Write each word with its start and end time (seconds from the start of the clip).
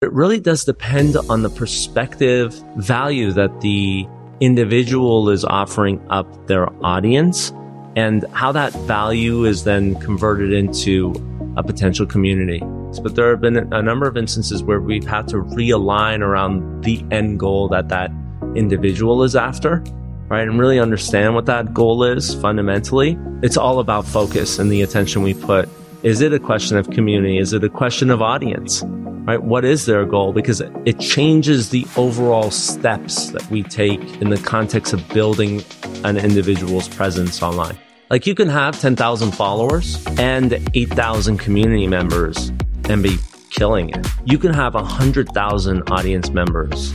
It 0.00 0.12
really 0.12 0.38
does 0.38 0.64
depend 0.64 1.16
on 1.28 1.42
the 1.42 1.50
perspective 1.50 2.54
value 2.76 3.32
that 3.32 3.60
the 3.62 4.06
individual 4.38 5.28
is 5.28 5.44
offering 5.44 6.00
up 6.08 6.46
their 6.46 6.68
audience 6.84 7.50
and 7.96 8.24
how 8.32 8.52
that 8.52 8.72
value 8.86 9.44
is 9.44 9.64
then 9.64 9.96
converted 9.96 10.52
into 10.52 11.12
a 11.56 11.64
potential 11.64 12.06
community. 12.06 12.60
But 13.02 13.16
there 13.16 13.30
have 13.30 13.40
been 13.40 13.56
a 13.72 13.82
number 13.82 14.06
of 14.06 14.16
instances 14.16 14.62
where 14.62 14.80
we've 14.80 15.04
had 15.04 15.26
to 15.28 15.38
realign 15.38 16.20
around 16.20 16.84
the 16.84 17.04
end 17.10 17.40
goal 17.40 17.66
that 17.70 17.88
that 17.88 18.12
individual 18.54 19.24
is 19.24 19.34
after, 19.34 19.82
right? 20.28 20.46
And 20.46 20.60
really 20.60 20.78
understand 20.78 21.34
what 21.34 21.46
that 21.46 21.74
goal 21.74 22.04
is 22.04 22.36
fundamentally. 22.36 23.18
It's 23.42 23.56
all 23.56 23.80
about 23.80 24.04
focus 24.06 24.60
and 24.60 24.70
the 24.70 24.82
attention 24.82 25.22
we 25.22 25.34
put. 25.34 25.68
Is 26.02 26.20
it 26.20 26.32
a 26.32 26.38
question 26.38 26.76
of 26.76 26.90
community? 26.90 27.38
Is 27.38 27.52
it 27.52 27.64
a 27.64 27.68
question 27.68 28.10
of 28.10 28.22
audience? 28.22 28.84
right? 29.28 29.42
What 29.42 29.62
is 29.62 29.84
their 29.84 30.06
goal? 30.06 30.32
Because 30.32 30.62
it 30.62 30.98
changes 30.98 31.68
the 31.68 31.86
overall 31.98 32.50
steps 32.50 33.30
that 33.32 33.48
we 33.50 33.62
take 33.62 34.00
in 34.22 34.30
the 34.30 34.38
context 34.38 34.94
of 34.94 35.06
building 35.10 35.62
an 36.04 36.16
individual's 36.16 36.88
presence 36.88 37.42
online. 37.42 37.76
Like 38.08 38.26
you 38.26 38.34
can 38.34 38.48
have 38.48 38.80
10,000 38.80 39.32
followers 39.32 40.02
and 40.18 40.54
8,000 40.72 41.36
community 41.36 41.86
members 41.86 42.50
and 42.88 43.02
be 43.02 43.18
killing 43.50 43.90
it. 43.90 44.06
You 44.24 44.38
can 44.38 44.54
have 44.54 44.72
100,000 44.72 45.90
audience 45.90 46.30
members 46.30 46.90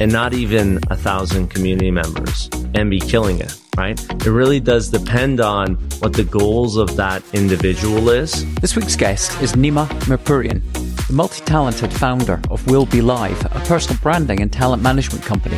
and 0.00 0.10
not 0.10 0.32
even 0.32 0.80
a 0.90 0.96
thousand 0.96 1.48
community 1.48 1.90
members 1.90 2.48
and 2.74 2.90
be 2.90 2.98
killing 2.98 3.38
it, 3.38 3.54
right? 3.76 4.00
It 4.26 4.30
really 4.30 4.58
does 4.58 4.88
depend 4.88 5.40
on 5.40 5.74
what 6.00 6.14
the 6.14 6.24
goals 6.24 6.76
of 6.76 6.96
that 6.96 7.22
individual 7.32 8.10
is. 8.10 8.44
This 8.56 8.74
week's 8.74 8.96
guest 8.96 9.40
is 9.40 9.52
Nima 9.52 9.86
Mirpourian 10.08 10.62
the 11.10 11.16
multi 11.16 11.44
talented 11.44 11.92
founder 11.92 12.40
of 12.50 12.64
Will 12.68 12.86
Be 12.86 13.02
Live, 13.02 13.44
a 13.46 13.60
personal 13.66 14.00
branding 14.00 14.40
and 14.40 14.52
talent 14.52 14.80
management 14.80 15.24
company 15.24 15.56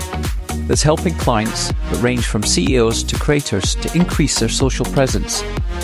that's 0.67 0.83
helping 0.83 1.13
clients 1.17 1.69
that 1.69 2.01
range 2.01 2.25
from 2.25 2.43
CEOs 2.43 3.03
to 3.03 3.19
creators 3.19 3.75
to 3.75 3.95
increase 3.95 4.41
their 4.41 4.49
social 4.49 4.87
presence 4.87 5.43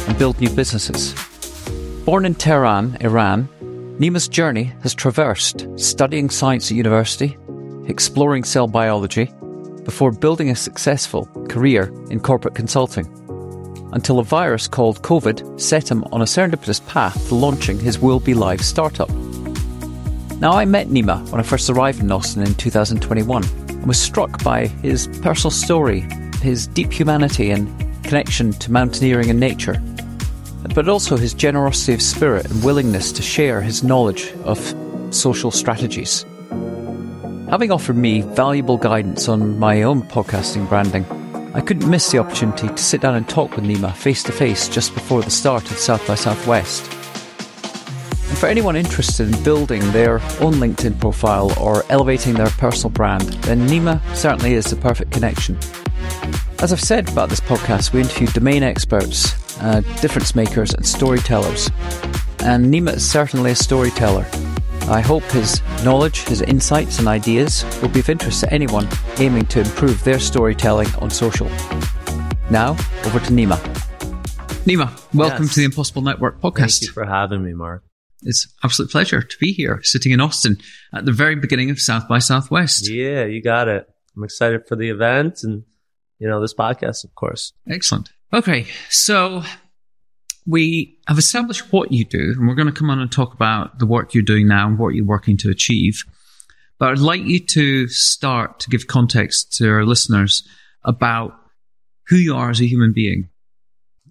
and 0.08 0.19
build 0.19 0.41
new 0.41 0.48
businesses. 0.48 1.14
Born 2.06 2.25
in 2.25 2.34
Tehran, 2.34 2.97
Iran, 3.02 3.47
Nima's 3.98 4.27
journey 4.27 4.72
has 4.82 4.94
traversed 4.94 5.66
studying 5.77 6.30
science 6.30 6.70
at 6.70 6.77
university, 6.78 7.36
exploring 7.89 8.44
cell 8.44 8.69
biology, 8.69 9.33
before 9.84 10.12
building 10.12 10.50
a 10.50 10.55
successful 10.55 11.27
career 11.48 11.92
in 12.11 12.20
corporate 12.20 12.55
consulting. 12.55 13.06
Until 13.92 14.19
a 14.19 14.25
virus 14.25 14.69
called 14.69 15.03
COVID 15.03 15.58
set 15.58 15.91
him 15.91 16.05
on 16.12 16.20
a 16.20 16.27
serendipitous 16.27 16.86
path 16.86 17.28
to 17.28 17.34
launching 17.34 17.78
his 17.78 17.98
Will 17.98 18.20
Be 18.20 18.34
Live 18.34 18.61
startup. 18.61 19.09
Now, 20.41 20.53
I 20.53 20.66
met 20.66 20.89
Nima 20.89 21.27
when 21.31 21.41
I 21.41 21.42
first 21.42 21.70
arrived 21.70 22.00
in 22.00 22.12
Austin 22.12 22.42
in 22.42 22.55
2021 22.55 23.44
and 23.44 23.86
was 23.86 23.98
struck 23.98 24.44
by 24.44 24.66
his 24.66 25.09
personal 25.22 25.50
story, 25.50 26.00
his 26.42 26.66
deep 26.66 26.92
humanity 26.92 27.50
and 27.50 27.66
connection 28.05 28.53
to 28.53 28.70
mountaineering 28.70 29.31
and 29.31 29.41
nature, 29.41 29.83
but 30.75 30.89
also 30.89 31.16
his 31.16 31.33
generosity 31.33 31.94
of 31.94 32.03
spirit 32.03 32.44
and 32.50 32.62
willingness 32.62 33.11
to 33.12 33.22
share 33.22 33.62
his 33.62 33.83
knowledge 33.83 34.33
of 34.44 34.59
social 35.11 35.50
strategies. 35.50 36.27
Having 37.50 37.72
offered 37.72 37.96
me 37.96 38.20
valuable 38.20 38.77
guidance 38.77 39.27
on 39.27 39.58
my 39.58 39.82
own 39.82 40.02
podcasting 40.02 40.68
branding, 40.68 41.06
I 41.54 41.62
couldn't 41.62 41.88
miss 41.88 42.12
the 42.12 42.18
opportunity 42.18 42.68
to 42.68 42.77
sit 42.77 43.00
down 43.00 43.14
and 43.14 43.27
talk 43.27 43.56
with 43.56 43.64
Nima 43.64 43.94
face 43.94 44.22
to 44.24 44.32
face 44.32 44.68
just 44.68 44.92
before 44.92 45.22
the 45.22 45.30
start 45.30 45.70
of 45.70 45.78
South 45.78 46.06
by 46.06 46.14
Southwest. 46.14 46.84
And 48.28 48.36
for 48.36 48.48
anyone 48.48 48.76
interested 48.76 49.34
in 49.34 49.42
building 49.44 49.80
their 49.92 50.16
own 50.41 50.56
LinkedIn 50.56 51.00
profile 51.00 51.50
or 51.58 51.84
elevating 51.88 52.34
their 52.34 52.50
personal 52.50 52.91
brand, 52.91 53.22
then 53.44 53.66
Nima 53.66 54.02
certainly 54.14 54.52
is 54.52 54.66
the 54.66 54.76
perfect 54.76 55.12
connection. 55.12 55.56
As 56.58 56.70
I've 56.70 56.82
said 56.82 57.08
about 57.08 57.30
this 57.30 57.41
podcast, 57.41 57.94
we 57.94 58.02
interview 58.02 58.26
domain 58.26 58.62
experts, 58.62 59.34
uh, 59.62 59.80
difference 60.03 60.34
makers, 60.34 60.75
and 60.75 60.84
storytellers. 60.84 61.70
And 62.41 62.66
Nima 62.66 62.97
is 62.97 63.10
certainly 63.10 63.53
a 63.53 63.56
storyteller. 63.56 64.26
I 64.91 65.03
hope 65.03 65.22
his 65.25 65.60
knowledge, 65.84 66.25
his 66.25 66.41
insights, 66.41 66.99
and 66.99 67.09
ideas 67.09 67.62
will 67.82 67.91
be 67.91 68.00
of 68.00 68.09
interest 68.09 68.41
to 68.41 68.50
anyone 68.50 68.88
aiming 69.19 69.44
to 69.49 69.60
improve 69.60 70.03
their 70.03 70.19
storytelling 70.19 70.88
on 70.94 71.10
social. 71.10 71.47
Now, 72.50 72.71
over 73.04 73.21
to 73.21 73.31
Nima. 73.31 73.59
Nima, 74.65 75.15
welcome 75.15 75.44
yes. 75.44 75.54
to 75.54 75.60
the 75.60 75.65
Impossible 75.66 76.00
Network 76.00 76.41
podcast. 76.41 76.81
Thank 76.81 76.82
you 76.84 76.93
for 76.93 77.04
having 77.04 77.44
me, 77.44 77.53
Mark. 77.53 77.84
It's 78.22 78.48
absolute 78.65 78.91
pleasure 78.91 79.21
to 79.21 79.38
be 79.38 79.53
here, 79.53 79.81
sitting 79.82 80.10
in 80.10 80.22
Austin 80.22 80.56
at 80.94 81.04
the 81.04 81.12
very 81.12 81.37
beginning 81.37 81.69
of 81.69 81.78
South 81.78 82.09
by 82.09 82.19
Southwest. 82.19 82.88
Yeah, 82.88 83.27
you 83.27 83.43
got 83.43 83.69
it. 83.69 83.87
I'm 84.16 84.25
excited 84.25 84.66
for 84.66 84.75
the 84.77 84.88
event 84.88 85.41
and 85.43 85.65
you 86.19 86.27
know 86.27 86.41
this 86.41 86.54
podcast, 86.54 87.04
of 87.04 87.15
course. 87.15 87.53
Excellent. 87.69 88.10
Okay, 88.32 88.66
so 88.88 89.43
we 90.48 90.98
have 91.06 91.19
established 91.19 91.72
what 91.72 91.92
you 91.92 92.04
do, 92.04 92.34
and 92.36 92.48
we're 92.48 92.54
going 92.54 92.66
to 92.66 92.72
come 92.72 92.91
on 92.91 93.00
and 93.00 93.12
talk 93.12 93.34
about 93.34 93.78
the 93.78 93.86
work 93.86 94.14
you're 94.14 94.22
doing 94.22 94.48
now 94.48 94.66
and 94.66 94.78
what 94.78 94.94
you're 94.94 95.04
working 95.04 95.36
to 95.38 95.50
achieve. 95.50 96.04
But 96.78 96.91
I'd 96.91 96.98
like 96.98 97.22
you 97.22 97.41
to 97.41 97.88
start 97.88 98.60
to 98.60 98.70
give 98.70 98.86
context 98.86 99.53
to 99.59 99.69
our 99.69 99.84
listeners 99.84 100.47
about 100.84 101.34
who 102.09 102.16
you 102.16 102.36
are 102.36 102.50
as 102.50 102.60
a 102.60 102.66
human 102.66 102.92
being 102.92 103.28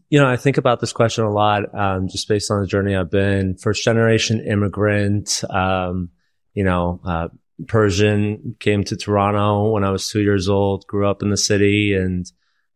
you 0.10 0.20
know, 0.20 0.28
I 0.28 0.38
think 0.38 0.58
about 0.58 0.80
this 0.80 0.94
question 0.94 1.26
a 1.26 1.32
lot, 1.32 1.76
um, 1.78 2.08
just 2.08 2.28
based 2.28 2.50
on 2.50 2.62
the 2.62 2.68
journey 2.68 2.96
I've 2.96 3.12
been. 3.12 3.56
First 3.56 3.84
generation 3.84 4.46
immigrant, 4.46 5.44
um, 5.50 6.12
you 6.54 6.64
know, 6.64 7.02
uh, 7.06 7.28
Persian, 7.68 8.56
came 8.60 8.84
to 8.86 8.96
Toronto 8.96 9.72
when 9.72 9.84
I 9.84 9.90
was 9.90 10.08
two 10.08 10.22
years 10.22 10.48
old, 10.48 10.88
grew 10.88 11.10
up 11.10 11.22
in 11.24 11.30
the 11.30 11.38
city 11.38 11.94
and 11.94 12.26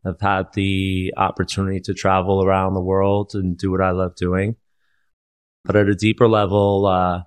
have 0.04 0.20
had 0.20 0.52
the 0.54 1.12
opportunity 1.16 1.80
to 1.80 1.94
travel 1.94 2.44
around 2.44 2.74
the 2.74 2.80
world 2.80 3.32
and 3.34 3.56
do 3.56 3.70
what 3.70 3.80
I 3.80 3.90
love 3.90 4.16
doing. 4.16 4.56
But 5.64 5.76
at 5.76 5.88
a 5.88 5.94
deeper 5.94 6.28
level, 6.28 6.86
uh, 6.86 7.22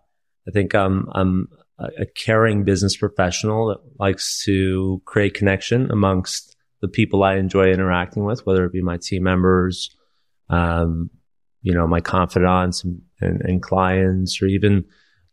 I 0.48 0.52
think 0.52 0.76
I'm, 0.76 1.08
I'm 1.14 1.48
a 1.78 2.06
caring 2.06 2.64
business 2.64 2.96
professional 2.96 3.68
that 3.68 3.80
likes 4.00 4.44
to 4.46 5.02
create 5.06 5.34
connection 5.34 5.92
amongst 5.92 6.56
the 6.82 6.88
people 6.88 7.24
I 7.24 7.36
enjoy 7.36 7.72
interacting 7.72 8.24
with, 8.24 8.46
whether 8.46 8.66
it 8.66 8.72
be 8.72 8.82
my 8.82 8.98
team 8.98 9.24
members, 9.24 9.96
um, 10.50 11.10
you 11.62 11.74
know, 11.74 11.88
my 11.88 12.00
confidants 12.00 12.84
and, 12.84 13.02
and, 13.20 13.42
and, 13.42 13.62
clients, 13.62 14.42
or 14.42 14.46
even 14.46 14.86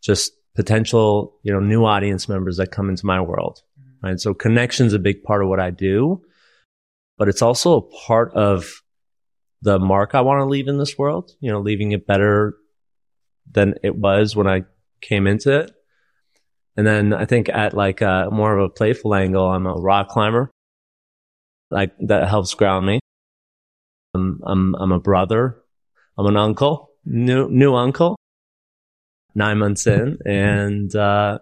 just 0.02 0.32
potential, 0.56 1.38
you 1.42 1.52
know, 1.52 1.60
new 1.60 1.84
audience 1.84 2.28
members 2.28 2.56
that 2.56 2.72
come 2.72 2.88
into 2.88 3.06
my 3.06 3.20
world. 3.20 3.60
Mm-hmm. 3.78 4.06
Right. 4.06 4.20
So 4.20 4.34
connection's 4.34 4.94
a 4.94 4.98
big 4.98 5.22
part 5.22 5.42
of 5.42 5.48
what 5.48 5.60
I 5.60 5.70
do, 5.70 6.22
but 7.22 7.28
it's 7.28 7.40
also 7.40 7.76
a 7.76 7.82
part 7.82 8.34
of 8.34 8.82
the 9.60 9.78
mark 9.78 10.12
I 10.12 10.22
want 10.22 10.40
to 10.40 10.44
leave 10.44 10.66
in 10.66 10.78
this 10.78 10.98
world, 10.98 11.30
you 11.38 11.52
know, 11.52 11.60
leaving 11.60 11.92
it 11.92 12.04
better 12.04 12.56
than 13.48 13.74
it 13.84 13.94
was 13.94 14.34
when 14.34 14.48
I 14.48 14.64
came 15.00 15.28
into 15.28 15.56
it. 15.56 15.70
And 16.76 16.84
then 16.84 17.12
I 17.12 17.24
think 17.24 17.48
at 17.48 17.74
like 17.74 18.00
a 18.00 18.28
more 18.32 18.58
of 18.58 18.64
a 18.64 18.68
playful 18.68 19.14
angle, 19.14 19.46
I'm 19.46 19.68
a 19.68 19.74
rock 19.74 20.08
climber 20.08 20.50
like 21.70 21.92
that 22.08 22.28
helps 22.28 22.54
ground 22.54 22.86
me. 22.86 22.98
I'm, 24.14 24.40
I'm, 24.44 24.74
I'm 24.74 24.90
a 24.90 24.98
brother. 24.98 25.62
I'm 26.18 26.26
an 26.26 26.36
uncle, 26.36 26.90
new, 27.04 27.48
new 27.48 27.76
uncle, 27.76 28.16
nine 29.36 29.58
months 29.58 29.86
in. 29.86 30.18
And, 30.26 30.92
uh, 30.96 31.38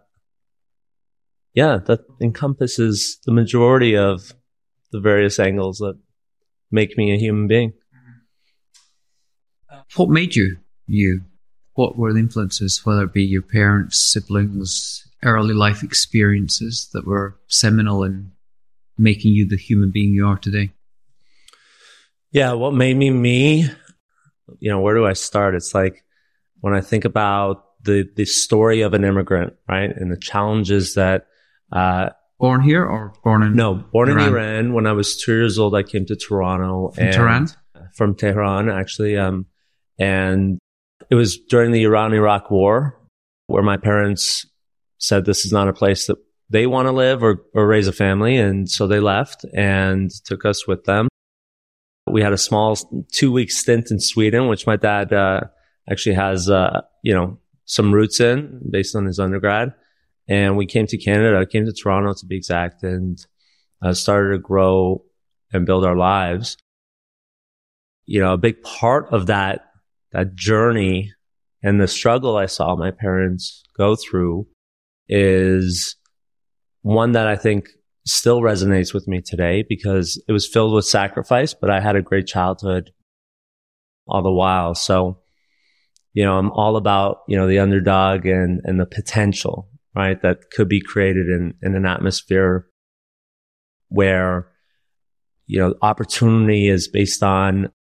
yeah, 1.55 1.79
that 1.87 2.01
encompasses 2.21 3.19
the 3.25 3.33
majority 3.33 3.97
of 3.97 4.35
the 4.93 5.01
various 5.01 5.39
angles 5.39 5.79
that 5.79 5.99
make 6.71 6.97
me 6.97 7.13
a 7.13 7.19
human 7.19 7.47
being. 7.47 7.73
What 9.97 10.09
made 10.09 10.37
you 10.37 10.59
you? 10.87 11.23
What 11.75 11.97
were 11.97 12.13
the 12.13 12.21
influences, 12.21 12.85
whether 12.85 13.05
it 13.05 13.13
be 13.13 13.25
your 13.25 13.43
parents, 13.43 14.13
siblings, 14.13 15.07
early 15.23 15.55
life 15.55 15.83
experiences 15.83 16.89
that 16.93 17.07
were 17.07 17.39
seminal 17.47 18.05
in 18.05 18.33
making 18.99 19.33
you 19.33 19.49
the 19.49 19.57
human 19.57 19.91
being 19.91 20.13
you 20.13 20.27
are 20.27 20.37
today? 20.37 20.71
Yeah, 22.33 22.53
what 22.53 22.75
made 22.75 22.97
me 22.97 23.11
me, 23.11 23.69
you 24.59 24.71
know, 24.71 24.81
where 24.81 24.95
do 24.95 25.07
I 25.07 25.15
start? 25.15 25.55
It's 25.55 25.75
like 25.75 26.05
when 26.61 26.75
I 26.75 26.81
think 26.81 27.05
about 27.05 27.65
the 27.83 28.09
the 28.15 28.25
story 28.25 28.83
of 28.83 28.95
an 28.95 29.05
immigrant, 29.05 29.55
right, 29.69 29.91
and 29.91 30.13
the 30.13 30.19
challenges 30.19 30.95
that. 30.95 31.27
Uh, 31.73 32.11
born 32.41 32.63
here 32.63 32.85
or 32.85 33.13
born 33.23 33.43
in? 33.43 33.55
No, 33.55 33.75
born 33.75 34.11
Iran? 34.11 34.29
in 34.29 34.35
Iran. 34.35 34.73
When 34.73 34.87
I 34.87 34.93
was 34.93 35.17
two 35.17 35.35
years 35.35 35.59
old, 35.59 35.75
I 35.75 35.83
came 35.83 36.07
to 36.07 36.17
Toronto. 36.17 36.91
From 36.95 37.13
Tehran. 37.13 37.49
From 37.95 38.15
Tehran, 38.15 38.71
actually, 38.71 39.17
um, 39.17 39.47
and 39.99 40.59
it 41.11 41.15
was 41.15 41.37
during 41.37 41.73
the 41.73 41.83
Iran-Iraq 41.83 42.51
War, 42.51 42.99
where 43.47 43.63
my 43.63 43.77
parents 43.77 44.47
said 44.99 45.25
this 45.25 45.45
is 45.45 45.53
not 45.53 45.69
a 45.69 45.73
place 45.73 46.07
that 46.07 46.17
they 46.51 46.67
want 46.67 46.87
to 46.87 46.93
live 46.93 47.23
or, 47.23 47.43
or 47.55 47.67
raise 47.67 47.87
a 47.87 47.93
family. 47.93 48.37
And 48.37 48.69
so 48.69 48.87
they 48.87 49.01
left 49.01 49.45
and 49.55 50.11
took 50.25 50.45
us 50.45 50.67
with 50.67 50.85
them. 50.85 51.09
We 52.07 52.23
had 52.23 52.33
a 52.33 52.39
small 52.39 52.77
two 53.13 53.33
week 53.33 53.51
stint 53.51 53.91
in 53.91 54.01
Sweden, 54.01 54.49
which 54.49 54.67
my 54.67 54.77
dad, 54.77 55.13
uh, 55.13 55.43
actually 55.89 56.17
has, 56.17 56.51
uh, 56.51 56.83
you 57.03 57.15
know, 57.15 57.39
some 57.65 57.93
roots 57.93 58.21
in 58.21 58.61
based 58.71 58.97
on 58.97 59.07
his 59.07 59.19
undergrad. 59.19 59.75
And 60.31 60.57
we 60.57 60.65
came 60.65 60.87
to 60.87 60.97
Canada, 60.97 61.39
I 61.39 61.45
came 61.45 61.67
to 61.67 61.73
Toronto 61.73 62.15
to 62.15 62.27
be 62.27 62.37
exact, 62.37 62.83
and 62.83 63.19
uh, 63.83 63.93
started 63.93 64.31
to 64.31 64.39
grow 64.39 65.05
and 65.53 65.67
build 65.67 65.85
our 65.85 65.97
lives. 65.97 66.57
You 68.07 68.21
know, 68.21 68.33
a 68.33 68.39
big 68.39 68.63
part 68.63 69.13
of 69.13 69.27
that, 69.27 69.67
that 70.13 70.37
journey 70.37 71.13
and 71.63 71.81
the 71.81 71.89
struggle 71.89 72.37
I 72.37 72.47
saw 72.47 72.77
my 72.77 72.91
parents 72.91 73.63
go 73.77 73.97
through 73.97 74.47
is 75.09 75.97
one 76.83 77.13
that 77.13 77.27
I 77.27 77.37
think 77.37 77.69
still 78.07 78.41
resonates 78.41 78.95
with 78.95 79.07
me 79.07 79.21
today 79.21 79.65
because 79.69 80.23
it 80.27 80.33
was 80.33 80.47
filled 80.47 80.73
with 80.73 80.87
sacrifice, 80.87 81.55
but 81.55 81.71
I 81.71 81.81
had 81.81 81.97
a 81.97 82.03
great 82.03 82.27
childhood 82.27 82.93
all 84.07 84.23
the 84.23 84.33
while. 84.33 84.75
So, 84.75 85.19
you 86.13 86.25
know, 86.25 86.39
I'm 86.39 86.51
all 86.53 86.77
about, 86.77 87.19
you 87.29 87.37
know, 87.37 87.47
the 87.47 87.59
underdog 87.59 88.27
and, 88.27 88.61
and 88.65 88.81
the 88.81 88.87
potential, 88.87 89.69
right? 89.95 90.21
That 90.23 90.51
could 90.51 90.69
be 90.69 90.81
created 90.81 91.27
in, 91.29 91.55
in 91.63 91.75
an 91.75 91.87
atmosphere 91.87 92.67
where, 93.89 94.49
you 95.47 95.59
know, 95.59 95.75
opportunity 95.83 96.69
is 96.69 96.89
based 96.89 97.23
on 97.23 97.73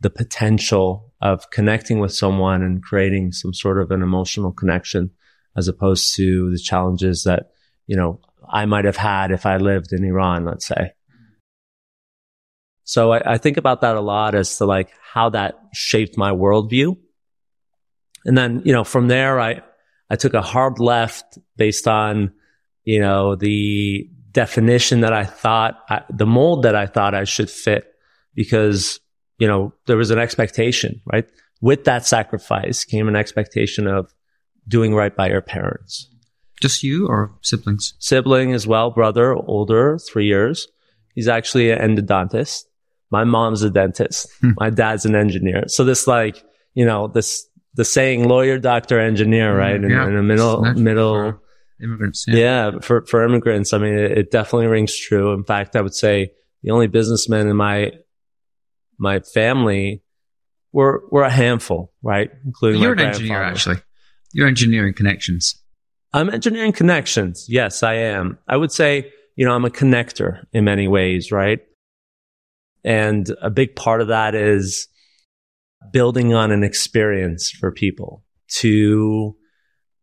the 0.00 0.10
potential 0.10 1.12
of 1.20 1.50
connecting 1.50 1.98
with 1.98 2.12
someone 2.12 2.62
and 2.62 2.82
creating 2.82 3.32
some 3.32 3.52
sort 3.52 3.80
of 3.80 3.90
an 3.90 4.02
emotional 4.02 4.52
connection 4.52 5.10
as 5.56 5.68
opposed 5.68 6.14
to 6.16 6.50
the 6.50 6.58
challenges 6.58 7.24
that, 7.24 7.50
you 7.86 7.96
know, 7.96 8.20
I 8.48 8.64
might 8.66 8.84
have 8.84 8.96
had 8.96 9.30
if 9.30 9.44
I 9.44 9.56
lived 9.56 9.92
in 9.92 10.04
Iran, 10.04 10.44
let's 10.44 10.66
say. 10.66 10.92
So 12.84 13.12
I, 13.12 13.34
I, 13.34 13.38
think 13.38 13.58
about 13.58 13.82
that 13.82 13.96
a 13.96 14.00
lot 14.00 14.34
as 14.34 14.56
to 14.58 14.64
like 14.64 14.90
how 15.12 15.28
that 15.30 15.58
shaped 15.74 16.16
my 16.16 16.30
worldview. 16.30 16.96
And 18.24 18.38
then, 18.38 18.62
you 18.64 18.72
know, 18.72 18.84
from 18.84 19.08
there, 19.08 19.38
I, 19.38 19.60
I 20.10 20.16
took 20.16 20.34
a 20.34 20.42
hard 20.42 20.78
left 20.78 21.38
based 21.56 21.86
on, 21.86 22.32
you 22.84 23.00
know, 23.00 23.36
the 23.36 24.08
definition 24.32 25.00
that 25.00 25.12
I 25.12 25.24
thought, 25.24 25.78
I, 25.88 26.02
the 26.10 26.26
mold 26.26 26.62
that 26.62 26.74
I 26.74 26.86
thought 26.86 27.14
I 27.14 27.24
should 27.24 27.50
fit 27.50 27.92
because, 28.34 29.00
you 29.38 29.46
know, 29.46 29.74
there 29.86 29.96
was 29.96 30.10
an 30.10 30.18
expectation, 30.18 31.00
right? 31.06 31.28
With 31.60 31.84
that 31.84 32.06
sacrifice 32.06 32.84
came 32.84 33.08
an 33.08 33.16
expectation 33.16 33.86
of 33.86 34.14
doing 34.66 34.94
right 34.94 35.14
by 35.14 35.28
your 35.28 35.40
parents. 35.40 36.08
Just 36.60 36.82
you 36.82 37.06
or 37.06 37.32
siblings? 37.42 37.94
Sibling 37.98 38.52
as 38.52 38.66
well, 38.66 38.90
brother, 38.90 39.34
older, 39.34 39.98
three 39.98 40.26
years. 40.26 40.68
He's 41.14 41.28
actually 41.28 41.70
an 41.70 41.96
endodontist. 41.96 42.64
My 43.10 43.24
mom's 43.24 43.62
a 43.62 43.70
dentist. 43.70 44.28
Hmm. 44.40 44.50
My 44.56 44.70
dad's 44.70 45.06
an 45.06 45.14
engineer. 45.14 45.64
So 45.66 45.84
this 45.84 46.06
like, 46.06 46.44
you 46.74 46.84
know, 46.84 47.08
this, 47.08 47.47
the 47.78 47.84
saying 47.84 48.26
lawyer, 48.26 48.58
doctor, 48.58 48.98
engineer, 48.98 49.52
hmm, 49.52 49.58
right? 49.58 49.76
In, 49.76 49.88
yeah. 49.88 50.06
in 50.08 50.16
the 50.16 50.22
middle, 50.22 50.62
middle, 50.74 51.40
immigrants. 51.80 52.26
Yeah. 52.26 52.72
yeah. 52.72 52.78
for, 52.80 53.06
for 53.06 53.24
immigrants. 53.24 53.72
I 53.72 53.78
mean, 53.78 53.96
it, 53.96 54.18
it 54.18 54.30
definitely 54.32 54.66
rings 54.66 54.98
true. 54.98 55.32
In 55.32 55.44
fact, 55.44 55.76
I 55.76 55.80
would 55.80 55.94
say 55.94 56.32
the 56.64 56.72
only 56.72 56.88
businessmen 56.88 57.46
in 57.46 57.56
my, 57.56 57.92
my 58.98 59.20
family 59.20 60.02
were, 60.72 61.04
were 61.12 61.22
a 61.22 61.30
handful, 61.30 61.92
right? 62.02 62.32
Including 62.44 62.82
You're 62.82 62.94
an 62.94 62.98
engineer, 62.98 63.44
actually. 63.44 63.76
You're 64.32 64.48
engineering 64.48 64.92
connections. 64.92 65.54
I'm 66.12 66.30
engineering 66.30 66.72
connections. 66.72 67.46
Yes, 67.48 67.84
I 67.84 67.94
am. 67.94 68.38
I 68.48 68.56
would 68.56 68.72
say, 68.72 69.12
you 69.36 69.46
know, 69.46 69.52
I'm 69.52 69.64
a 69.64 69.70
connector 69.70 70.44
in 70.52 70.64
many 70.64 70.88
ways, 70.88 71.30
right? 71.30 71.60
And 72.82 73.30
a 73.40 73.50
big 73.50 73.76
part 73.76 74.00
of 74.00 74.08
that 74.08 74.34
is 74.34 74.88
building 75.92 76.34
on 76.34 76.50
an 76.50 76.62
experience 76.62 77.50
for 77.50 77.70
people 77.70 78.24
to, 78.48 79.36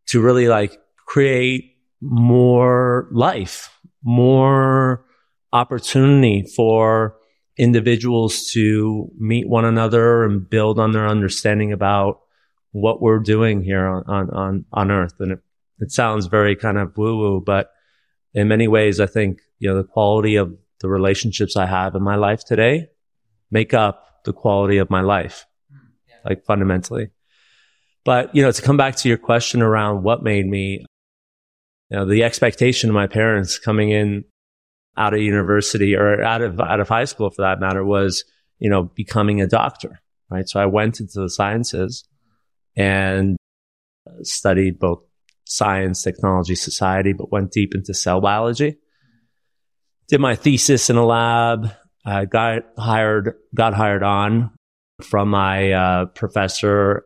to 0.07 0.21
really 0.21 0.47
like 0.47 0.77
create 1.05 1.77
more 2.01 3.07
life, 3.11 3.69
more 4.03 5.05
opportunity 5.53 6.45
for 6.55 7.17
individuals 7.57 8.49
to 8.51 9.09
meet 9.17 9.47
one 9.47 9.65
another 9.65 10.25
and 10.25 10.49
build 10.49 10.79
on 10.79 10.91
their 10.91 11.07
understanding 11.07 11.71
about 11.71 12.19
what 12.71 13.01
we're 13.01 13.19
doing 13.19 13.63
here 13.63 13.88
on, 13.88 14.29
on, 14.29 14.65
on 14.73 14.91
earth. 14.91 15.13
And 15.19 15.31
it 15.31 15.39
it 15.79 15.91
sounds 15.91 16.27
very 16.27 16.55
kind 16.55 16.77
of 16.77 16.97
woo 16.97 17.17
woo, 17.17 17.43
but 17.45 17.71
in 18.33 18.47
many 18.47 18.67
ways, 18.67 18.99
I 18.99 19.05
think, 19.05 19.41
you 19.59 19.69
know, 19.69 19.77
the 19.77 19.83
quality 19.88 20.35
of 20.35 20.55
the 20.81 20.89
relationships 20.89 21.55
I 21.55 21.65
have 21.65 21.95
in 21.95 22.03
my 22.03 22.15
life 22.15 22.43
today 22.43 22.89
make 23.51 23.73
up 23.73 24.23
the 24.25 24.33
quality 24.33 24.77
of 24.77 24.89
my 24.89 25.01
life, 25.01 25.45
like 26.25 26.44
fundamentally. 26.44 27.10
But, 28.04 28.36
you 28.36 28.42
know, 28.42 28.51
to 28.51 28.62
come 28.62 28.77
back 28.77 28.95
to 28.98 29.10
your 29.10 29.18
question 29.18 29.62
around 29.62 30.04
what 30.04 30.24
made 30.24 30.45
me, 30.45 30.86
you 31.89 31.98
know, 31.98 32.06
the 32.06 32.24
expectation 32.24 32.89
of 32.89 32.94
my 32.94 33.07
parents 33.07 33.57
coming 33.57 33.89
in 33.89 34.25
out 34.98 35.13
of 35.13 35.19
university 35.19 35.95
or 35.95 36.22
out 36.22 36.42
of, 36.42 36.60
out 36.60 36.80
of 36.80 36.89
high 36.89 37.06
school 37.06 37.30
for 37.30 37.42
that 37.42 37.60
matter 37.60 37.83
was, 37.83 38.24
you 38.60 38.69
know, 38.69 38.83
becoming 38.83 39.42
a 39.42 39.48
doctor, 39.48 40.00
right? 40.30 40.48
So 40.48 40.60
I 40.60 40.66
went 40.66 41.00
into 41.00 41.19
the 41.19 41.30
sciences 41.30 42.04
and 42.75 43.38
studied 44.22 44.80
both 44.80 45.00
science, 45.45 46.04
technology, 46.04 46.56
society, 46.56 47.13
but 47.13 47.31
went 47.31 47.51
deep 47.51 47.74
into 47.75 47.94
cell 47.94 48.22
biology. 48.22 48.77
Did 50.07 50.22
my 50.22 50.36
thesis 50.36 50.89
in 50.89 50.95
a 50.95 51.06
lab. 51.06 51.72
Uh, 52.06 52.25
got 52.25 52.62
hired, 52.77 53.33
got 53.56 53.74
hired 53.74 54.04
on 54.04 54.54
from 55.01 55.30
my 55.30 55.71
uh, 55.71 56.06
professor 56.06 57.06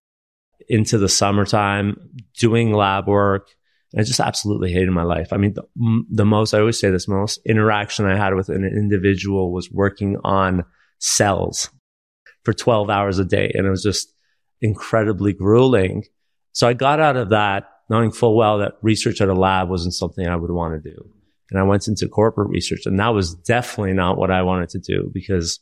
into 0.68 0.97
the 0.97 1.09
summertime 1.09 1.97
doing 2.38 2.74
lab 2.74 3.07
work. 3.07 3.50
I 3.97 4.03
just 4.03 4.19
absolutely 4.19 4.71
hated 4.71 4.91
my 4.91 5.03
life. 5.03 5.33
I 5.33 5.38
mean, 5.38 5.56
the, 5.56 5.63
the 6.12 6.25
most, 6.25 6.53
I 6.53 6.59
always 6.59 6.80
say 6.80 6.91
this, 6.91 7.07
most 7.07 7.39
interaction 7.45 8.06
I 8.06 8.18
had 8.18 8.36
with 8.36 8.50
an 8.50 8.63
individual 8.63 9.51
was 9.51 9.71
working 9.71 10.18
on 10.24 10.63
cells 11.00 11.71
for 12.44 12.53
12 12.53 12.89
hours 12.89 13.18
a 13.18 13.25
day. 13.25 13.51
And 13.56 13.65
it 13.65 13.69
was 13.69 13.81
just 13.81 14.13
incredibly 14.62 15.33
grueling. 15.33 16.03
So 16.51 16.68
I 16.68 16.74
got 16.74 17.00
out 17.00 17.18
of 17.18 17.30
that 17.30 17.65
knowing 17.89 18.12
full 18.12 18.38
well 18.38 18.59
that 18.59 18.74
research 18.83 19.21
at 19.21 19.30
a 19.30 19.33
lab 19.33 19.69
wasn't 19.69 19.95
something 19.95 20.27
I 20.27 20.35
would 20.35 20.51
want 20.51 20.81
to 20.81 20.89
do. 20.92 21.09
And 21.50 21.59
I 21.59 21.63
went 21.63 21.88
into 21.88 22.07
corporate 22.07 22.50
research 22.50 22.85
and 22.85 23.00
that 23.00 23.09
was 23.09 23.33
definitely 23.33 23.94
not 23.94 24.18
what 24.18 24.30
I 24.30 24.44
wanted 24.44 24.69
to 24.69 24.80
do 24.80 25.09
because, 25.12 25.59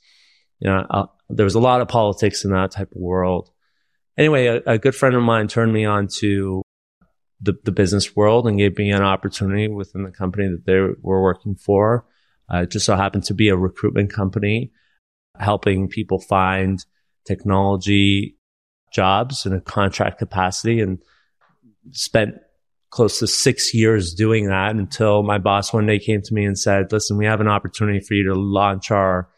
you 0.59 0.69
know, 0.69 0.85
uh, 0.89 1.05
there 1.29 1.43
was 1.43 1.55
a 1.55 1.59
lot 1.59 1.81
of 1.81 1.87
politics 1.87 2.43
in 2.45 2.51
that 2.51 2.71
type 2.71 2.91
of 2.91 3.01
world. 3.01 3.49
Anyway, 4.17 4.47
a, 4.47 4.61
a 4.65 4.77
good 4.77 4.95
friend 4.95 5.15
of 5.15 5.23
mine 5.23 5.47
turned 5.47 5.73
me 5.73 5.85
on 5.85 6.07
to 6.19 6.61
the, 7.41 7.53
the 7.63 7.71
business 7.71 8.15
world 8.15 8.47
and 8.47 8.57
gave 8.57 8.77
me 8.77 8.91
an 8.91 9.03
opportunity 9.03 9.67
within 9.67 10.03
the 10.03 10.11
company 10.11 10.47
that 10.47 10.65
they 10.65 10.79
were 11.01 11.21
working 11.21 11.55
for. 11.55 12.05
Uh, 12.51 12.59
it 12.59 12.71
just 12.71 12.85
so 12.85 12.95
happened 12.95 13.23
to 13.25 13.33
be 13.33 13.49
a 13.49 13.57
recruitment 13.57 14.11
company 14.11 14.71
helping 15.37 15.87
people 15.87 16.19
find 16.19 16.83
technology 17.25 18.37
jobs 18.91 19.45
in 19.45 19.53
a 19.53 19.61
contract 19.61 20.17
capacity. 20.17 20.79
And 20.79 20.99
spent 21.91 22.35
close 22.89 23.19
to 23.19 23.27
six 23.27 23.73
years 23.73 24.13
doing 24.13 24.47
that 24.47 24.75
until 24.75 25.23
my 25.23 25.37
boss 25.37 25.73
one 25.73 25.85
day 25.85 25.99
came 25.99 26.21
to 26.21 26.33
me 26.33 26.45
and 26.45 26.57
said, 26.57 26.91
listen, 26.91 27.17
we 27.17 27.25
have 27.25 27.41
an 27.41 27.47
opportunity 27.47 27.99
for 27.99 28.13
you 28.13 28.23
to 28.23 28.33
launch 28.33 28.91
our 28.91 29.29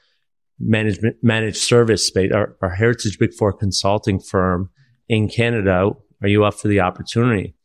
management, 0.59 1.17
managed 1.21 1.57
service 1.57 2.05
space, 2.05 2.31
our, 2.33 2.55
our 2.61 2.69
heritage 2.69 3.17
big 3.19 3.33
four 3.33 3.53
consulting 3.53 4.19
firm 4.19 4.69
in 5.07 5.29
Canada. 5.29 5.91
Are 6.21 6.27
you 6.27 6.43
up 6.43 6.55
for 6.55 6.67
the 6.67 6.81
opportunity? 6.81 7.55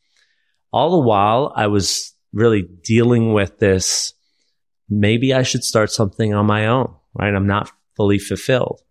All 0.72 0.90
the 0.90 1.06
while 1.06 1.52
I 1.56 1.66
was 1.66 2.14
really 2.34 2.62
dealing 2.82 3.32
with 3.32 3.58
this. 3.58 4.12
Maybe 4.90 5.32
I 5.32 5.44
should 5.44 5.64
start 5.64 5.90
something 5.90 6.34
on 6.34 6.44
my 6.44 6.66
own, 6.66 6.94
right? 7.14 7.34
I'm 7.34 7.46
not 7.46 7.70
fully 7.96 8.18
fulfilled. 8.18 8.82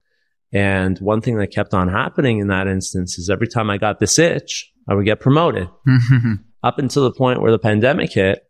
And 0.51 0.97
one 0.99 1.21
thing 1.21 1.37
that 1.37 1.47
kept 1.47 1.73
on 1.73 1.89
happening 1.89 2.39
in 2.39 2.47
that 2.47 2.67
instance 2.67 3.17
is 3.17 3.29
every 3.29 3.47
time 3.47 3.69
I 3.69 3.77
got 3.77 3.99
this 3.99 4.17
itch, 4.17 4.71
I 4.87 4.95
would 4.95 5.05
get 5.05 5.19
promoted 5.19 5.69
up 6.63 6.79
until 6.79 7.03
the 7.03 7.11
point 7.11 7.41
where 7.41 7.51
the 7.51 7.59
pandemic 7.59 8.13
hit. 8.13 8.43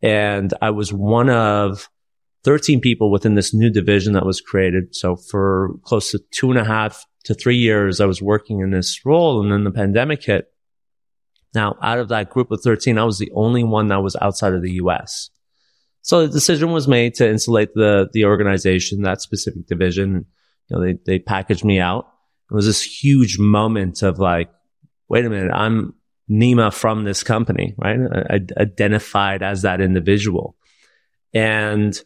And 0.00 0.52
I 0.62 0.70
was 0.70 0.92
one 0.92 1.28
of 1.28 1.88
13 2.48 2.80
people 2.80 3.10
within 3.10 3.34
this 3.34 3.52
new 3.52 3.68
division 3.68 4.14
that 4.14 4.24
was 4.24 4.40
created. 4.40 4.96
So 4.96 5.16
for 5.16 5.74
close 5.82 6.12
to 6.12 6.18
two 6.30 6.50
and 6.50 6.58
a 6.58 6.64
half 6.64 7.04
to 7.24 7.34
three 7.34 7.58
years, 7.58 8.00
I 8.00 8.06
was 8.06 8.22
working 8.22 8.60
in 8.60 8.70
this 8.70 9.04
role 9.04 9.42
and 9.42 9.52
then 9.52 9.64
the 9.64 9.70
pandemic 9.70 10.24
hit. 10.24 10.46
Now, 11.54 11.76
out 11.82 11.98
of 11.98 12.08
that 12.08 12.30
group 12.30 12.50
of 12.50 12.62
13, 12.62 12.96
I 12.96 13.04
was 13.04 13.18
the 13.18 13.30
only 13.34 13.64
one 13.64 13.88
that 13.88 14.02
was 14.02 14.16
outside 14.22 14.54
of 14.54 14.62
the 14.62 14.72
US. 14.84 15.28
So 16.00 16.26
the 16.26 16.32
decision 16.32 16.72
was 16.72 16.88
made 16.88 17.12
to 17.16 17.28
insulate 17.28 17.74
the, 17.74 18.08
the 18.14 18.24
organization, 18.24 19.02
that 19.02 19.20
specific 19.20 19.66
division. 19.66 20.24
You 20.68 20.78
know, 20.78 20.82
they, 20.82 20.98
they 21.04 21.18
packaged 21.18 21.66
me 21.66 21.80
out. 21.80 22.08
It 22.50 22.54
was 22.54 22.64
this 22.64 22.82
huge 22.82 23.38
moment 23.38 24.00
of 24.02 24.18
like, 24.18 24.48
wait 25.10 25.26
a 25.26 25.28
minute, 25.28 25.52
I'm 25.52 25.92
Nima 26.30 26.72
from 26.72 27.04
this 27.04 27.22
company, 27.22 27.74
right? 27.76 27.98
I, 28.30 28.36
I 28.36 28.62
identified 28.62 29.42
as 29.42 29.60
that 29.62 29.82
individual. 29.82 30.56
And 31.34 32.00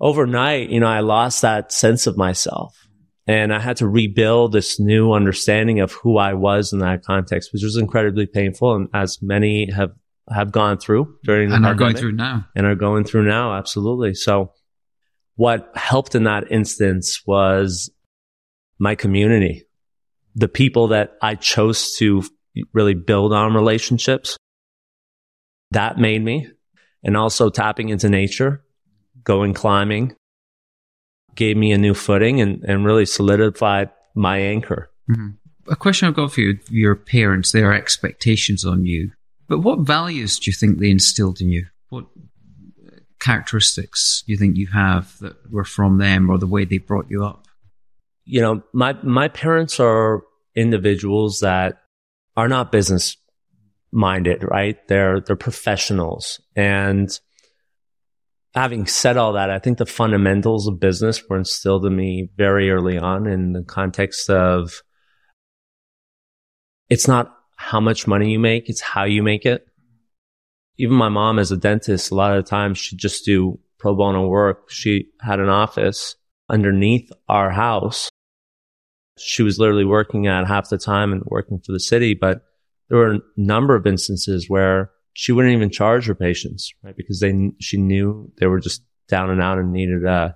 overnight, 0.00 0.70
you 0.70 0.80
know, 0.80 0.86
I 0.86 1.00
lost 1.00 1.42
that 1.42 1.72
sense 1.72 2.06
of 2.06 2.16
myself 2.16 2.88
and 3.26 3.52
I 3.52 3.60
had 3.60 3.76
to 3.78 3.88
rebuild 3.88 4.52
this 4.52 4.80
new 4.80 5.12
understanding 5.12 5.80
of 5.80 5.92
who 5.92 6.16
I 6.16 6.34
was 6.34 6.72
in 6.72 6.78
that 6.78 7.04
context, 7.04 7.52
which 7.52 7.62
was 7.62 7.76
incredibly 7.76 8.26
painful. 8.26 8.74
And 8.74 8.88
as 8.94 9.18
many 9.20 9.70
have 9.70 9.90
have 10.30 10.52
gone 10.52 10.78
through 10.78 11.16
during 11.24 11.52
and 11.52 11.64
are 11.64 11.74
going 11.74 11.96
through 11.96 12.12
now 12.12 12.46
and 12.54 12.66
are 12.66 12.74
going 12.74 13.04
through 13.04 13.24
now. 13.24 13.54
Absolutely. 13.54 14.14
So 14.14 14.52
what 15.36 15.70
helped 15.74 16.14
in 16.14 16.24
that 16.24 16.50
instance 16.50 17.22
was 17.26 17.90
my 18.78 18.94
community, 18.94 19.66
the 20.34 20.48
people 20.48 20.88
that 20.88 21.12
I 21.22 21.34
chose 21.34 21.94
to 21.96 22.22
really 22.72 22.94
build 22.94 23.32
on 23.32 23.54
relationships. 23.54 24.36
That 25.70 25.98
made 25.98 26.24
me 26.24 26.48
and 27.04 27.16
also 27.16 27.50
tapping 27.50 27.90
into 27.90 28.08
nature, 28.08 28.64
going 29.28 29.52
climbing 29.54 30.16
gave 31.36 31.56
me 31.56 31.70
a 31.70 31.78
new 31.78 31.94
footing 31.94 32.40
and, 32.40 32.64
and 32.64 32.84
really 32.84 33.06
solidified 33.06 33.90
my 34.16 34.38
anchor. 34.38 34.90
Mm-hmm. 35.08 35.70
A 35.70 35.76
question 35.76 36.08
I've 36.08 36.14
got 36.14 36.32
for 36.32 36.40
you, 36.40 36.58
your 36.70 36.96
parents, 36.96 37.52
their 37.52 37.74
expectations 37.74 38.64
on 38.64 38.86
you, 38.86 39.12
but 39.46 39.60
what 39.60 39.80
values 39.80 40.38
do 40.38 40.50
you 40.50 40.54
think 40.54 40.78
they 40.78 40.90
instilled 40.90 41.40
in 41.40 41.50
you? 41.50 41.66
What 41.90 42.06
characteristics 43.20 44.24
do 44.26 44.32
you 44.32 44.38
think 44.38 44.56
you 44.56 44.68
have 44.68 45.16
that 45.20 45.36
were 45.52 45.64
from 45.64 45.98
them 45.98 46.30
or 46.30 46.38
the 46.38 46.46
way 46.46 46.64
they 46.64 46.78
brought 46.78 47.10
you 47.10 47.24
up? 47.24 47.46
You 48.24 48.40
know, 48.40 48.62
my, 48.72 48.94
my 49.02 49.28
parents 49.28 49.78
are 49.78 50.22
individuals 50.56 51.40
that 51.40 51.82
are 52.36 52.48
not 52.48 52.72
business 52.72 53.16
minded, 53.92 54.42
right? 54.42 54.76
They're, 54.88 55.20
they're 55.20 55.36
professionals. 55.36 56.40
And 56.56 57.10
having 58.54 58.86
said 58.86 59.16
all 59.16 59.34
that, 59.34 59.50
I 59.50 59.58
think 59.58 59.78
the 59.78 59.86
fundamentals 59.86 60.66
of 60.66 60.80
business 60.80 61.22
were 61.28 61.38
instilled 61.38 61.86
in 61.86 61.94
me 61.94 62.30
very 62.36 62.70
early 62.70 62.98
on 62.98 63.26
in 63.26 63.52
the 63.52 63.62
context 63.62 64.30
of 64.30 64.82
it's 66.88 67.06
not 67.06 67.34
how 67.56 67.80
much 67.80 68.06
money 68.06 68.30
you 68.30 68.38
make, 68.38 68.68
it's 68.68 68.80
how 68.80 69.04
you 69.04 69.22
make 69.22 69.44
it. 69.44 69.66
Even 70.78 70.96
my 70.96 71.08
mom 71.08 71.38
as 71.38 71.50
a 71.50 71.56
dentist, 71.56 72.10
a 72.10 72.14
lot 72.14 72.36
of 72.36 72.44
the 72.44 72.48
times 72.48 72.78
she'd 72.78 72.98
just 72.98 73.24
do 73.24 73.58
pro 73.78 73.94
bono 73.94 74.26
work. 74.26 74.70
She 74.70 75.08
had 75.20 75.40
an 75.40 75.48
office 75.48 76.14
underneath 76.48 77.10
our 77.28 77.50
house. 77.50 78.08
She 79.18 79.42
was 79.42 79.58
literally 79.58 79.84
working 79.84 80.28
at 80.28 80.46
half 80.46 80.68
the 80.68 80.78
time 80.78 81.12
and 81.12 81.22
working 81.26 81.58
for 81.58 81.72
the 81.72 81.80
city, 81.80 82.14
but 82.14 82.42
there 82.88 82.98
were 82.98 83.14
a 83.14 83.20
number 83.36 83.74
of 83.74 83.86
instances 83.86 84.48
where 84.48 84.90
she 85.18 85.32
wouldn't 85.32 85.52
even 85.52 85.68
charge 85.68 86.06
her 86.06 86.14
patients, 86.14 86.72
right? 86.84 86.96
Because 86.96 87.18
they, 87.18 87.50
she 87.58 87.76
knew 87.76 88.30
they 88.38 88.46
were 88.46 88.60
just 88.60 88.84
down 89.08 89.30
and 89.30 89.42
out 89.42 89.58
and 89.58 89.72
needed, 89.72 90.06
uh, 90.06 90.30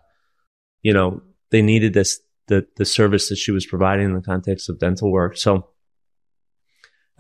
you 0.83 0.93
know, 0.93 1.23
they 1.53 1.63
needed 1.63 1.95
this, 1.95 2.21
the, 2.49 2.67
the 2.79 2.85
service 2.85 3.29
that 3.29 3.37
she 3.37 3.53
was 3.53 3.65
providing 3.65 4.07
in 4.07 4.15
the 4.15 4.21
context 4.21 4.69
of 4.69 4.81
dental 4.81 5.13
work. 5.13 5.37
So 5.37 5.69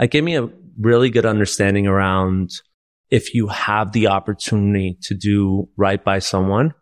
it 0.01 0.11
gave 0.11 0.25
me 0.25 0.37
a 0.37 0.51
really 0.77 1.09
good 1.09 1.25
understanding 1.25 1.87
around 1.87 2.51
if 3.13 3.33
you 3.33 3.47
have 3.47 3.93
the 3.93 4.09
opportunity 4.09 4.99
to 5.03 5.15
do 5.15 5.69
right 5.77 6.03
by 6.03 6.19
someone, 6.19 6.75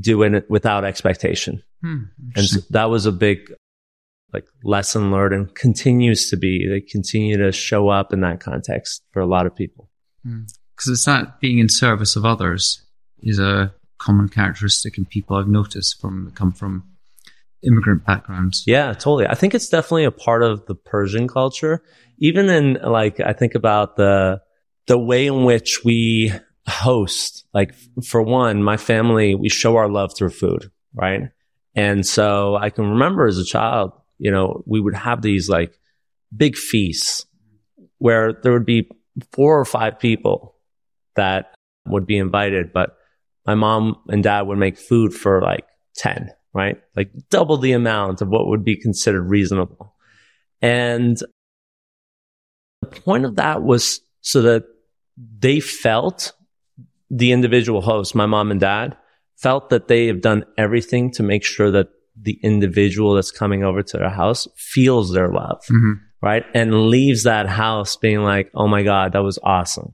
doing 0.00 0.32
it 0.32 0.48
without 0.48 0.86
expectation. 0.86 1.62
Hmm, 1.82 2.04
and 2.34 2.46
so 2.46 2.60
that 2.70 2.88
was 2.88 3.04
a 3.04 3.12
big 3.12 3.52
like 4.32 4.46
lesson 4.64 5.10
learned 5.10 5.34
and 5.34 5.54
continues 5.54 6.30
to 6.30 6.38
be. 6.38 6.66
They 6.66 6.80
continue 6.80 7.36
to 7.36 7.52
show 7.52 7.90
up 7.90 8.14
in 8.14 8.20
that 8.20 8.40
context 8.40 9.02
for 9.12 9.20
a 9.20 9.26
lot 9.26 9.44
of 9.44 9.54
people. 9.54 9.90
Because 10.22 10.86
hmm. 10.86 10.92
it's 10.92 11.04
that 11.04 11.40
being 11.40 11.58
in 11.58 11.68
service 11.68 12.16
of 12.16 12.24
others 12.24 12.82
is 13.20 13.38
a 13.38 13.74
common 13.98 14.28
characteristic 14.28 14.96
in 14.96 15.04
people 15.04 15.36
I've 15.36 15.48
noticed 15.48 16.00
from 16.00 16.30
come 16.34 16.52
from 16.52 16.84
immigrant 17.62 18.04
backgrounds. 18.04 18.64
Yeah, 18.66 18.92
totally. 18.92 19.26
I 19.26 19.34
think 19.34 19.54
it's 19.54 19.68
definitely 19.68 20.04
a 20.04 20.10
part 20.10 20.42
of 20.42 20.66
the 20.66 20.74
Persian 20.74 21.28
culture. 21.28 21.82
Even 22.18 22.48
in 22.48 22.74
like, 22.74 23.20
I 23.20 23.32
think 23.32 23.54
about 23.54 23.96
the, 23.96 24.40
the 24.86 24.98
way 24.98 25.26
in 25.26 25.44
which 25.44 25.84
we 25.84 26.32
host, 26.66 27.44
like 27.52 27.74
for 28.04 28.22
one, 28.22 28.62
my 28.62 28.76
family, 28.76 29.34
we 29.34 29.48
show 29.48 29.76
our 29.76 29.88
love 29.88 30.14
through 30.16 30.30
food, 30.30 30.70
right? 30.94 31.30
And 31.74 32.06
so 32.06 32.56
I 32.56 32.70
can 32.70 32.90
remember 32.90 33.26
as 33.26 33.38
a 33.38 33.44
child, 33.44 33.92
you 34.18 34.30
know, 34.30 34.62
we 34.66 34.80
would 34.80 34.94
have 34.94 35.22
these 35.22 35.48
like 35.48 35.78
big 36.36 36.56
feasts 36.56 37.26
where 37.98 38.32
there 38.32 38.52
would 38.52 38.66
be 38.66 38.88
four 39.32 39.58
or 39.58 39.64
five 39.64 39.98
people 39.98 40.54
that 41.16 41.54
would 41.86 42.06
be 42.06 42.18
invited, 42.18 42.72
but 42.72 42.96
my 43.46 43.54
mom 43.54 43.96
and 44.08 44.22
dad 44.22 44.42
would 44.42 44.58
make 44.58 44.78
food 44.78 45.12
for 45.12 45.40
like 45.40 45.64
10, 45.96 46.30
right? 46.52 46.80
Like 46.96 47.10
double 47.30 47.56
the 47.56 47.72
amount 47.72 48.20
of 48.20 48.28
what 48.28 48.46
would 48.46 48.64
be 48.64 48.76
considered 48.76 49.22
reasonable. 49.22 49.94
And 50.60 51.16
the 52.82 53.00
point 53.00 53.24
of 53.24 53.36
that 53.36 53.62
was 53.62 54.00
so 54.20 54.42
that 54.42 54.64
they 55.16 55.60
felt 55.60 56.32
the 57.10 57.32
individual 57.32 57.80
host, 57.80 58.14
my 58.14 58.26
mom 58.26 58.50
and 58.50 58.60
dad, 58.60 58.96
felt 59.36 59.70
that 59.70 59.88
they 59.88 60.06
have 60.06 60.20
done 60.20 60.44
everything 60.56 61.10
to 61.12 61.22
make 61.22 61.44
sure 61.44 61.70
that 61.70 61.88
the 62.20 62.38
individual 62.42 63.14
that's 63.14 63.30
coming 63.30 63.62
over 63.64 63.82
to 63.82 63.96
their 63.96 64.10
house 64.10 64.48
feels 64.56 65.12
their 65.12 65.28
love. 65.28 65.62
Mm-hmm 65.70 66.04
right? 66.22 66.44
And 66.54 66.88
leaves 66.88 67.24
that 67.24 67.48
house 67.48 67.96
being 67.96 68.22
like, 68.22 68.50
oh 68.54 68.68
my 68.68 68.82
God, 68.82 69.12
that 69.12 69.22
was 69.22 69.38
awesome. 69.42 69.92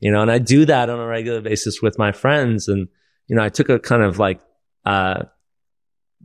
You 0.00 0.10
know, 0.10 0.22
and 0.22 0.30
I 0.30 0.38
do 0.38 0.64
that 0.64 0.88
on 0.88 0.98
a 0.98 1.06
regular 1.06 1.40
basis 1.40 1.82
with 1.82 1.98
my 1.98 2.12
friends. 2.12 2.68
And, 2.68 2.88
you 3.26 3.36
know, 3.36 3.42
I 3.42 3.48
took 3.48 3.68
a 3.68 3.78
kind 3.78 4.02
of 4.02 4.18
like, 4.18 4.40
uh, 4.84 5.24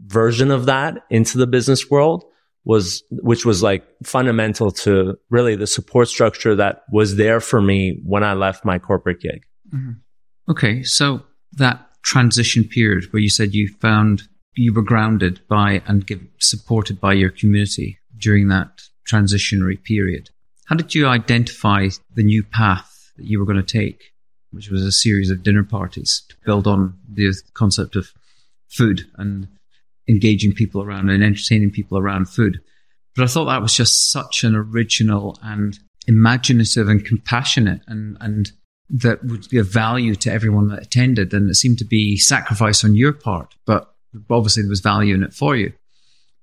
version 0.05 0.51
of 0.51 0.65
that 0.65 1.03
into 1.09 1.37
the 1.37 1.47
business 1.47 1.89
world 1.89 2.23
was, 2.63 3.03
which 3.11 3.45
was 3.45 3.61
like 3.61 3.85
fundamental 4.03 4.71
to 4.71 5.15
really 5.29 5.55
the 5.55 5.67
support 5.67 6.07
structure 6.07 6.55
that 6.55 6.83
was 6.91 7.15
there 7.15 7.39
for 7.39 7.61
me 7.61 8.01
when 8.03 8.23
I 8.23 8.33
left 8.33 8.65
my 8.65 8.79
corporate 8.79 9.21
gig. 9.21 9.45
Mm-hmm. 9.73 9.91
Okay. 10.51 10.83
So 10.83 11.23
that 11.53 11.87
transition 12.03 12.63
period 12.63 13.05
where 13.11 13.21
you 13.21 13.29
said 13.29 13.53
you 13.53 13.67
found 13.79 14.23
you 14.55 14.73
were 14.73 14.81
grounded 14.81 15.41
by 15.49 15.81
and 15.85 16.05
give, 16.05 16.21
supported 16.39 16.99
by 16.99 17.13
your 17.13 17.29
community 17.29 17.99
during 18.17 18.47
that 18.47 18.81
transitionary 19.07 19.81
period. 19.83 20.29
How 20.65 20.75
did 20.75 20.95
you 20.95 21.07
identify 21.07 21.89
the 22.13 22.23
new 22.23 22.43
path 22.43 23.11
that 23.17 23.25
you 23.25 23.39
were 23.39 23.45
going 23.45 23.63
to 23.63 23.63
take, 23.63 24.13
which 24.51 24.69
was 24.69 24.81
a 24.81 24.91
series 24.91 25.29
of 25.29 25.43
dinner 25.43 25.63
parties 25.63 26.23
to 26.29 26.35
build 26.45 26.67
on 26.67 26.97
the 27.11 27.33
concept 27.53 27.95
of 27.95 28.11
food 28.67 29.01
and 29.17 29.47
engaging 30.09 30.53
people 30.53 30.81
around 30.81 31.09
and 31.09 31.23
entertaining 31.23 31.71
people 31.71 31.97
around 31.97 32.29
food? 32.29 32.59
But 33.15 33.23
I 33.23 33.27
thought 33.27 33.45
that 33.45 33.61
was 33.61 33.75
just 33.75 34.11
such 34.11 34.43
an 34.43 34.55
original 34.55 35.37
and 35.41 35.77
imaginative 36.07 36.89
and 36.89 37.05
compassionate 37.05 37.81
and, 37.87 38.17
and 38.19 38.51
that 38.89 39.23
would 39.23 39.49
be 39.49 39.57
of 39.57 39.71
value 39.71 40.15
to 40.15 40.31
everyone 40.31 40.67
that 40.67 40.81
attended. 40.81 41.33
And 41.33 41.49
it 41.49 41.55
seemed 41.55 41.79
to 41.79 41.85
be 41.85 42.17
sacrifice 42.17 42.83
on 42.83 42.95
your 42.95 43.13
part, 43.13 43.55
but 43.65 43.93
obviously 44.29 44.63
there 44.63 44.69
was 44.69 44.81
value 44.81 45.15
in 45.15 45.23
it 45.23 45.33
for 45.33 45.55
you. 45.55 45.73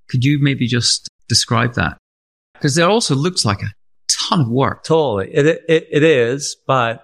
Could 0.08 0.24
you 0.24 0.38
maybe 0.40 0.66
just 0.66 1.08
describe 1.28 1.74
that? 1.74 1.98
Because 2.62 2.78
it 2.78 2.84
also 2.84 3.16
looks 3.16 3.44
like 3.44 3.60
a 3.60 3.72
ton 4.08 4.42
of 4.42 4.48
work. 4.48 4.84
Totally, 4.84 5.34
it, 5.34 5.46
it 5.68 5.88
it 5.90 6.04
is, 6.04 6.56
but 6.64 7.02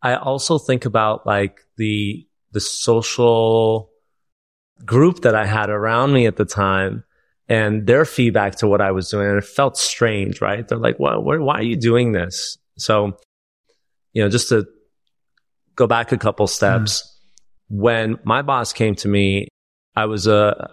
I 0.00 0.14
also 0.14 0.58
think 0.58 0.84
about 0.84 1.26
like 1.26 1.58
the 1.76 2.24
the 2.52 2.60
social 2.60 3.90
group 4.84 5.22
that 5.22 5.34
I 5.34 5.44
had 5.44 5.70
around 5.70 6.12
me 6.12 6.26
at 6.26 6.36
the 6.36 6.44
time 6.44 7.02
and 7.48 7.84
their 7.84 8.04
feedback 8.04 8.56
to 8.56 8.68
what 8.68 8.80
I 8.80 8.92
was 8.92 9.10
doing. 9.10 9.26
And 9.26 9.38
it 9.38 9.44
felt 9.44 9.76
strange, 9.76 10.40
right? 10.40 10.66
They're 10.66 10.78
like, 10.78 11.00
well, 11.00 11.20
why 11.20 11.56
are 11.56 11.62
you 11.62 11.76
doing 11.76 12.12
this? 12.12 12.56
So, 12.78 13.18
you 14.12 14.22
know, 14.22 14.28
just 14.28 14.48
to 14.50 14.66
go 15.74 15.86
back 15.86 16.12
a 16.12 16.18
couple 16.18 16.46
steps, 16.46 17.02
mm. 17.02 17.80
when 17.80 18.18
my 18.24 18.42
boss 18.42 18.72
came 18.72 18.94
to 18.96 19.08
me, 19.08 19.48
I 19.94 20.06
was 20.06 20.26
a, 20.26 20.70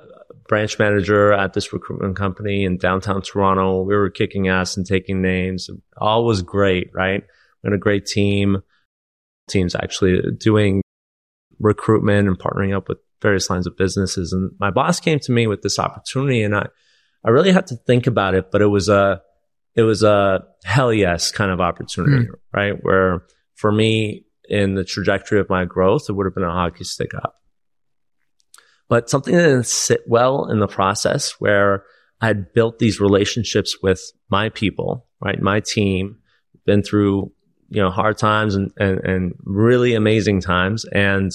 branch 0.50 0.80
manager 0.80 1.32
at 1.32 1.54
this 1.54 1.72
recruitment 1.72 2.18
company 2.18 2.66
in 2.66 2.78
downtown 2.78 3.22
Toronto. 3.22 3.84
We 3.84 3.96
were 3.96 4.10
kicking 4.10 4.50
ass 4.50 4.76
and 4.76 4.86
taking 4.86 5.22
names. 5.22 5.70
All 5.96 6.26
was 6.26 6.42
great, 6.42 6.90
right? 6.94 7.24
We 7.64 7.70
had 7.70 7.76
a 7.76 7.78
great 7.78 8.08
team. 8.08 8.64
Teams 9.48 9.76
actually 9.76 10.22
doing 10.38 10.82
recruitment 11.60 12.28
and 12.28 12.38
partnering 12.38 12.76
up 12.76 12.90
with 12.90 12.98
various 13.22 13.50
lines 13.50 13.68
of 13.68 13.78
businesses. 13.78 14.34
And 14.34 14.52
my 14.60 14.72
boss 14.72 15.00
came 15.00 15.20
to 15.20 15.32
me 15.32 15.46
with 15.46 15.62
this 15.62 15.78
opportunity 15.78 16.42
and 16.42 16.56
I, 16.56 16.68
I 17.24 17.30
really 17.30 17.52
had 17.52 17.68
to 17.68 17.76
think 17.76 18.08
about 18.08 18.34
it, 18.34 18.50
but 18.52 18.62
it 18.62 18.68
was 18.68 18.90
a, 18.90 19.22
it 19.76 19.84
was 19.84 20.04
a 20.04 20.44
hell 20.64 20.92
yes 20.92 21.32
kind 21.32 21.52
of 21.52 21.62
opportunity, 21.62 22.26
mm. 22.26 22.34
right? 22.54 22.74
Where 22.82 23.24
for 23.56 23.72
me 23.72 24.26
in 24.46 24.74
the 24.74 24.84
trajectory 24.84 25.40
of 25.40 25.50
my 25.50 25.66
growth, 25.66 26.10
it 26.10 26.14
would 26.14 26.26
have 26.26 26.34
been 26.34 26.44
a 26.44 26.52
hockey 26.52 26.86
stick 26.86 27.14
up 27.14 27.39
but 28.90 29.10
something 29.10 29.34
that 29.34 29.44
didn't 29.44 29.68
sit 29.68 30.02
well 30.08 30.50
in 30.50 30.60
the 30.60 30.68
process 30.68 31.40
where 31.40 31.84
I 32.20 32.28
had 32.28 32.52
built 32.52 32.80
these 32.80 33.00
relationships 33.00 33.78
with 33.82 34.12
my 34.30 34.50
people, 34.50 35.08
right? 35.22 35.42
My 35.42 35.62
team, 35.62 36.18
been 36.66 36.84
through, 36.84 37.32
you 37.70 37.82
know, 37.82 37.90
hard 37.90 38.18
times 38.18 38.56
and, 38.56 38.72
and, 38.78 39.00
and 39.00 39.34
really 39.44 39.94
amazing 39.94 40.42
times. 40.42 40.86
And 40.86 41.32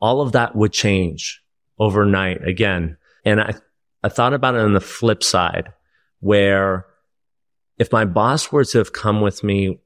all 0.00 0.20
of 0.20 0.32
that 0.32 0.56
would 0.56 0.72
change 0.72 1.40
overnight 1.78 2.46
again. 2.46 2.96
And 3.24 3.40
I, 3.40 3.54
I 4.02 4.08
thought 4.08 4.34
about 4.34 4.56
it 4.56 4.60
on 4.60 4.74
the 4.74 4.80
flip 4.80 5.22
side 5.22 5.72
where 6.20 6.86
if 7.78 7.92
my 7.92 8.04
boss 8.04 8.52
were 8.52 8.64
to 8.64 8.78
have 8.78 8.92
come 8.92 9.20
with 9.20 9.42
me 9.42 9.80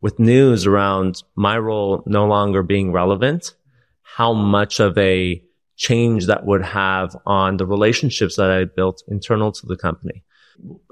with 0.00 0.18
news 0.18 0.66
around 0.66 1.22
my 1.34 1.58
role 1.58 2.02
no 2.06 2.26
longer 2.26 2.62
being 2.62 2.92
relevant, 2.92 3.54
how 4.02 4.32
much 4.32 4.80
of 4.80 4.96
a 4.96 5.42
change 5.76 6.26
that 6.26 6.46
would 6.46 6.62
have 6.62 7.16
on 7.26 7.56
the 7.56 7.66
relationships 7.66 8.36
that 8.36 8.50
I 8.50 8.64
built 8.64 9.02
internal 9.08 9.52
to 9.52 9.66
the 9.66 9.76
company. 9.76 10.24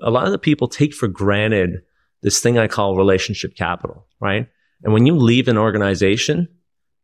A 0.02 0.10
lot 0.10 0.26
of 0.26 0.32
the 0.32 0.38
people 0.38 0.68
take 0.68 0.94
for 0.94 1.08
granted 1.08 1.82
this 2.22 2.40
thing 2.40 2.58
I 2.58 2.68
call 2.68 2.96
relationship 2.96 3.54
capital, 3.56 4.06
right? 4.20 4.48
And 4.82 4.92
when 4.92 5.06
you 5.06 5.14
leave 5.16 5.48
an 5.48 5.58
organization, 5.58 6.48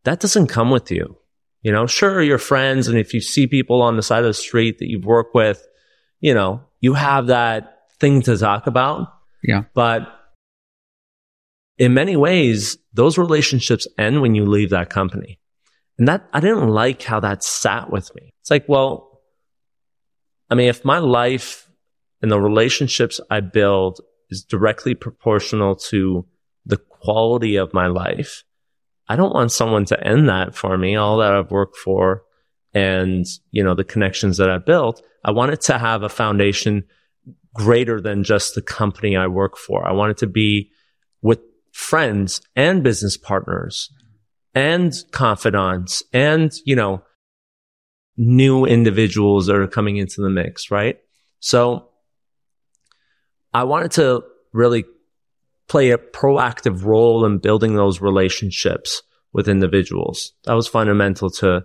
that 0.04 0.20
doesn't 0.20 0.49
come 0.49 0.70
with 0.70 0.90
you. 0.90 1.16
You 1.62 1.73
know, 1.73 1.87
sure, 1.87 2.23
your 2.23 2.38
friends, 2.38 2.88
and 2.88 2.99
if 2.99 3.12
you 3.12 3.20
see 3.20 3.47
people 3.47 3.82
on 3.82 3.97
the 3.97 4.02
side 4.02 4.20
of 4.20 4.26
the 4.26 4.35
street 4.35 4.78
that 4.78 4.88
you've 4.88 5.04
worked 5.04 5.35
with, 5.35 5.66
you 6.20 6.35
know, 6.35 6.62
you 6.80 6.94
have 6.94 7.28
that 7.28 7.78
thing 7.99 8.23
to 8.23 8.37
talk 8.37 8.66
about. 8.66 9.12
Yeah. 9.42 9.64
But 9.75 10.08
in 11.76 11.94
many 11.94 12.16
ways, 12.16 12.78
those 12.92 13.18
relationships 13.18 13.87
end 13.99 14.20
when 14.20 14.35
you 14.35 14.47
leave 14.47 14.70
that 14.70 14.90
company. 14.90 15.38
And 15.99 16.07
that, 16.09 16.28
I 16.33 16.40
didn't 16.40 16.69
like 16.69 17.02
how 17.02 17.21
that 17.21 17.43
sat 17.43 17.90
with 17.90 18.14
me. 18.14 18.31
It's 18.40 18.50
like, 18.50 18.69
well, 18.69 19.21
I 20.49 20.55
mean, 20.55 20.69
if 20.69 20.85
my 20.85 20.99
life 20.99 21.69
and 22.23 22.31
the 22.31 22.40
relationships 22.40 23.21
I 23.31 23.40
build 23.40 24.00
is 24.31 24.45
directly 24.45 24.95
proportional 24.95 25.76
to 25.76 26.26
the 26.64 26.76
quality 26.76 27.57
of 27.57 27.75
my 27.75 27.88
life, 27.88 28.45
I 29.09 29.17
don't 29.17 29.35
want 29.35 29.52
someone 29.52 29.87
to 29.87 30.07
end 30.07 30.28
that 30.28 30.55
for 30.55 30.76
me, 30.78 30.97
all 30.97 31.19
that 31.19 31.33
I've 31.33 31.50
worked 31.50 31.76
for 31.76 32.23
and, 32.75 33.26
you 33.50 33.64
know, 33.64 33.75
the 33.75 33.85
connections 33.85 34.37
that 34.37 34.50
I 34.50 34.59
built. 34.59 35.02
I 35.25 35.31
want 35.33 35.52
it 35.52 35.62
to 35.62 35.78
have 35.78 36.02
a 36.02 36.09
foundation 36.09 36.85
greater 37.55 38.00
than 38.00 38.23
just 38.23 38.55
the 38.55 38.62
company 38.62 39.17
I 39.17 39.26
work 39.26 39.57
for. 39.57 39.87
I 39.87 39.93
want 39.93 40.12
it 40.12 40.19
to 40.19 40.26
be 40.26 40.71
with 41.23 41.40
friends 41.73 42.40
and 42.55 42.85
business 42.85 43.17
partners 43.17 43.90
and 44.55 44.95
confidants 45.12 46.02
and, 46.12 46.52
you 46.64 46.76
know, 46.76 47.02
new 48.17 48.64
individuals 48.64 49.47
that 49.47 49.57
are 49.57 49.69
coming 49.69 49.97
into 49.97 50.21
the 50.21 50.31
mix, 50.31 50.71
right? 50.71 50.99
So 51.40 51.88
I 53.55 53.64
wanted 53.64 53.93
to 53.93 54.23
really 54.52 54.85
play 55.69 55.90
a 55.90 55.99
proactive 55.99 56.85
role 56.85 57.25
in 57.25 57.38
building 57.38 57.75
those 57.75 58.00
relationships 58.00 59.02
with 59.33 59.49
individuals. 59.49 60.33
That 60.45 60.55
was 60.55 60.67
fundamental 60.67 61.31
to 61.31 61.64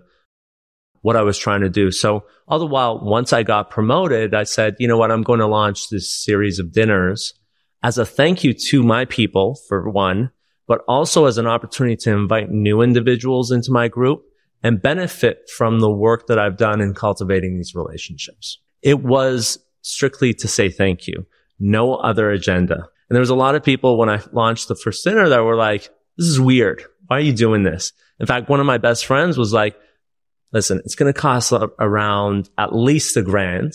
what 1.00 1.16
I 1.16 1.22
was 1.22 1.38
trying 1.38 1.62
to 1.62 1.68
do. 1.68 1.90
So 1.90 2.24
all 2.46 2.58
the 2.58 2.66
while, 2.66 2.98
once 2.98 3.32
I 3.32 3.42
got 3.42 3.70
promoted, 3.70 4.34
I 4.34 4.44
said, 4.44 4.76
you 4.78 4.88
know 4.88 4.96
what? 4.96 5.10
I'm 5.10 5.22
going 5.22 5.40
to 5.40 5.46
launch 5.46 5.88
this 5.88 6.10
series 6.10 6.58
of 6.58 6.72
dinners 6.72 7.34
as 7.82 7.98
a 7.98 8.06
thank 8.06 8.44
you 8.44 8.54
to 8.54 8.82
my 8.82 9.04
people 9.04 9.58
for 9.68 9.90
one, 9.90 10.30
but 10.66 10.82
also 10.88 11.26
as 11.26 11.38
an 11.38 11.46
opportunity 11.46 11.96
to 11.96 12.12
invite 12.12 12.50
new 12.50 12.80
individuals 12.80 13.50
into 13.50 13.70
my 13.70 13.88
group 13.88 14.24
and 14.62 14.80
benefit 14.80 15.50
from 15.56 15.80
the 15.80 15.90
work 15.90 16.26
that 16.26 16.38
I've 16.38 16.56
done 16.56 16.80
in 16.80 16.94
cultivating 16.94 17.56
these 17.56 17.74
relationships. 17.74 18.58
It 18.82 19.02
was 19.02 19.58
strictly 19.82 20.32
to 20.34 20.48
say 20.48 20.70
thank 20.70 21.06
you. 21.06 21.26
No 21.58 21.94
other 21.94 22.30
agenda. 22.30 22.74
And 22.74 23.16
there 23.16 23.20
was 23.20 23.30
a 23.30 23.34
lot 23.34 23.54
of 23.54 23.62
people 23.62 23.98
when 23.98 24.08
I 24.08 24.20
launched 24.32 24.68
the 24.68 24.74
first 24.74 25.04
dinner 25.04 25.28
that 25.28 25.44
were 25.44 25.56
like, 25.56 25.90
this 26.16 26.26
is 26.26 26.40
weird. 26.40 26.82
Why 27.06 27.18
are 27.18 27.20
you 27.20 27.34
doing 27.34 27.62
this? 27.62 27.92
In 28.18 28.26
fact, 28.26 28.48
one 28.48 28.60
of 28.60 28.66
my 28.66 28.78
best 28.78 29.04
friends 29.04 29.36
was 29.36 29.52
like, 29.52 29.76
listen, 30.52 30.80
it's 30.84 30.94
going 30.94 31.12
to 31.12 31.18
cost 31.18 31.52
around 31.52 32.48
at 32.56 32.74
least 32.74 33.16
a 33.16 33.22
grand. 33.22 33.74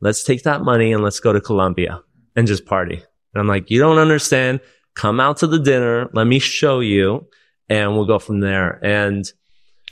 Let's 0.00 0.24
take 0.24 0.44
that 0.44 0.62
money 0.62 0.92
and 0.92 1.02
let's 1.02 1.20
go 1.20 1.32
to 1.32 1.40
Colombia 1.40 2.00
and 2.34 2.46
just 2.46 2.64
party. 2.64 2.96
And 3.34 3.40
I'm 3.40 3.48
like, 3.48 3.70
you 3.70 3.78
don't 3.78 3.98
understand 3.98 4.60
come 4.94 5.20
out 5.20 5.38
to 5.38 5.46
the 5.46 5.58
dinner. 5.58 6.10
Let 6.12 6.26
me 6.26 6.38
show 6.38 6.80
you 6.80 7.28
and 7.68 7.94
we'll 7.94 8.06
go 8.06 8.18
from 8.18 8.40
there. 8.40 8.84
And 8.84 9.24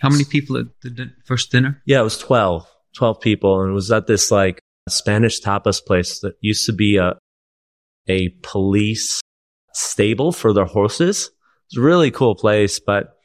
how 0.01 0.09
many 0.09 0.25
people 0.25 0.57
at 0.57 0.67
the 0.83 1.13
first 1.27 1.51
dinner? 1.51 1.83
Yeah, 1.87 2.01
it 2.01 2.05
was 2.05 2.19
12, 2.19 2.67
12 2.97 3.21
people. 3.21 3.63
And 3.63 3.71
it 3.71 3.75
was 3.75 3.91
at 3.91 4.07
this 4.07 4.31
like 4.31 4.61
Spanish 4.89 5.41
tapas 5.41 5.85
place 5.85 6.21
that 6.21 6.35
used 6.41 6.67
to 6.67 6.73
be 6.73 6.97
a, 6.97 7.19
a 8.09 8.31
police 8.43 9.21
stable 9.75 10.33
for 10.33 10.53
their 10.53 10.65
horses. 10.65 11.31
It's 11.67 11.77
a 11.77 11.81
really 11.81 12.11
cool 12.11 12.35
place. 12.35 12.81
But 12.81 13.17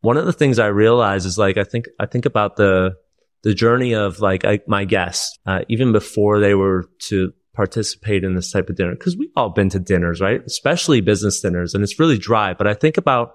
one 0.00 0.16
of 0.16 0.26
the 0.26 0.32
things 0.32 0.58
I 0.58 0.68
realized 0.68 1.26
is 1.26 1.38
like, 1.38 1.56
I 1.56 1.64
think, 1.64 1.86
I 1.98 2.06
think 2.06 2.24
about 2.24 2.56
the, 2.56 2.96
the 3.42 3.54
journey 3.54 3.94
of 3.94 4.20
like 4.20 4.44
I, 4.44 4.60
my 4.66 4.84
guests, 4.84 5.38
uh, 5.46 5.60
even 5.68 5.92
before 5.92 6.40
they 6.40 6.54
were 6.54 6.86
to 7.08 7.32
participate 7.54 8.24
in 8.24 8.34
this 8.34 8.52
type 8.52 8.68
of 8.68 8.76
dinner 8.76 8.94
because 8.94 9.16
we've 9.16 9.32
all 9.36 9.50
been 9.50 9.68
to 9.70 9.78
dinners, 9.78 10.20
right? 10.20 10.40
Especially 10.44 11.00
business 11.00 11.40
dinners 11.40 11.74
and 11.74 11.82
it's 11.82 11.98
really 11.98 12.18
dry. 12.18 12.54
But 12.54 12.66
I 12.66 12.74
think 12.74 12.96
about 12.96 13.32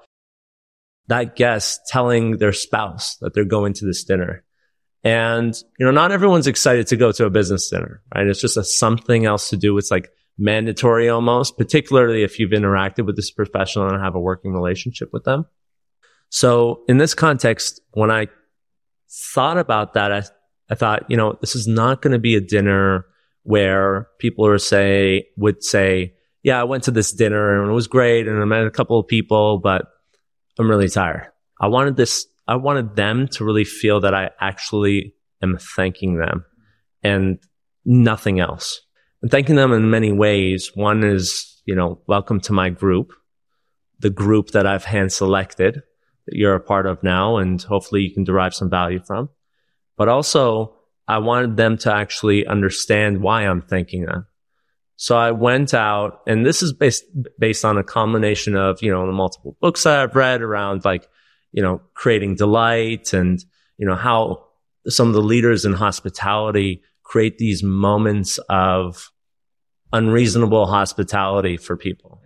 that 1.08 1.36
guest 1.36 1.82
telling 1.88 2.38
their 2.38 2.54
spouse 2.54 3.18
that 3.18 3.34
they're 3.34 3.46
going 3.46 3.74
to 3.74 3.86
this 3.86 4.04
dinner. 4.04 4.44
And, 5.04 5.56
you 5.78 5.86
know, 5.86 5.92
not 5.92 6.12
everyone's 6.12 6.48
excited 6.48 6.88
to 6.88 6.98
go 6.98 7.12
to 7.12 7.26
a 7.26 7.30
business 7.30 7.70
dinner, 7.70 8.02
right? 8.14 8.26
It's 8.26 8.42
just 8.42 8.58
a 8.58 8.64
something 8.64 9.26
else 9.26 9.50
to 9.52 9.58
do. 9.58 9.78
It's 9.78 9.92
like 9.92 10.10
mandatory 10.38 11.10
almost, 11.10 11.58
particularly 11.58 12.24
if 12.24 12.40
you've 12.40 12.52
interacted 12.52 13.06
with 13.06 13.16
this 13.16 13.32
professional 13.32 13.88
and 13.88 14.02
have 14.02 14.16
a 14.16 14.20
working 14.20 14.54
relationship 14.54 15.10
with 15.14 15.24
them. 15.24 15.46
So 16.30 16.84
in 16.88 16.98
this 16.98 17.14
context, 17.14 17.82
when 17.92 18.10
I 18.10 18.28
thought 19.10 19.58
about 19.58 19.94
that, 19.94 20.12
I, 20.12 20.24
I 20.70 20.76
thought, 20.76 21.10
you 21.10 21.18
know, 21.18 21.38
this 21.40 21.56
is 21.56 21.68
not 21.68 22.02
going 22.02 22.14
to 22.14 22.20
be 22.20 22.36
a 22.36 22.42
dinner 22.42 23.06
where 23.46 24.08
people 24.18 24.46
are 24.48 24.58
say 24.58 25.28
would 25.38 25.64
say, 25.64 26.14
yeah, 26.42 26.60
I 26.60 26.64
went 26.64 26.84
to 26.86 26.92
this 26.92 27.12
dinner 27.12 27.62
and 27.62 27.70
it 27.70 27.74
was 27.74 27.88
great 27.88 28.28
and 28.28 28.42
I 28.42 28.46
met 28.46 28.66
a 28.66 28.72
couple 28.72 29.00
of 29.00 29.08
people, 29.08 29.60
but 29.60 29.86
I'm 30.58 30.70
really 30.70 30.90
tired. 30.90 31.32
I 31.62 31.68
wanted 31.68 31.96
this, 31.96 32.26
I 32.48 32.56
wanted 32.56 32.96
them 32.96 33.28
to 33.30 33.46
really 33.46 33.64
feel 33.64 34.00
that 34.02 34.16
I 34.16 34.32
actually 34.42 35.14
am 35.44 35.58
thanking 35.60 36.18
them 36.18 36.44
and 37.04 37.38
nothing 37.86 38.40
else. 38.40 38.82
And 39.22 39.30
thanking 39.30 39.56
them 39.56 39.72
in 39.74 39.92
many 39.92 40.12
ways. 40.12 40.72
One 40.74 41.04
is, 41.04 41.62
you 41.66 41.76
know, 41.76 42.02
welcome 42.08 42.40
to 42.42 42.54
my 42.54 42.70
group, 42.70 43.14
the 44.00 44.10
group 44.10 44.52
that 44.52 44.66
I've 44.66 44.86
hand 44.86 45.14
selected 45.14 45.84
that 46.26 46.36
you're 46.36 46.56
a 46.56 46.60
part 46.60 46.88
of 46.88 47.04
now 47.04 47.38
and 47.38 47.62
hopefully 47.62 48.02
you 48.02 48.12
can 48.12 48.24
derive 48.24 48.56
some 48.56 48.72
value 48.72 49.02
from. 49.06 49.30
But 49.98 50.10
also 50.10 50.75
I 51.08 51.20
wanted 51.20 51.58
them 51.58 51.78
to 51.80 51.94
actually 51.94 52.48
understand 52.48 53.22
why 53.22 53.44
I'm 53.44 53.62
thinking 53.62 54.06
that. 54.06 54.26
So 54.98 55.18
I 55.18 55.32
went 55.32 55.74
out 55.74 56.22
and 56.26 56.46
this 56.46 56.64
is 56.64 56.74
based, 56.74 57.04
based 57.38 57.66
on 57.66 57.78
a 57.78 57.84
combination 57.84 58.56
of, 58.56 58.82
you 58.82 58.92
know, 58.92 59.06
the 59.06 59.12
multiple 59.12 59.58
books 59.60 59.84
that 59.84 60.00
I've 60.00 60.16
read 60.16 60.42
around 60.42 60.86
like, 60.86 61.08
you 61.52 61.62
know, 61.62 61.82
creating 61.94 62.36
delight 62.36 63.14
and, 63.14 63.44
you 63.78 63.86
know, 63.86 63.96
how 63.96 64.46
some 64.88 65.08
of 65.08 65.14
the 65.14 65.22
leaders 65.22 65.66
in 65.66 65.74
hospitality 65.74 66.82
create 67.04 67.38
these 67.38 67.62
moments 67.62 68.40
of 68.50 69.12
unreasonable 69.92 70.66
hospitality 70.66 71.58
for 71.58 71.78
people 71.78 72.22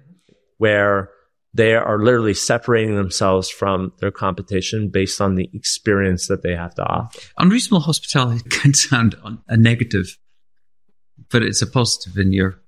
where 0.58 1.10
they 1.54 1.74
are 1.74 2.00
literally 2.04 2.34
separating 2.34 2.96
themselves 2.96 3.50
from 3.50 3.92
their 4.00 4.12
competition 4.12 4.90
based 4.90 5.20
on 5.20 5.36
the 5.36 5.50
experience 5.54 6.28
that 6.28 6.44
they 6.44 6.56
have 6.56 6.76
to 6.76 6.84
offer. 6.84 7.20
Unreasonable 7.38 7.82
hospitality 7.82 8.42
can 8.50 8.74
sound 8.74 9.16
a 9.48 9.58
negative, 9.58 10.18
but 11.32 11.44
it's 11.44 11.62
a 11.62 11.68
positive 11.68 12.18
in 12.18 12.34
your 12.34 12.62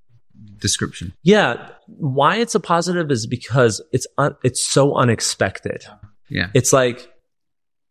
description. 0.60 1.14
Yeah, 1.24 1.70
why 1.88 2.38
it's 2.38 2.56
a 2.56 2.60
positive 2.60 3.12
is 3.12 3.28
because 3.28 3.82
it's 3.92 4.08
un- 4.18 4.36
it's 4.44 4.64
so 4.64 4.96
unexpected. 4.96 5.84
Yeah, 6.30 6.50
it's 6.54 6.74
like 6.74 7.12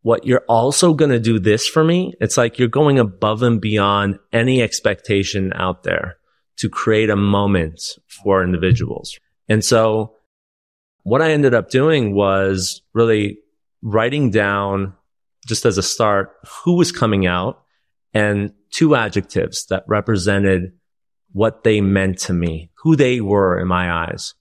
what 0.02 0.24
you're 0.24 0.44
also 0.48 0.94
going 0.94 1.10
to 1.10 1.20
do 1.20 1.38
this 1.38 1.68
for 1.68 1.84
me. 1.84 2.14
It's 2.20 2.36
like 2.36 2.58
you're 2.58 2.68
going 2.68 2.98
above 2.98 3.42
and 3.42 3.60
beyond 3.60 4.18
any 4.32 4.62
expectation 4.62 5.52
out 5.54 5.82
there 5.82 6.16
to 6.58 6.68
create 6.68 7.10
a 7.10 7.16
moment 7.16 7.82
for 8.08 8.42
individuals, 8.42 9.18
and 9.48 9.64
so 9.64 10.16
what 11.02 11.22
I 11.22 11.32
ended 11.32 11.54
up 11.54 11.70
doing 11.70 12.14
was 12.14 12.82
really 12.92 13.38
writing 13.82 14.30
down 14.30 14.94
just 15.46 15.64
as 15.64 15.78
a 15.78 15.82
start 15.82 16.32
who 16.64 16.76
was 16.76 16.92
coming 16.92 17.26
out 17.26 17.62
and 18.12 18.52
two 18.70 18.94
adjectives 18.94 19.66
that 19.66 19.84
represented 19.86 20.72
what 21.32 21.64
they 21.64 21.80
meant 21.80 22.18
to 22.18 22.32
me, 22.32 22.70
who 22.82 22.96
they 22.96 23.20
were 23.20 23.58
in 23.58 23.68
my 23.68 23.90
eyes. 23.90 24.34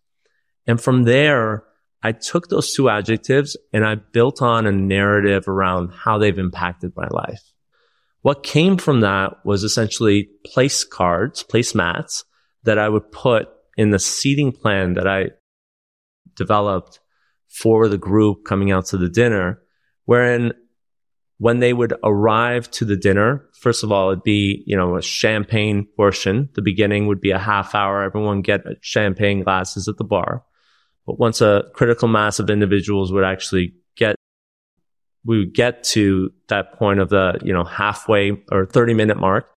And 0.68 0.82
from 0.82 1.04
there, 1.04 1.64
I 2.02 2.12
took 2.14 2.48
those 2.48 2.74
two 2.74 2.90
adjectives 2.90 3.58
and 3.74 3.86
I 3.86 3.96
built 3.96 4.42
on 4.42 4.66
a 4.66 4.72
narrative 4.72 5.48
around 5.48 5.92
how 5.92 6.18
they've 6.18 6.38
impacted 6.38 6.94
my 6.96 7.08
life. 7.10 7.42
What 8.22 8.44
came 8.44 8.78
from 8.78 9.02
that 9.02 9.46
was 9.46 9.64
essentially 9.64 10.30
place 10.46 10.84
cards, 10.84 11.44
place 11.44 11.74
mats 11.74 12.26
that 12.64 12.78
I 12.78 12.90
would 12.90 13.12
put 13.12 13.48
in 13.78 13.92
the 13.92 14.00
seating 14.00 14.52
plan 14.52 14.96
that 14.96 15.08
I 15.08 15.30
developed 16.40 17.00
for 17.48 17.88
the 17.88 17.98
group 18.00 18.46
coming 18.46 18.72
out 18.72 18.88
to 18.88 18.98
the 18.98 19.10
dinner, 19.10 19.62
wherein 20.06 20.54
when 21.40 21.60
they 21.60 21.74
would 21.74 21.94
arrive 22.04 22.70
to 22.72 22.86
the 22.86 22.98
dinner, 22.98 23.48
first 23.54 23.84
of 23.84 23.92
all, 23.92 24.10
it'd 24.10 24.24
be, 24.24 24.64
you 24.68 24.76
know, 24.76 24.98
a 24.98 25.02
champagne 25.02 25.88
portion. 25.96 26.50
The 26.54 26.62
beginning 26.62 27.08
would 27.08 27.22
be 27.22 27.32
a 27.32 27.40
half 27.40 27.74
hour. 27.74 28.04
Everyone 28.04 28.42
get 28.42 28.62
champagne 28.82 29.44
glasses 29.44 29.88
at 29.88 29.98
the 29.98 30.04
bar. 30.04 30.44
But 31.08 31.18
once 31.18 31.40
a 31.40 31.64
critical 31.74 32.10
mass 32.10 32.40
of 32.40 32.50
individuals 32.50 33.12
would 33.14 33.24
actually 33.24 33.74
get, 33.96 34.18
we 35.26 35.40
would 35.40 35.54
get 35.54 35.84
to 35.96 36.32
that 36.50 36.74
point 36.74 37.00
of 37.00 37.10
the, 37.10 37.40
you 37.42 37.54
know, 37.54 37.64
halfway 37.64 38.44
or 38.52 38.66
30 38.66 38.94
minute 38.94 39.18
mark. 39.18 39.50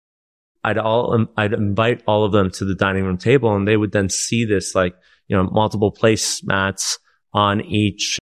I'd 0.64 0.78
all, 0.78 1.26
I'd 1.36 1.54
invite 1.54 2.04
all 2.06 2.26
of 2.26 2.32
them 2.32 2.52
to 2.52 2.66
the 2.66 2.76
dining 2.76 3.06
room 3.06 3.18
table 3.18 3.56
and 3.56 3.68
they 3.68 3.76
would 3.76 3.92
then 3.92 4.10
see 4.10 4.46
this 4.46 4.76
like, 4.76 4.94
you 5.32 5.38
know, 5.38 5.50
multiple 5.50 5.94
placemats 5.94 6.98
on 7.34 7.62
each, 7.62 8.20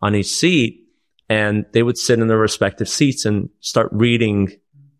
on 0.00 0.14
each 0.14 0.28
seat. 0.28 0.88
And 1.28 1.66
they 1.72 1.82
would 1.82 1.98
sit 1.98 2.18
in 2.18 2.26
their 2.26 2.38
respective 2.38 2.88
seats 2.88 3.26
and 3.26 3.50
start 3.60 3.90
reading 3.92 4.50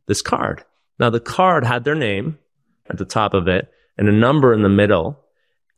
this 0.06 0.20
card. 0.20 0.62
Now 0.98 1.08
the 1.08 1.20
card 1.20 1.64
had 1.64 1.84
their 1.84 1.94
name 1.94 2.38
at 2.90 2.98
the 2.98 3.06
top 3.06 3.32
of 3.32 3.48
it 3.48 3.72
and 3.96 4.10
a 4.10 4.12
number 4.12 4.52
in 4.52 4.60
the 4.60 4.68
middle 4.68 5.24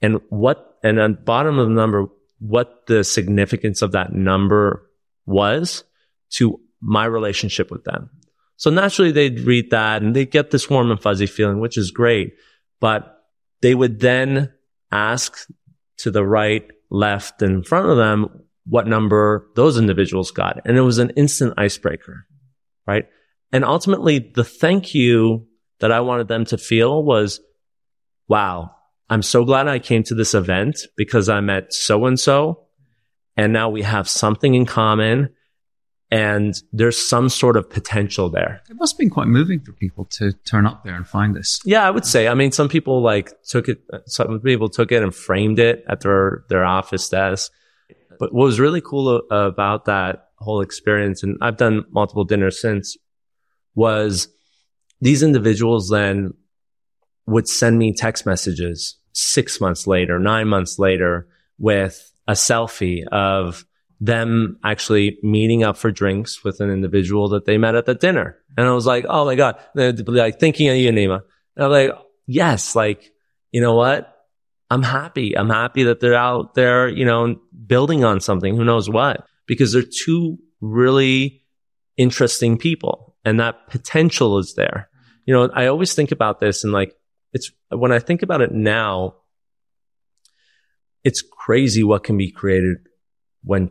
and 0.02 0.20
what, 0.28 0.76
and 0.82 0.98
on 0.98 1.18
bottom 1.24 1.60
of 1.60 1.68
the 1.68 1.74
number, 1.74 2.06
what 2.40 2.86
the 2.88 3.04
significance 3.04 3.80
of 3.80 3.92
that 3.92 4.12
number 4.12 4.90
was 5.24 5.84
to 6.30 6.60
my 6.80 7.04
relationship 7.04 7.70
with 7.70 7.84
them. 7.84 8.10
So 8.56 8.70
naturally 8.70 9.12
they'd 9.12 9.38
read 9.40 9.70
that 9.70 10.02
and 10.02 10.16
they'd 10.16 10.32
get 10.32 10.50
this 10.50 10.68
warm 10.68 10.90
and 10.90 11.00
fuzzy 11.00 11.26
feeling, 11.26 11.60
which 11.60 11.78
is 11.78 11.92
great. 11.92 12.34
But 12.80 13.24
they 13.62 13.76
would 13.76 14.00
then 14.00 14.52
ask 14.94 15.46
to 15.98 16.10
the 16.10 16.24
right, 16.24 16.66
left, 16.90 17.42
and 17.42 17.56
in 17.56 17.62
front 17.62 17.88
of 17.88 17.96
them 17.96 18.44
what 18.66 18.86
number 18.86 19.48
those 19.56 19.78
individuals 19.78 20.30
got. 20.30 20.60
And 20.64 20.78
it 20.78 20.82
was 20.82 20.98
an 20.98 21.10
instant 21.10 21.54
icebreaker, 21.58 22.26
right? 22.86 23.06
And 23.52 23.64
ultimately 23.64 24.18
the 24.18 24.44
thank 24.44 24.94
you 24.94 25.46
that 25.80 25.92
I 25.92 26.00
wanted 26.00 26.28
them 26.28 26.46
to 26.46 26.58
feel 26.58 27.02
was, 27.02 27.40
wow, 28.28 28.70
I'm 29.10 29.22
so 29.22 29.44
glad 29.44 29.68
I 29.68 29.80
came 29.80 30.02
to 30.04 30.14
this 30.14 30.32
event 30.32 30.80
because 30.96 31.28
I 31.28 31.40
met 31.40 31.74
so 31.74 32.06
and 32.06 32.18
so 32.18 32.64
and 33.36 33.52
now 33.52 33.68
we 33.68 33.82
have 33.82 34.08
something 34.08 34.54
in 34.54 34.66
common 34.66 35.30
and 36.14 36.62
there's 36.72 36.96
some 36.96 37.28
sort 37.28 37.56
of 37.56 37.68
potential 37.68 38.30
there. 38.30 38.62
It 38.70 38.76
must 38.76 38.94
have 38.94 38.98
been 38.98 39.10
quite 39.10 39.26
moving 39.26 39.58
for 39.58 39.72
people 39.72 40.04
to 40.12 40.32
turn 40.32 40.64
up 40.64 40.84
there 40.84 40.94
and 40.94 41.04
find 41.04 41.34
this. 41.34 41.60
Yeah, 41.64 41.84
I 41.84 41.90
would 41.90 42.04
say. 42.04 42.28
I 42.28 42.34
mean, 42.34 42.52
some 42.52 42.68
people 42.68 43.02
like 43.02 43.42
took 43.42 43.68
it, 43.68 43.80
some 44.06 44.38
people 44.38 44.68
took 44.68 44.92
it 44.92 45.02
and 45.02 45.12
framed 45.12 45.58
it 45.58 45.84
at 45.88 46.02
their, 46.02 46.44
their 46.48 46.64
office 46.64 47.08
desk. 47.08 47.50
But 48.20 48.32
what 48.32 48.44
was 48.44 48.60
really 48.60 48.80
cool 48.80 49.22
about 49.28 49.86
that 49.86 50.28
whole 50.38 50.60
experience, 50.60 51.24
and 51.24 51.36
I've 51.40 51.56
done 51.56 51.84
multiple 51.90 52.22
dinners 52.22 52.60
since, 52.60 52.96
was 53.74 54.28
these 55.00 55.24
individuals 55.24 55.88
then 55.88 56.34
would 57.26 57.48
send 57.48 57.76
me 57.76 57.92
text 57.92 58.24
messages 58.24 58.98
six 59.14 59.60
months 59.60 59.88
later, 59.88 60.20
nine 60.20 60.46
months 60.46 60.78
later 60.78 61.26
with 61.58 62.12
a 62.28 62.34
selfie 62.34 63.04
of 63.08 63.66
them 64.00 64.58
actually 64.64 65.18
meeting 65.22 65.62
up 65.62 65.76
for 65.76 65.90
drinks 65.90 66.44
with 66.44 66.60
an 66.60 66.70
individual 66.70 67.28
that 67.28 67.44
they 67.44 67.58
met 67.58 67.74
at 67.74 67.86
the 67.86 67.94
dinner. 67.94 68.36
And 68.56 68.66
I 68.66 68.72
was 68.72 68.86
like, 68.86 69.04
oh 69.08 69.24
my 69.24 69.34
God, 69.34 69.58
like 69.74 70.38
thinking 70.38 70.68
of 70.68 70.76
you, 70.76 70.90
Nima. 70.90 71.22
And 71.56 71.64
I'm 71.64 71.70
like, 71.70 71.90
yes, 72.26 72.74
like, 72.74 73.12
you 73.52 73.60
know 73.60 73.74
what? 73.74 74.10
I'm 74.70 74.82
happy. 74.82 75.36
I'm 75.36 75.50
happy 75.50 75.84
that 75.84 76.00
they're 76.00 76.14
out 76.14 76.54
there, 76.54 76.88
you 76.88 77.04
know, 77.04 77.36
building 77.66 78.04
on 78.04 78.20
something. 78.20 78.56
Who 78.56 78.64
knows 78.64 78.90
what? 78.90 79.26
Because 79.46 79.72
they're 79.72 79.82
two 79.82 80.38
really 80.60 81.42
interesting 81.96 82.58
people 82.58 83.16
and 83.24 83.38
that 83.40 83.68
potential 83.68 84.38
is 84.38 84.54
there. 84.54 84.88
You 85.26 85.34
know, 85.34 85.50
I 85.54 85.66
always 85.66 85.94
think 85.94 86.12
about 86.12 86.40
this 86.40 86.64
and 86.64 86.72
like, 86.72 86.94
it's 87.32 87.50
when 87.68 87.92
I 87.92 87.98
think 87.98 88.22
about 88.22 88.40
it 88.40 88.52
now, 88.52 89.16
it's 91.02 91.22
crazy 91.22 91.84
what 91.84 92.04
can 92.04 92.16
be 92.16 92.30
created 92.30 92.78
when 93.42 93.70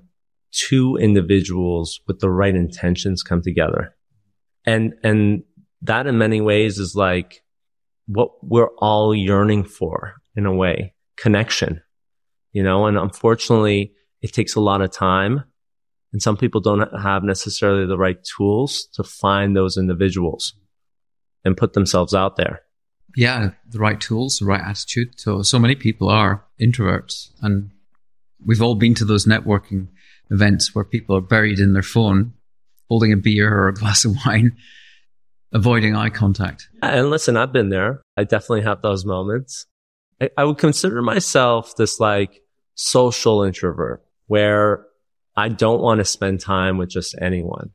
two 0.54 0.98
individuals 0.98 2.00
with 2.08 2.20
the 2.20 2.30
right 2.30 2.56
intentions 2.56 3.24
come 3.24 3.42
together. 3.42 3.96
And, 4.66 4.94
and 5.04 5.44
that 5.82 6.08
in 6.08 6.18
many 6.18 6.42
ways 6.42 6.80
is 6.80 6.96
like 6.96 7.44
what 8.06 8.32
we're 8.42 8.74
all 8.78 9.14
yearning 9.14 9.64
for 9.64 10.16
in 10.36 10.46
a 10.46 10.54
way, 10.54 10.94
connection, 11.18 11.82
you 12.52 12.64
know, 12.64 12.86
and 12.86 12.98
unfortunately 12.98 13.94
it 14.22 14.32
takes 14.32 14.56
a 14.56 14.62
lot 14.62 14.82
of 14.82 14.92
time 14.92 15.44
and 16.14 16.22
some 16.22 16.38
people 16.38 16.62
don't 16.62 16.88
have 17.02 17.24
necessarily 17.24 17.86
the 17.86 17.98
right 17.98 18.24
tools 18.24 18.88
to 18.94 19.04
find 19.04 19.56
those 19.56 19.78
individuals 19.78 20.54
and 21.44 21.58
put 21.58 21.74
themselves 21.74 22.14
out 22.14 22.36
there. 22.36 22.62
Yeah, 23.16 23.52
the 23.68 23.80
right 23.80 24.00
tools, 24.00 24.38
the 24.38 24.46
right 24.46 24.62
attitude. 24.62 25.20
So, 25.20 25.42
so 25.42 25.60
many 25.60 25.76
people 25.76 26.10
are 26.10 26.46
introverts 26.62 27.32
and 27.42 27.72
we've 28.46 28.62
all 28.62 28.76
been 28.76 28.94
to 28.96 29.06
those 29.06 29.26
networking 29.26 29.88
events 30.32 30.74
where 30.74 30.86
people 30.86 31.16
are 31.16 31.22
buried 31.22 31.60
in 31.60 31.74
their 31.74 31.84
phone, 31.84 32.34
holding 32.90 33.14
a 33.14 33.18
beer 33.18 33.54
or 33.54 33.68
a 33.68 33.74
glass 33.74 34.06
of 34.06 34.16
wine, 34.26 34.56
avoiding 35.52 35.96
eye 35.96 36.10
contact. 36.10 36.70
And 36.82 37.10
listen, 37.10 37.38
I've 37.38 37.54
been 37.54 37.70
there. 37.70 38.02
I 38.18 38.24
definitely 38.24 38.64
have 38.64 38.82
those 38.82 39.06
moments. 39.06 39.66
I, 40.22 40.30
I 40.38 40.44
would 40.44 40.58
consider 40.58 41.02
myself 41.02 41.76
this 41.76 42.00
like 42.00 42.42
social 42.76 43.44
introvert 43.44 44.04
where 44.28 44.86
I 45.36 45.50
don't 45.50 45.82
want 45.82 46.00
to 46.00 46.06
spend 46.06 46.40
time 46.40 46.78
with 46.78 46.90
just 46.90 47.16
anyone. 47.20 47.72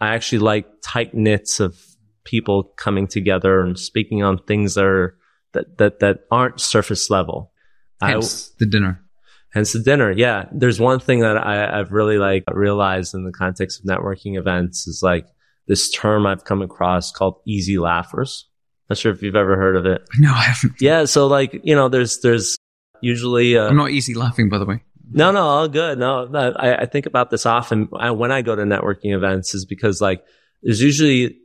I 0.00 0.14
actually 0.14 0.38
like 0.38 0.66
tight 0.82 1.14
knits 1.14 1.60
of 1.60 1.80
people 2.24 2.64
coming 2.76 3.06
together 3.06 3.60
and 3.60 3.78
speaking 3.78 4.22
on 4.22 4.38
things 4.38 4.74
that 4.74 4.84
are 4.84 5.16
that 5.52 5.78
that, 5.78 6.00
that 6.00 6.20
aren't 6.30 6.60
surface 6.60 7.10
level. 7.10 7.52
Hence 8.00 8.50
I, 8.50 8.54
the 8.60 8.66
dinner. 8.66 9.04
Hence 9.52 9.72
the 9.72 9.80
dinner. 9.80 10.12
Yeah. 10.12 10.46
There's 10.52 10.78
one 10.78 11.00
thing 11.00 11.20
that 11.20 11.38
I, 11.38 11.80
I've 11.80 11.90
really 11.90 12.18
like 12.18 12.44
realized 12.52 13.14
in 13.14 13.24
the 13.24 13.32
context 13.32 13.80
of 13.80 13.86
networking 13.86 14.38
events 14.38 14.86
is 14.86 15.00
like 15.02 15.26
this 15.66 15.90
term 15.90 16.26
I've 16.26 16.44
come 16.44 16.62
across 16.62 17.10
called 17.12 17.40
easy 17.46 17.78
laughers. 17.78 18.46
Not 18.90 18.98
sure 18.98 19.12
if 19.12 19.22
you've 19.22 19.36
ever 19.36 19.56
heard 19.56 19.76
of 19.76 19.86
it. 19.86 20.02
No, 20.18 20.30
I 20.32 20.42
haven't. 20.42 20.80
Yeah. 20.80 21.06
So 21.06 21.26
like, 21.26 21.60
you 21.62 21.74
know, 21.74 21.88
there's, 21.88 22.20
there's 22.20 22.56
usually, 23.00 23.56
uh, 23.56 23.68
I'm 23.68 23.76
not 23.76 23.90
easy 23.90 24.14
laughing, 24.14 24.48
by 24.48 24.58
the 24.58 24.66
way. 24.66 24.82
No, 25.10 25.30
no, 25.30 25.40
all 25.40 25.68
good. 25.68 25.98
No, 25.98 26.28
I, 26.34 26.82
I 26.82 26.86
think 26.86 27.06
about 27.06 27.30
this 27.30 27.46
often 27.46 27.88
I, 27.98 28.10
when 28.10 28.30
I 28.30 28.42
go 28.42 28.54
to 28.54 28.62
networking 28.62 29.14
events 29.14 29.54
is 29.54 29.64
because 29.64 30.02
like 30.02 30.22
there's 30.62 30.82
usually 30.82 31.38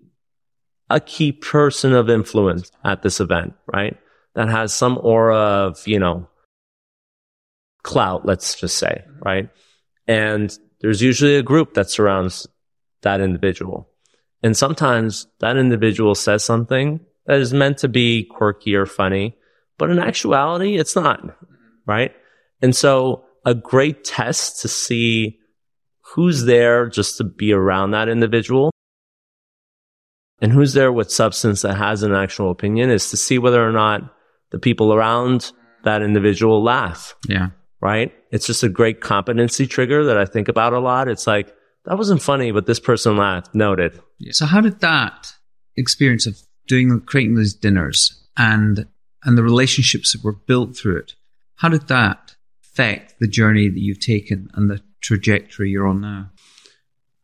a 0.90 1.00
key 1.00 1.32
person 1.32 1.94
of 1.94 2.10
influence 2.10 2.70
at 2.84 3.02
this 3.02 3.22
event, 3.22 3.54
right? 3.74 3.98
That 4.36 4.50
has 4.50 4.74
some 4.74 5.00
aura 5.02 5.38
of, 5.38 5.88
you 5.88 6.00
know, 6.00 6.28
clout, 7.84 8.26
let's 8.26 8.56
just 8.56 8.78
say, 8.78 9.04
right? 9.24 9.50
And 10.08 10.58
there's 10.82 11.02
usually 11.02 11.36
a 11.36 11.44
group 11.44 11.76
that 11.76 11.90
surrounds 11.90 12.48
that 13.02 13.22
individual. 13.22 13.90
And 14.42 14.58
sometimes 14.58 15.28
that 15.40 15.58
individual 15.58 16.16
says 16.16 16.44
something 16.44 17.00
that 17.26 17.40
is 17.40 17.54
meant 17.54 17.78
to 17.80 17.88
be 17.88 18.26
quirky 18.26 18.76
or 18.76 18.86
funny, 18.86 19.38
but 19.78 19.90
in 19.90 20.00
actuality, 20.00 20.78
it's 20.78 20.96
not, 20.96 21.22
right? 21.86 22.12
And 22.62 22.76
so 22.76 23.26
a 23.46 23.54
great 23.54 24.04
test 24.04 24.62
to 24.62 24.68
see 24.68 25.40
who's 26.02 26.46
there 26.46 26.88
just 26.88 27.18
to 27.18 27.24
be 27.24 27.54
around 27.54 27.92
that 27.92 28.10
individual 28.10 28.72
and 30.42 30.52
who's 30.52 30.74
there 30.74 30.92
with 30.92 31.12
substance 31.12 31.62
that 31.62 31.78
has 31.78 32.04
an 32.04 32.14
actual 32.14 32.52
opinion 32.52 32.90
is 32.90 33.10
to 33.12 33.18
see 33.18 33.38
whether 33.38 33.66
or 33.66 33.72
not 33.72 34.14
the 34.52 34.60
people 34.60 34.94
around 34.94 35.52
that 35.84 36.02
individual 36.02 36.62
laugh. 36.62 37.16
Yeah. 37.28 37.50
Right. 37.84 38.14
It's 38.32 38.48
just 38.48 38.64
a 38.64 38.70
great 38.70 39.02
competency 39.02 39.68
trigger 39.68 40.06
that 40.06 40.18
I 40.18 40.24
think 40.24 40.48
about 40.48 40.72
a 40.72 40.80
lot. 40.80 41.10
It's 41.10 41.28
like, 41.28 41.54
that 41.84 41.98
wasn't 41.98 42.22
funny, 42.22 42.52
but 42.52 42.66
this 42.66 42.80
person 42.80 43.18
laughed. 43.18 43.54
Noted. 43.54 44.00
So 44.32 44.46
how 44.46 44.62
did 44.62 44.80
that 44.80 45.34
experience 45.76 46.26
of 46.26 46.40
doing, 46.66 47.02
creating 47.02 47.36
these 47.36 47.54
dinners 47.54 48.26
and, 48.38 48.88
and 49.26 49.38
the 49.38 49.44
relationships 49.44 50.14
that 50.14 50.24
were 50.24 50.32
built 50.32 50.78
through 50.78 51.00
it, 51.00 51.16
how 51.56 51.68
did 51.68 51.90
that 51.90 52.38
affect 52.64 53.16
the 53.20 53.28
journey 53.28 53.68
that 53.68 53.82
you've 53.82 54.00
taken 54.00 54.50
and 54.54 54.70
the 54.70 54.82
trajectory 55.02 55.70
you're 55.70 55.86
on 55.86 56.00
now? 56.00 56.30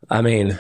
I 0.10 0.22
mean, 0.22 0.60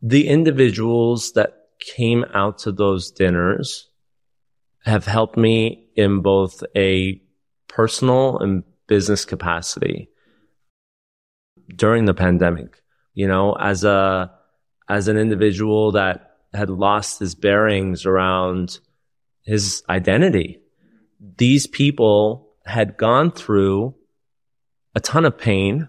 the 0.00 0.28
individuals 0.28 1.32
that 1.32 1.66
came 1.94 2.24
out 2.32 2.56
to 2.60 2.72
those 2.72 3.10
dinners 3.10 3.90
have 4.86 5.04
helped 5.04 5.36
me 5.36 5.90
in 5.94 6.22
both 6.22 6.62
a 6.74 7.20
personal 7.74 8.38
and 8.38 8.62
business 8.86 9.24
capacity 9.24 10.08
during 11.74 12.04
the 12.04 12.14
pandemic. 12.14 12.80
You 13.14 13.26
know, 13.26 13.54
as 13.54 13.82
a, 13.82 14.30
as 14.88 15.08
an 15.08 15.16
individual 15.16 15.92
that 15.92 16.36
had 16.52 16.70
lost 16.70 17.18
his 17.18 17.34
bearings 17.34 18.06
around 18.06 18.78
his 19.42 19.82
identity, 19.88 20.60
these 21.36 21.66
people 21.66 22.54
had 22.64 22.96
gone 22.96 23.32
through 23.32 23.94
a 24.94 25.00
ton 25.00 25.24
of 25.24 25.36
pain 25.36 25.88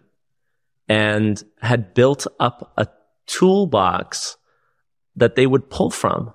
and 0.89 1.41
had 1.61 1.93
built 1.93 2.25
up 2.39 2.73
a 2.77 2.87
toolbox 3.27 4.37
that 5.15 5.35
they 5.35 5.45
would 5.45 5.69
pull 5.69 5.91
from. 5.91 6.33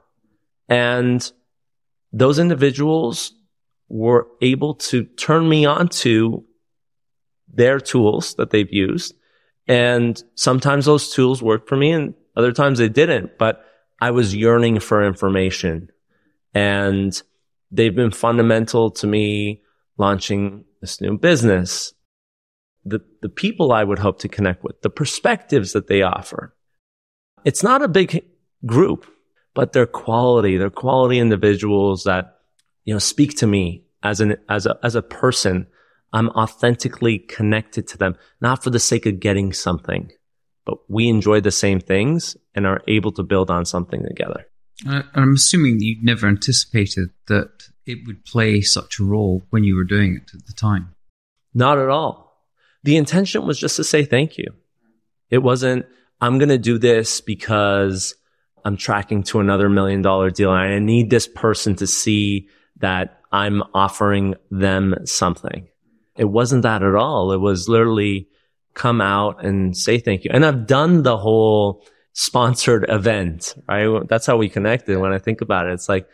And 0.68 1.30
those 2.12 2.38
individuals 2.38 3.32
were 3.90 4.28
able 4.40 4.74
to 4.74 5.04
turn 5.04 5.46
me 5.48 5.66
on 5.66 5.88
to 5.88 6.44
their 7.52 7.80
tools 7.80 8.34
that 8.36 8.50
they've 8.50 8.72
used. 8.72 9.14
And 9.66 10.22
sometimes 10.36 10.86
those 10.86 11.12
tools 11.12 11.42
worked 11.42 11.68
for 11.68 11.76
me 11.76 11.90
and 11.90 12.14
other 12.36 12.52
times 12.52 12.78
they 12.78 12.88
didn't, 12.88 13.36
but 13.38 13.64
I 14.00 14.12
was 14.12 14.34
yearning 14.34 14.80
for 14.80 15.04
information 15.04 15.90
and 16.54 17.20
they've 17.70 17.94
been 17.94 18.12
fundamental 18.12 18.90
to 18.92 19.06
me 19.06 19.62
launching 19.98 20.64
this 20.80 21.00
new 21.00 21.18
business. 21.18 21.92
The, 22.84 23.00
the 23.20 23.28
people 23.28 23.72
I 23.72 23.84
would 23.84 23.98
hope 23.98 24.20
to 24.20 24.28
connect 24.28 24.64
with, 24.64 24.80
the 24.82 24.90
perspectives 24.90 25.72
that 25.72 25.88
they 25.88 26.02
offer. 26.02 26.54
It's 27.44 27.62
not 27.62 27.82
a 27.82 27.88
big 27.88 28.24
group, 28.64 29.06
but 29.54 29.72
they're 29.72 29.86
quality. 29.86 30.56
They're 30.56 30.70
quality 30.70 31.18
individuals 31.18 32.04
that, 32.04 32.39
you 32.84 32.94
know, 32.94 32.98
speak 32.98 33.36
to 33.38 33.46
me 33.46 33.84
as 34.02 34.20
an, 34.20 34.36
as 34.48 34.66
a, 34.66 34.78
as 34.82 34.94
a 34.94 35.02
person. 35.02 35.66
I'm 36.12 36.28
authentically 36.30 37.18
connected 37.18 37.86
to 37.88 37.98
them, 37.98 38.16
not 38.40 38.64
for 38.64 38.70
the 38.70 38.80
sake 38.80 39.06
of 39.06 39.20
getting 39.20 39.52
something, 39.52 40.10
but 40.64 40.78
we 40.88 41.08
enjoy 41.08 41.40
the 41.40 41.52
same 41.52 41.80
things 41.80 42.36
and 42.54 42.66
are 42.66 42.82
able 42.88 43.12
to 43.12 43.22
build 43.22 43.50
on 43.50 43.64
something 43.64 44.02
together. 44.02 44.46
Uh, 44.88 45.02
I'm 45.14 45.34
assuming 45.34 45.80
you'd 45.80 46.02
never 46.02 46.26
anticipated 46.26 47.10
that 47.28 47.50
it 47.86 47.98
would 48.06 48.24
play 48.24 48.60
such 48.60 48.98
a 48.98 49.04
role 49.04 49.44
when 49.50 49.64
you 49.64 49.76
were 49.76 49.84
doing 49.84 50.16
it 50.16 50.30
at 50.34 50.46
the 50.46 50.52
time. 50.52 50.94
Not 51.54 51.78
at 51.78 51.88
all. 51.88 52.30
The 52.82 52.96
intention 52.96 53.46
was 53.46 53.58
just 53.58 53.76
to 53.76 53.84
say 53.84 54.04
thank 54.04 54.38
you. 54.38 54.46
It 55.28 55.38
wasn't, 55.38 55.86
I'm 56.20 56.38
going 56.38 56.48
to 56.48 56.58
do 56.58 56.78
this 56.78 57.20
because 57.20 58.14
I'm 58.64 58.76
tracking 58.76 59.22
to 59.24 59.40
another 59.40 59.68
million 59.68 60.02
dollar 60.02 60.30
deal 60.30 60.52
and 60.52 60.74
I 60.74 60.78
need 60.78 61.10
this 61.10 61.28
person 61.28 61.76
to 61.76 61.86
see 61.86 62.48
that 62.80 63.20
I'm 63.32 63.62
offering 63.74 64.34
them 64.50 64.96
something. 65.04 65.68
It 66.16 66.24
wasn't 66.24 66.62
that 66.64 66.82
at 66.82 66.94
all. 66.94 67.32
It 67.32 67.40
was 67.40 67.68
literally 67.68 68.28
come 68.74 69.00
out 69.00 69.44
and 69.44 69.76
say 69.76 69.98
thank 69.98 70.24
you. 70.24 70.30
And 70.32 70.44
I've 70.44 70.66
done 70.66 71.02
the 71.02 71.16
whole 71.16 71.84
sponsored 72.12 72.84
event, 72.88 73.54
right? 73.68 74.06
That's 74.08 74.26
how 74.26 74.36
we 74.36 74.48
connected. 74.48 74.98
When 74.98 75.12
I 75.12 75.18
think 75.18 75.40
about 75.40 75.66
it, 75.66 75.72
it's 75.72 75.88
like 75.88 76.08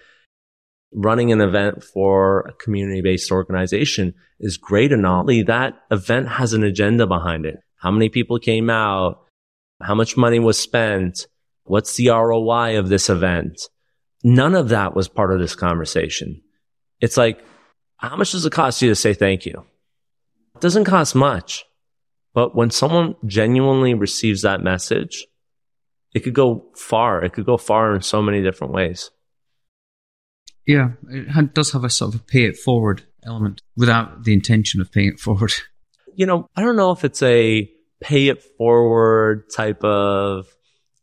running 0.92 1.33
an 1.33 1.40
event 1.40 1.83
for 1.83 2.40
a 2.40 2.52
community 2.52 3.02
based 3.02 3.31
organization 3.31 4.14
is 4.38 4.57
great 4.57 4.92
and 4.92 5.07
all. 5.07 5.24
That 5.24 5.74
event 5.90 6.29
has 6.29 6.52
an 6.52 6.62
agenda 6.62 7.07
behind 7.07 7.46
it. 7.46 7.57
How 7.76 7.90
many 7.90 8.09
people 8.09 8.38
came 8.38 8.70
out? 8.70 9.22
How 9.83 9.94
much 9.94 10.16
money 10.16 10.38
was 10.38 10.59
spent? 10.59 11.26
What's 11.64 11.96
the 11.96 12.09
ROI 12.09 12.79
of 12.79 12.88
this 12.88 13.11
event? 13.11 13.61
None 14.22 14.55
of 14.55 14.68
that 14.70 14.94
was 14.94 15.09
part 15.09 15.33
of 15.33 15.40
this 15.40 15.55
conversation. 15.55 16.42
It's 17.01 17.17
like, 17.17 17.45
how 17.97 18.17
much 18.17 18.33
does 18.33 18.45
it 18.47 18.53
cost 18.53 18.83
you 18.83 18.89
to 18.89 18.97
say 18.97 19.15
thank 19.15 19.47
you? 19.47 19.65
It 20.55 20.61
doesn't 20.61 20.85
cost 20.85 21.15
much. 21.15 21.65
But 22.35 22.55
when 22.55 22.71
someone 22.71 23.15
genuinely 23.25 23.95
receives 23.95 24.43
that 24.43 24.63
message, 24.63 25.27
it 26.15 26.21
could 26.21 26.35
go 26.35 26.67
far. 26.75 27.25
It 27.25 27.33
could 27.33 27.47
go 27.47 27.57
far 27.57 27.95
in 27.95 28.03
so 28.03 28.21
many 28.21 28.43
different 28.43 28.73
ways. 28.75 29.11
Yeah, 30.67 30.91
it 31.09 31.55
does 31.55 31.73
have 31.73 31.85
a 31.85 31.91
sort 31.91 32.15
of 32.15 32.21
a 32.21 32.25
pay 32.25 32.45
it 32.45 32.59
forward 32.59 33.05
element 33.25 33.63
without 33.77 34.25
the 34.25 34.33
intention 34.33 34.81
of 34.81 34.91
paying 34.91 35.09
it 35.09 35.21
forward. 35.21 35.53
You 36.19 36.25
know, 36.25 36.49
I 36.57 36.63
don't 36.63 36.77
know 36.77 36.93
if 36.93 37.05
it's 37.05 37.23
a 37.23 37.71
pay 38.01 38.29
it 38.29 38.43
forward 38.57 39.51
type 39.55 39.85
of 39.85 40.47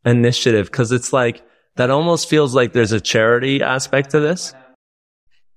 initiative 0.04 0.66
because 0.66 0.92
it's 0.92 1.14
like 1.14 1.46
that 1.76 1.92
almost 1.92 2.28
feels 2.28 2.56
like 2.56 2.74
there's 2.74 2.94
a 2.94 3.00
charity 3.00 3.62
aspect 3.62 4.10
to 4.12 4.20
this. 4.20 4.56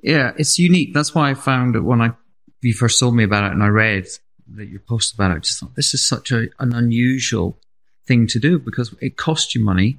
Yeah, 0.07 0.31
it's 0.37 0.57
unique. 0.57 0.95
That's 0.95 1.17
why 1.17 1.31
I 1.31 1.35
found 1.35 1.75
it 1.75 1.81
when 1.81 2.01
I 2.01 2.13
you 2.63 2.75
first 2.75 3.01
told 3.01 3.17
me 3.17 3.25
about 3.25 3.45
it 3.45 3.53
and 3.53 3.63
I 3.63 3.67
read 3.67 4.07
that 4.55 4.69
you 4.69 4.79
post 4.79 5.13
about 5.13 5.33
it. 5.33 5.35
I 5.35 5.39
just 5.41 5.59
thought 5.59 5.75
this 5.75 5.95
is 5.95 6.07
such 6.07 6.31
a, 6.31 6.47
an 6.61 6.73
unusual 6.73 7.59
thing 8.07 8.29
to 8.29 8.39
do 8.39 8.61
because 8.61 8.95
it 9.01 9.17
costs 9.17 9.57
you 9.57 9.65
money. 9.65 9.99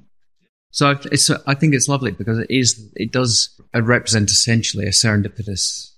So 0.70 0.98
it's 1.12 1.28
I 1.46 1.54
think 1.54 1.74
it's 1.74 1.88
lovely 1.88 2.10
because 2.10 2.38
it 2.38 2.46
is 2.48 2.90
it 2.96 3.12
does 3.12 3.60
represent 3.74 4.30
essentially 4.30 4.86
a 4.86 4.92
serendipitous 4.92 5.90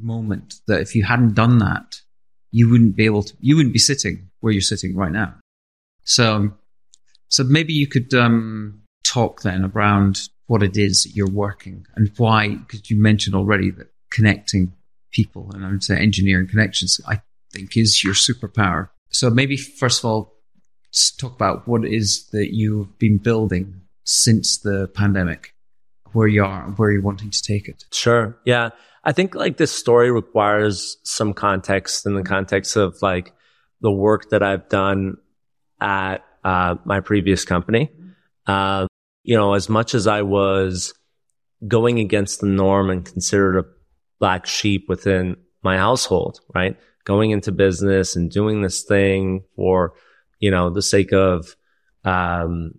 moment 0.00 0.54
that 0.66 0.80
if 0.80 0.94
you 0.94 1.04
hadn't 1.04 1.34
done 1.34 1.58
that, 1.58 2.00
you 2.52 2.70
wouldn't 2.70 2.96
be 2.96 3.04
able 3.04 3.24
to 3.24 3.34
you 3.38 3.56
wouldn't 3.56 3.74
be 3.74 3.78
sitting 3.78 4.30
where 4.40 4.54
you're 4.54 4.62
sitting 4.62 4.96
right 4.96 5.12
now. 5.12 5.34
So 6.04 6.54
so 7.28 7.44
maybe 7.44 7.74
you 7.74 7.86
could 7.86 8.14
um, 8.14 8.80
talk 9.04 9.42
then 9.42 9.70
around 9.74 10.30
what 10.52 10.62
it 10.62 10.76
is 10.76 11.04
that 11.04 11.16
you're 11.16 11.30
working 11.30 11.86
and 11.96 12.12
why, 12.18 12.54
because 12.54 12.90
you 12.90 13.00
mentioned 13.00 13.34
already 13.34 13.70
that 13.70 13.86
connecting 14.10 14.70
people 15.10 15.50
and 15.54 15.64
I 15.64 15.70
would 15.70 15.82
say 15.82 15.96
engineering 15.96 16.46
connections, 16.46 17.00
I 17.08 17.22
think 17.54 17.74
is 17.74 18.04
your 18.04 18.12
superpower. 18.12 18.90
So 19.08 19.30
maybe 19.30 19.56
first 19.56 20.00
of 20.00 20.04
all, 20.04 20.34
talk 21.16 21.34
about 21.34 21.66
what 21.66 21.86
it 21.86 21.94
is 21.94 22.28
that 22.32 22.54
you've 22.54 22.98
been 22.98 23.16
building 23.16 23.80
since 24.04 24.58
the 24.58 24.88
pandemic, 24.88 25.54
where 26.12 26.28
you 26.28 26.44
are, 26.44 26.64
where 26.76 26.90
you're 26.90 27.00
wanting 27.00 27.30
to 27.30 27.42
take 27.42 27.66
it. 27.66 27.86
Sure. 27.90 28.36
Yeah. 28.44 28.70
I 29.04 29.12
think 29.12 29.34
like 29.34 29.56
this 29.56 29.72
story 29.72 30.10
requires 30.10 30.98
some 31.02 31.32
context 31.32 32.04
in 32.04 32.14
the 32.14 32.24
context 32.24 32.76
of 32.76 33.00
like 33.00 33.32
the 33.80 33.90
work 33.90 34.28
that 34.28 34.42
I've 34.42 34.68
done 34.68 35.16
at 35.80 36.18
uh, 36.44 36.74
my 36.84 37.00
previous 37.00 37.46
company. 37.46 37.90
Uh, 38.46 38.86
you 39.22 39.36
know, 39.36 39.54
as 39.54 39.68
much 39.68 39.94
as 39.94 40.06
I 40.06 40.22
was 40.22 40.94
going 41.66 41.98
against 41.98 42.40
the 42.40 42.46
norm 42.46 42.90
and 42.90 43.04
considered 43.04 43.58
a 43.58 43.64
black 44.18 44.46
sheep 44.46 44.86
within 44.88 45.36
my 45.62 45.76
household, 45.76 46.40
right? 46.54 46.76
Going 47.04 47.30
into 47.30 47.52
business 47.52 48.16
and 48.16 48.30
doing 48.30 48.62
this 48.62 48.82
thing 48.82 49.44
for, 49.56 49.94
you 50.38 50.50
know, 50.50 50.70
the 50.70 50.82
sake 50.82 51.12
of, 51.12 51.56
um, 52.04 52.72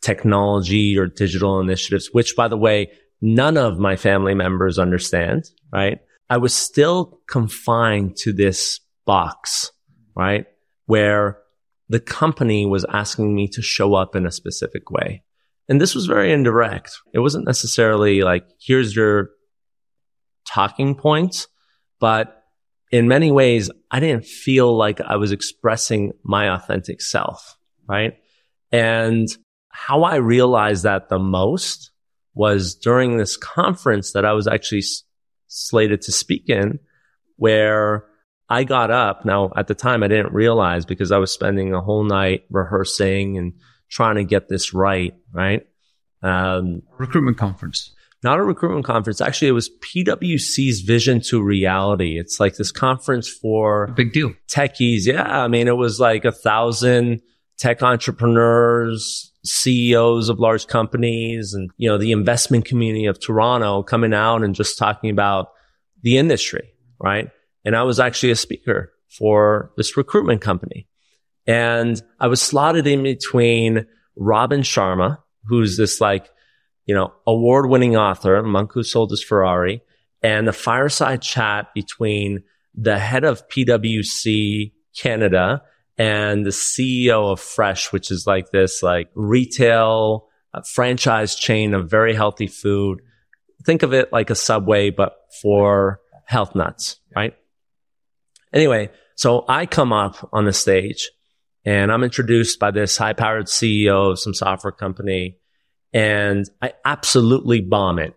technology 0.00 0.96
or 0.96 1.06
digital 1.06 1.60
initiatives, 1.60 2.08
which 2.12 2.36
by 2.36 2.48
the 2.48 2.56
way, 2.56 2.90
none 3.20 3.56
of 3.56 3.78
my 3.78 3.96
family 3.96 4.34
members 4.34 4.78
understand, 4.78 5.50
right? 5.72 5.98
I 6.30 6.36
was 6.36 6.54
still 6.54 7.20
confined 7.26 8.16
to 8.18 8.32
this 8.32 8.80
box, 9.04 9.72
right? 10.14 10.46
Where 10.86 11.38
the 11.88 12.00
company 12.00 12.66
was 12.66 12.84
asking 12.88 13.34
me 13.34 13.48
to 13.48 13.62
show 13.62 13.94
up 13.94 14.14
in 14.14 14.26
a 14.26 14.30
specific 14.30 14.90
way. 14.90 15.22
And 15.68 15.80
this 15.80 15.94
was 15.94 16.06
very 16.06 16.32
indirect. 16.32 16.92
It 17.12 17.18
wasn't 17.18 17.46
necessarily 17.46 18.22
like, 18.22 18.46
here's 18.60 18.96
your 18.96 19.30
talking 20.46 20.94
points, 20.94 21.46
but 22.00 22.42
in 22.90 23.06
many 23.06 23.30
ways, 23.30 23.70
I 23.90 24.00
didn't 24.00 24.24
feel 24.24 24.74
like 24.74 25.00
I 25.00 25.16
was 25.16 25.30
expressing 25.30 26.12
my 26.22 26.54
authentic 26.54 27.02
self, 27.02 27.58
right? 27.86 28.14
And 28.72 29.28
how 29.68 30.04
I 30.04 30.16
realized 30.16 30.84
that 30.84 31.08
the 31.08 31.18
most 31.18 31.90
was 32.34 32.74
during 32.74 33.16
this 33.16 33.36
conference 33.36 34.12
that 34.12 34.24
I 34.24 34.32
was 34.32 34.46
actually 34.46 34.78
s- 34.78 35.02
slated 35.48 36.02
to 36.02 36.12
speak 36.12 36.48
in, 36.48 36.78
where 37.36 38.06
I 38.48 38.64
got 38.64 38.90
up. 38.90 39.24
Now, 39.24 39.50
at 39.56 39.66
the 39.66 39.74
time, 39.74 40.02
I 40.02 40.08
didn't 40.08 40.32
realize 40.32 40.86
because 40.86 41.12
I 41.12 41.18
was 41.18 41.32
spending 41.32 41.74
a 41.74 41.80
whole 41.80 42.04
night 42.04 42.44
rehearsing 42.50 43.36
and 43.36 43.52
trying 43.90 44.16
to 44.16 44.24
get 44.24 44.48
this 44.48 44.74
right, 44.74 45.14
right? 45.32 45.66
Um, 46.22 46.82
recruitment 46.98 47.38
conference. 47.38 47.94
Not 48.24 48.40
a 48.40 48.42
recruitment 48.42 48.84
conference. 48.84 49.20
Actually, 49.20 49.48
it 49.48 49.52
was 49.52 49.70
PwC's 49.80 50.80
Vision 50.80 51.20
to 51.28 51.40
Reality. 51.40 52.18
It's 52.18 52.40
like 52.40 52.56
this 52.56 52.72
conference 52.72 53.28
for 53.28 53.88
big 53.88 54.12
deal 54.12 54.34
techies. 54.48 55.06
Yeah. 55.06 55.22
I 55.22 55.46
mean, 55.46 55.68
it 55.68 55.76
was 55.76 56.00
like 56.00 56.24
a 56.24 56.32
thousand 56.32 57.22
tech 57.58 57.82
entrepreneurs, 57.82 59.32
CEOs 59.44 60.28
of 60.28 60.40
large 60.40 60.66
companies 60.66 61.54
and, 61.54 61.70
you 61.76 61.88
know, 61.88 61.96
the 61.96 62.12
investment 62.12 62.64
community 62.64 63.06
of 63.06 63.20
Toronto 63.20 63.84
coming 63.84 64.12
out 64.12 64.42
and 64.42 64.54
just 64.54 64.78
talking 64.78 65.10
about 65.10 65.48
the 66.02 66.18
industry, 66.18 66.72
right? 67.00 67.30
And 67.64 67.76
I 67.76 67.84
was 67.84 68.00
actually 68.00 68.30
a 68.30 68.36
speaker 68.36 68.92
for 69.16 69.72
this 69.76 69.96
recruitment 69.96 70.40
company. 70.40 70.88
And 71.48 72.00
I 72.20 72.26
was 72.26 72.42
slotted 72.42 72.86
in 72.86 73.02
between 73.02 73.86
Robin 74.16 74.60
Sharma, 74.60 75.18
who's 75.44 75.78
this 75.78 75.98
like, 75.98 76.28
you 76.84 76.94
know, 76.94 77.14
award 77.26 77.70
winning 77.70 77.96
author, 77.96 78.42
Monk 78.42 78.72
Who 78.74 78.82
Sold 78.82 79.10
His 79.10 79.24
Ferrari, 79.24 79.82
and 80.22 80.46
a 80.46 80.52
fireside 80.52 81.22
chat 81.22 81.68
between 81.74 82.42
the 82.74 82.98
head 82.98 83.24
of 83.24 83.48
PwC 83.48 84.72
Canada 84.94 85.62
and 85.96 86.44
the 86.44 86.50
CEO 86.50 87.32
of 87.32 87.40
Fresh, 87.40 87.92
which 87.92 88.10
is 88.10 88.26
like 88.26 88.50
this 88.50 88.82
like 88.82 89.08
retail 89.14 90.28
uh, 90.52 90.60
franchise 90.74 91.34
chain 91.34 91.72
of 91.72 91.90
very 91.90 92.14
healthy 92.14 92.46
food. 92.46 93.00
Think 93.64 93.82
of 93.82 93.94
it 93.94 94.12
like 94.12 94.28
a 94.28 94.34
Subway, 94.34 94.90
but 94.90 95.16
for 95.40 96.00
health 96.26 96.54
nuts, 96.54 97.00
right? 97.16 97.34
Anyway, 98.52 98.90
so 99.16 99.46
I 99.48 99.64
come 99.64 99.94
up 99.94 100.28
on 100.32 100.44
the 100.44 100.52
stage 100.52 101.10
and 101.64 101.92
I'm 101.92 102.04
introduced 102.04 102.58
by 102.58 102.70
this 102.70 102.96
high 102.96 103.12
powered 103.12 103.46
CEO 103.46 104.12
of 104.12 104.18
some 104.18 104.34
software 104.34 104.72
company 104.72 105.38
and 105.92 106.48
I 106.60 106.74
absolutely 106.84 107.60
bomb 107.60 107.98
it. 107.98 108.14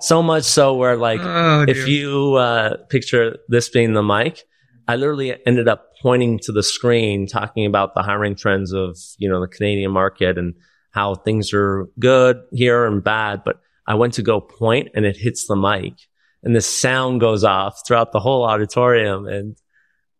So 0.00 0.22
much 0.22 0.44
so 0.44 0.74
where 0.74 0.96
like, 0.96 1.20
Oh, 1.22 1.64
if 1.66 1.88
you 1.88 2.34
uh, 2.34 2.76
picture 2.90 3.38
this 3.48 3.68
being 3.68 3.94
the 3.94 4.02
mic, 4.02 4.42
I 4.86 4.96
literally 4.96 5.34
ended 5.46 5.68
up 5.68 5.90
pointing 6.02 6.38
to 6.40 6.52
the 6.52 6.62
screen, 6.62 7.26
talking 7.26 7.64
about 7.64 7.94
the 7.94 8.02
hiring 8.02 8.34
trends 8.34 8.72
of 8.72 8.98
you 9.18 9.28
know 9.28 9.40
the 9.40 9.48
Canadian 9.48 9.92
market 9.92 10.36
and 10.36 10.54
how 10.90 11.14
things 11.14 11.52
are 11.54 11.86
good 11.98 12.42
here 12.52 12.84
and 12.84 13.02
bad. 13.02 13.42
But 13.44 13.60
I 13.86 13.94
went 13.94 14.14
to 14.14 14.22
go 14.22 14.40
point, 14.40 14.90
and 14.94 15.06
it 15.06 15.16
hits 15.16 15.46
the 15.46 15.56
mic, 15.56 15.94
and 16.42 16.54
the 16.54 16.60
sound 16.60 17.20
goes 17.20 17.44
off 17.44 17.80
throughout 17.86 18.12
the 18.12 18.20
whole 18.20 18.44
auditorium, 18.44 19.26
and 19.26 19.56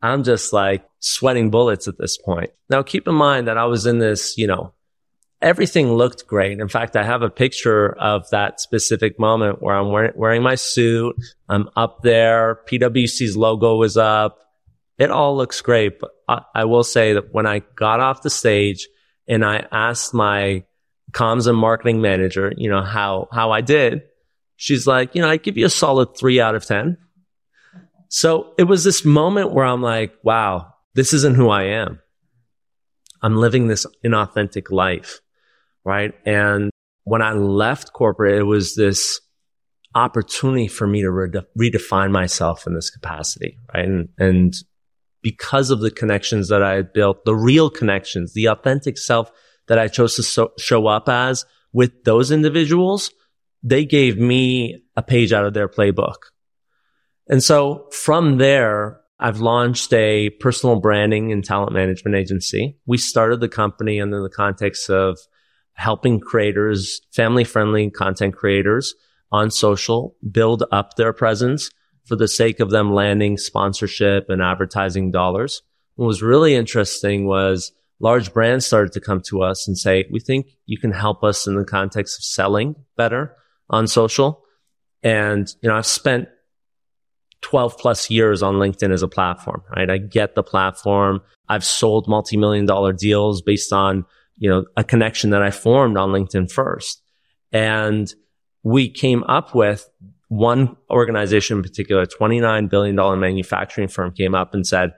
I'm 0.04 0.22
just 0.22 0.52
like 0.52 0.84
sweating 1.00 1.50
bullets 1.50 1.88
at 1.88 1.96
this 1.98 2.18
point. 2.18 2.50
Now, 2.68 2.82
keep 2.82 3.08
in 3.08 3.14
mind 3.14 3.48
that 3.48 3.56
I 3.56 3.64
was 3.64 3.86
in 3.86 3.98
this, 3.98 4.36
you 4.36 4.46
know, 4.46 4.74
everything 5.40 5.94
looked 5.94 6.26
great. 6.26 6.60
In 6.60 6.68
fact, 6.68 6.94
I 6.94 7.02
have 7.02 7.22
a 7.22 7.30
picture 7.30 7.92
of 7.98 8.28
that 8.30 8.60
specific 8.60 9.18
moment 9.18 9.62
where 9.62 9.74
I'm 9.74 9.90
wearing, 9.90 10.12
wearing 10.14 10.42
my 10.42 10.56
suit. 10.56 11.16
I'm 11.48 11.70
up 11.74 12.02
there. 12.02 12.60
PwC's 12.68 13.34
logo 13.34 13.76
was 13.76 13.96
up. 13.96 14.38
It 14.98 15.10
all 15.10 15.36
looks 15.36 15.62
great. 15.62 15.98
But 15.98 16.10
I, 16.28 16.42
I 16.54 16.64
will 16.66 16.84
say 16.84 17.14
that 17.14 17.32
when 17.32 17.46
I 17.46 17.60
got 17.74 18.00
off 18.00 18.22
the 18.22 18.30
stage 18.30 18.88
and 19.26 19.42
I 19.42 19.66
asked 19.72 20.12
my 20.12 20.64
comms 21.12 21.46
and 21.46 21.56
marketing 21.56 22.02
manager, 22.02 22.52
you 22.56 22.68
know, 22.68 22.82
how, 22.82 23.28
how 23.32 23.52
I 23.52 23.62
did, 23.62 24.02
she's 24.56 24.86
like, 24.86 25.14
you 25.14 25.22
know, 25.22 25.30
I 25.30 25.38
give 25.38 25.56
you 25.56 25.64
a 25.64 25.70
solid 25.70 26.14
three 26.14 26.40
out 26.40 26.54
of 26.54 26.66
10. 26.66 26.98
So 28.16 28.53
it 28.57 28.62
was 28.62 28.85
this 28.85 29.05
moment 29.05 29.53
where 29.53 29.64
I'm 29.64 29.83
like, 29.83 30.14
wow, 30.22 30.72
this 30.94 31.12
isn't 31.12 31.35
who 31.35 31.48
I 31.48 31.64
am. 31.64 31.98
I'm 33.20 33.35
living 33.35 33.66
this 33.66 33.87
inauthentic 34.05 34.70
life. 34.70 35.20
Right. 35.85 36.14
And 36.24 36.70
when 37.03 37.22
I 37.22 37.33
left 37.33 37.92
corporate, 37.92 38.38
it 38.38 38.44
was 38.44 38.77
this 38.77 39.20
opportunity 39.96 40.68
for 40.68 40.87
me 40.87 41.03
to 41.03 41.11
rede- 41.11 41.44
redefine 41.59 42.12
myself 42.12 42.68
in 42.68 42.77
this 42.77 42.88
capacity. 42.88 43.59
Right. 43.74 43.85
And, 43.85 44.09
and 44.16 44.55
because 45.20 45.70
of 45.70 45.81
the 45.81 45.90
connections 45.90 46.50
that 46.50 46.62
I 46.62 46.74
had 46.74 46.92
built, 46.92 47.24
the 47.24 47.35
real 47.35 47.68
connections, 47.68 48.33
the 48.33 48.46
authentic 48.46 48.96
self 48.96 49.33
that 49.66 49.81
I 49.81 49.88
chose 49.88 50.14
to 50.14 50.22
so- 50.22 50.53
show 50.57 50.87
up 50.87 51.09
as 51.09 51.46
with 51.72 52.05
those 52.05 52.31
individuals, 52.31 53.11
they 53.64 53.85
gave 53.85 54.18
me 54.18 54.85
a 54.96 55.03
page 55.03 55.33
out 55.33 55.46
of 55.46 55.55
their 55.55 55.68
playbook. 55.68 56.31
And 57.28 57.42
so 57.42 57.88
from 57.90 58.38
there, 58.38 59.00
I've 59.18 59.40
launched 59.40 59.92
a 59.92 60.30
personal 60.40 60.80
branding 60.80 61.32
and 61.32 61.44
talent 61.44 61.72
management 61.72 62.16
agency. 62.16 62.78
We 62.87 62.98
started 62.98 63.40
the 63.40 63.48
company 63.48 64.00
under 64.00 64.22
the 64.22 64.28
context 64.28 64.90
of 64.90 65.18
helping 65.74 66.20
creators, 66.20 67.00
family 67.12 67.44
friendly 67.44 67.90
content 67.90 68.37
creators 68.37 68.94
on 69.32 69.50
social 69.50 70.16
build 70.30 70.64
up 70.70 70.94
their 70.94 71.12
presence 71.12 71.70
for 72.04 72.16
the 72.16 72.28
sake 72.28 72.60
of 72.60 72.70
them 72.70 72.92
landing 72.92 73.37
sponsorship 73.37 74.28
and 74.28 74.42
advertising 74.42 75.10
dollars. 75.10 75.62
What 75.96 76.06
was 76.06 76.22
really 76.22 76.54
interesting 76.54 77.26
was 77.26 77.72
large 78.00 78.32
brands 78.32 78.66
started 78.66 78.92
to 78.92 79.00
come 79.00 79.22
to 79.22 79.42
us 79.42 79.66
and 79.66 79.78
say, 79.78 80.04
we 80.10 80.20
think 80.20 80.48
you 80.66 80.78
can 80.78 80.92
help 80.92 81.24
us 81.24 81.46
in 81.46 81.54
the 81.54 81.64
context 81.64 82.18
of 82.18 82.24
selling 82.24 82.76
better 82.96 83.34
on 83.70 83.87
social. 83.87 84.44
And, 85.02 85.48
you 85.62 85.68
know, 85.68 85.76
I've 85.76 85.87
spent 85.87 86.28
12 87.44 87.76
plus 87.76 88.09
years 88.09 88.42
on 88.42 88.54
LinkedIn 88.54 88.90
as 88.90 89.02
a 89.02 89.09
platform, 89.09 89.62
right? 89.76 89.90
I 89.90 89.98
get 89.98 90.35
the 90.35 90.42
platform. 90.42 91.20
I've 91.46 91.64
sold 91.64 92.09
multi-million 92.09 92.64
dollar 92.64 92.94
deals 92.94 93.42
based 93.42 93.70
on, 93.70 94.07
you 94.38 94.48
know, 94.48 94.64
a 94.78 94.83
connection 94.83 95.28
that 95.30 95.42
I 95.42 95.50
formed 95.50 95.98
on 95.98 96.09
LinkedIn 96.09 96.50
first. 96.50 97.02
And 97.52 98.12
we 98.62 98.88
came 98.88 99.24
up 99.24 99.54
with 99.54 99.87
one 100.28 100.74
organization 100.88 101.59
in 101.59 101.62
particular, 101.62 102.02
a 102.02 102.07
$29 102.07 102.70
billion 102.70 102.96
manufacturing 103.20 103.88
firm 103.88 104.12
came 104.12 104.35
up 104.35 104.54
and 104.54 104.66
said, 104.66 104.94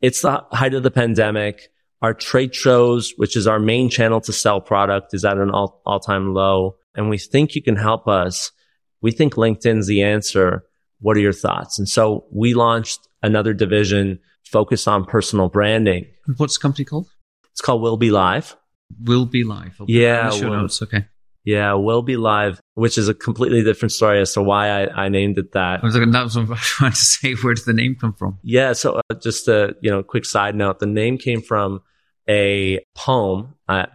it's 0.00 0.22
the 0.22 0.44
height 0.52 0.74
of 0.74 0.84
the 0.84 0.90
pandemic. 0.92 1.68
Our 2.00 2.14
trade 2.14 2.54
shows, 2.54 3.12
which 3.16 3.36
is 3.36 3.48
our 3.48 3.58
main 3.58 3.88
channel 3.88 4.20
to 4.20 4.32
sell 4.32 4.60
product 4.60 5.14
is 5.14 5.24
at 5.24 5.36
an 5.36 5.50
all, 5.50 5.82
time 6.06 6.32
low. 6.32 6.76
And 6.94 7.10
we 7.10 7.18
think 7.18 7.56
you 7.56 7.62
can 7.62 7.74
help 7.74 8.06
us. 8.06 8.52
We 9.00 9.10
think 9.10 9.34
LinkedIn's 9.34 9.88
the 9.88 10.04
answer. 10.04 10.64
What 11.02 11.16
are 11.16 11.20
your 11.20 11.32
thoughts? 11.32 11.78
And 11.78 11.88
so 11.88 12.24
we 12.32 12.54
launched 12.54 13.06
another 13.22 13.52
division 13.52 14.18
focused 14.44 14.88
on 14.88 15.04
personal 15.04 15.48
branding. 15.48 16.06
What's 16.38 16.56
the 16.58 16.62
company 16.62 16.84
called? 16.84 17.08
It's 17.50 17.60
called 17.60 17.82
Will 17.82 17.96
Be 17.96 18.10
Live. 18.10 18.56
Will 19.04 19.26
be 19.26 19.42
live. 19.44 19.74
I'll 19.80 19.86
Yeah, 19.88 20.30
the 20.30 20.48
will. 20.48 20.62
notes. 20.62 20.82
Okay. 20.82 21.06
Yeah, 21.44 21.74
Will 21.74 22.02
Be 22.02 22.16
Live, 22.16 22.60
which 22.74 22.96
is 22.98 23.08
a 23.08 23.14
completely 23.14 23.64
different 23.64 23.90
story 23.92 24.20
as 24.20 24.32
to 24.34 24.42
why 24.42 24.68
I, 24.84 25.04
I 25.04 25.08
named 25.08 25.38
it 25.38 25.52
that. 25.52 25.80
I 25.82 25.84
was 25.84 25.96
like, 25.96 26.10
that 26.10 26.22
was 26.22 26.36
what 26.36 26.46
I 26.48 26.50
was 26.50 26.60
trying 26.60 26.90
to 26.92 26.96
say. 26.96 27.34
Where 27.34 27.54
did 27.54 27.64
the 27.64 27.72
name 27.72 27.96
come 28.00 28.12
from? 28.12 28.38
Yeah. 28.42 28.74
So 28.74 29.00
uh, 29.10 29.14
just 29.20 29.48
a, 29.48 29.74
you 29.80 29.90
know, 29.90 30.02
quick 30.02 30.24
side 30.24 30.54
note, 30.54 30.78
the 30.78 30.86
name 30.86 31.18
came 31.18 31.42
from 31.42 31.80
a 32.28 32.80
poem. 32.94 33.54
I, 33.68 33.88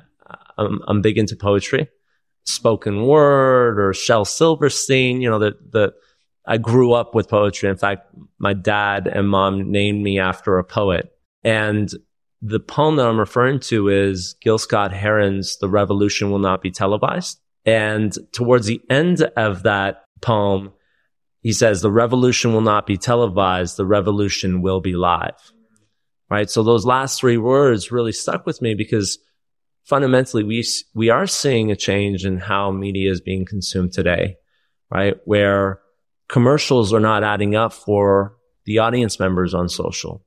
I'm, 0.57 0.81
I'm 0.87 1.01
big 1.01 1.17
into 1.17 1.35
poetry, 1.35 1.87
spoken 2.43 3.05
word 3.05 3.79
or 3.79 3.93
Shel 3.93 4.25
Silverstein, 4.25 5.21
you 5.21 5.29
know, 5.29 5.39
the, 5.39 5.55
the, 5.71 5.93
I 6.47 6.57
grew 6.57 6.93
up 6.93 7.13
with 7.13 7.27
poetry. 7.27 7.69
In 7.69 7.75
fact, 7.75 8.07
my 8.39 8.53
dad 8.53 9.05
and 9.05 9.27
mom 9.27 9.69
named 9.69 10.01
me 10.01 10.17
after 10.17 10.57
a 10.57 10.63
poet. 10.63 11.11
And 11.43 11.91
the 12.41 12.59
poem 12.59 12.95
that 12.95 13.05
I'm 13.05 13.19
referring 13.19 13.59
to 13.61 13.89
is 13.89 14.35
Gil 14.41 14.57
Scott 14.57 14.93
Heron's 14.93 15.57
The 15.57 15.67
Revolution 15.67 16.31
Will 16.31 16.39
Not 16.39 16.61
Be 16.61 16.71
Televised. 16.71 17.39
And 17.65 18.13
towards 18.31 18.65
the 18.65 18.81
end 18.89 19.23
of 19.35 19.63
that 19.63 20.05
poem, 20.21 20.71
he 21.41 21.51
says, 21.51 21.81
The 21.81 21.91
revolution 21.91 22.53
will 22.53 22.61
not 22.61 22.85
be 22.85 22.97
televised. 22.97 23.75
The 23.75 23.85
revolution 23.85 24.61
will 24.61 24.79
be 24.79 24.93
live. 24.93 25.51
Right. 26.29 26.49
So 26.49 26.63
those 26.63 26.85
last 26.85 27.19
three 27.19 27.37
words 27.37 27.91
really 27.91 28.11
stuck 28.11 28.45
with 28.45 28.61
me 28.61 28.73
because 28.73 29.17
fundamentally 29.85 30.43
we, 30.43 30.65
we 30.93 31.09
are 31.09 31.27
seeing 31.27 31.71
a 31.71 31.75
change 31.75 32.25
in 32.25 32.37
how 32.37 32.71
media 32.71 33.11
is 33.11 33.21
being 33.21 33.45
consumed 33.45 33.93
today. 33.93 34.37
Right. 34.89 35.15
Where 35.25 35.81
commercials 36.27 36.93
are 36.93 36.99
not 36.99 37.23
adding 37.23 37.55
up 37.55 37.73
for 37.73 38.37
the 38.65 38.79
audience 38.79 39.19
members 39.19 39.53
on 39.53 39.69
social. 39.69 40.25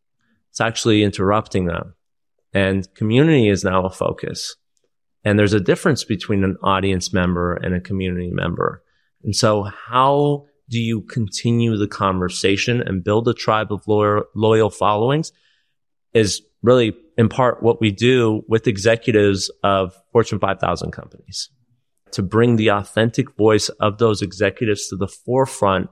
It's 0.50 0.60
actually 0.60 1.02
interrupting 1.02 1.66
them. 1.66 1.94
And 2.52 2.92
community 2.94 3.48
is 3.48 3.64
now 3.64 3.84
a 3.84 3.90
focus. 3.90 4.56
And 5.24 5.38
there's 5.38 5.52
a 5.52 5.60
difference 5.60 6.02
between 6.04 6.42
an 6.42 6.56
audience 6.62 7.12
member 7.12 7.54
and 7.54 7.74
a 7.74 7.80
community 7.80 8.30
member. 8.30 8.82
And 9.22 9.36
so 9.36 9.64
how 9.64 10.46
do 10.68 10.80
you 10.80 11.02
continue 11.02 11.76
the 11.76 11.86
conversation 11.86 12.80
and 12.80 13.04
build 13.04 13.28
a 13.28 13.34
tribe 13.34 13.72
of 13.72 13.86
loyal, 13.86 14.24
loyal 14.34 14.70
followings 14.70 15.32
is 16.14 16.42
really 16.62 16.94
in 17.18 17.28
part 17.28 17.62
what 17.62 17.80
we 17.80 17.90
do 17.90 18.42
with 18.48 18.66
executives 18.66 19.50
of 19.62 19.94
Fortune 20.12 20.38
5000 20.38 20.90
companies 20.90 21.50
to 22.12 22.22
bring 22.22 22.56
the 22.56 22.68
authentic 22.68 23.36
voice 23.36 23.68
of 23.68 23.98
those 23.98 24.22
executives 24.22 24.88
to 24.88 24.96
the 24.96 25.08
forefront 25.08 25.88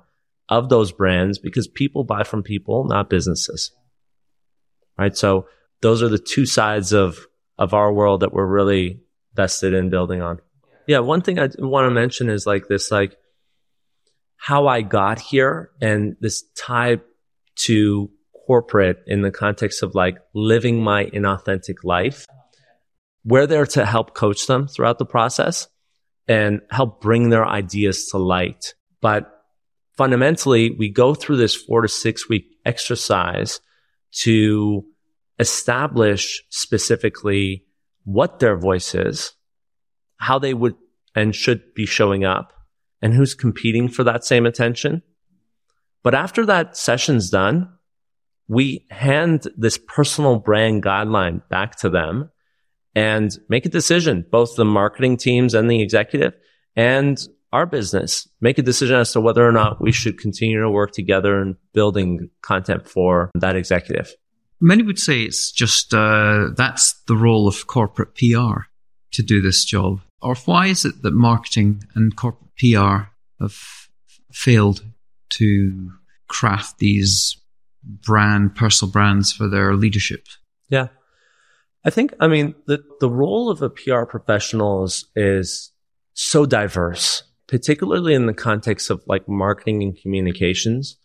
of 0.49 0.69
those 0.69 0.93
brands 0.93 1.39
because 1.39 1.69
people 1.69 2.05
buy 2.05 2.23
from 2.23 2.43
people, 2.43 2.85
not 2.85 3.11
businesses. 3.11 3.73
Right. 4.99 5.17
So 5.17 5.47
those 5.81 6.03
are 6.03 6.09
the 6.09 6.19
two 6.19 6.47
sides 6.47 6.93
of, 6.93 7.27
of 7.59 7.75
our 7.75 7.93
world 7.93 8.21
that 8.21 8.33
we're 8.33 8.47
really 8.47 9.01
vested 9.35 9.75
in 9.75 9.91
building 9.91 10.23
on. 10.23 10.41
Yeah. 10.87 11.01
One 11.01 11.21
thing 11.21 11.39
I 11.39 11.49
want 11.59 11.87
to 11.87 11.91
mention 11.91 12.29
is 12.31 12.47
like 12.47 12.67
this, 12.69 12.91
like 12.91 13.17
how 14.37 14.67
I 14.67 14.83
got 14.83 15.21
here 15.21 15.71
and 15.81 16.17
this 16.21 16.45
tie 16.57 16.99
to 17.67 18.11
corporate 18.47 19.03
in 19.07 19.23
the 19.23 19.31
context 19.31 19.83
of 19.83 19.95
like 19.95 20.19
living 20.35 20.83
my 20.83 21.05
inauthentic 21.07 21.85
life. 21.85 22.27
We're 23.25 23.47
there 23.47 23.67
to 23.67 23.85
help 23.85 24.15
coach 24.15 24.47
them 24.47 24.67
throughout 24.69 24.99
the 24.99 25.05
process 25.05 25.69
and 26.29 26.61
help 26.71 27.01
bring 27.01 27.31
their 27.31 27.47
ideas 27.47 28.07
to 28.09 28.19
light. 28.19 28.75
But 29.01 29.31
fundamentally, 29.97 30.71
we 30.71 30.91
go 30.91 31.15
through 31.15 31.39
this 31.39 31.57
four 31.57 31.83
to 31.83 31.89
six 31.89 32.29
week 32.29 32.45
exercise 32.65 33.61
to 34.21 34.85
establish 35.39 36.43
specifically 36.51 37.65
what 38.05 38.39
their 38.39 38.57
voice 38.57 38.95
is, 38.95 39.33
how 40.19 40.39
they 40.39 40.55
would 40.55 40.75
and 41.15 41.35
should 41.35 41.75
be 41.75 41.87
showing 41.87 42.25
up, 42.25 42.53
and 43.01 43.15
who's 43.15 43.35
competing 43.35 43.89
for 43.89 44.05
that 44.05 44.25
same 44.25 44.47
attention. 44.47 45.03
But 46.03 46.15
after 46.15 46.47
that 46.47 46.77
session's 46.77 47.31
done, 47.31 47.73
we 48.47 48.87
hand 48.91 49.49
this 49.57 49.79
personal 49.79 50.39
brand 50.39 50.83
guideline 50.83 51.47
back 51.49 51.77
to 51.81 51.91
them 51.91 52.31
and 52.99 53.39
make 53.49 53.65
a 53.65 53.69
decision, 53.69 54.27
both 54.29 54.57
the 54.57 54.65
marketing 54.65 55.17
teams 55.17 55.55
and 55.55 55.71
the 55.71 55.81
executive 55.81 56.35
and 56.75 57.29
our 57.53 57.65
business 57.65 58.27
make 58.41 58.59
a 58.59 58.63
decision 58.63 58.97
as 58.97 59.13
to 59.13 59.21
whether 59.21 59.47
or 59.47 59.53
not 59.53 59.81
we 59.81 59.93
should 59.93 60.19
continue 60.19 60.61
to 60.61 60.69
work 60.69 60.91
together 60.91 61.41
in 61.41 61.57
building 61.73 62.29
content 62.43 62.89
for 62.89 63.31
that 63.37 63.55
executive. 63.55 64.13
Many 64.61 64.83
would 64.83 64.99
say 64.99 65.23
it's 65.23 65.53
just 65.53 65.95
uh, 65.95 66.49
that's 66.57 67.01
the 67.07 67.15
role 67.15 67.47
of 67.47 67.69
corporate 67.69 68.17
PR 68.17 68.63
to 69.13 69.23
do 69.23 69.41
this 69.41 69.65
job. 69.65 70.01
Or 70.21 70.35
why 70.35 70.67
is 70.67 70.85
it 70.85 71.03
that 71.03 71.15
marketing 71.15 71.85
and 71.95 72.17
corporate 72.17 72.51
PR 72.59 73.11
have 73.41 73.57
failed 74.33 74.85
to 75.31 75.93
craft 76.27 76.79
these 76.79 77.41
brand, 77.85 78.57
personal 78.57 78.91
brands 78.91 79.33
for 79.33 79.47
their 79.49 79.77
leadership? 79.77 80.27
Yeah. 80.69 80.89
I 81.89 81.91
think, 81.91 82.13
I 82.21 82.29
mean, 82.29 82.55
the, 82.67 82.85
the 83.01 83.09
role 83.09 83.49
of 83.49 83.63
a 83.63 83.71
PR 83.71 84.03
professional 84.03 84.85
is, 84.85 85.07
is 85.17 85.73
so 86.13 86.45
diverse, 86.45 87.23
particularly 87.47 88.13
in 88.13 88.27
the 88.27 88.35
context 88.35 88.91
of 88.91 89.03
like 89.07 89.27
marketing 89.27 89.83
and 89.83 89.99
communications. 89.99 90.99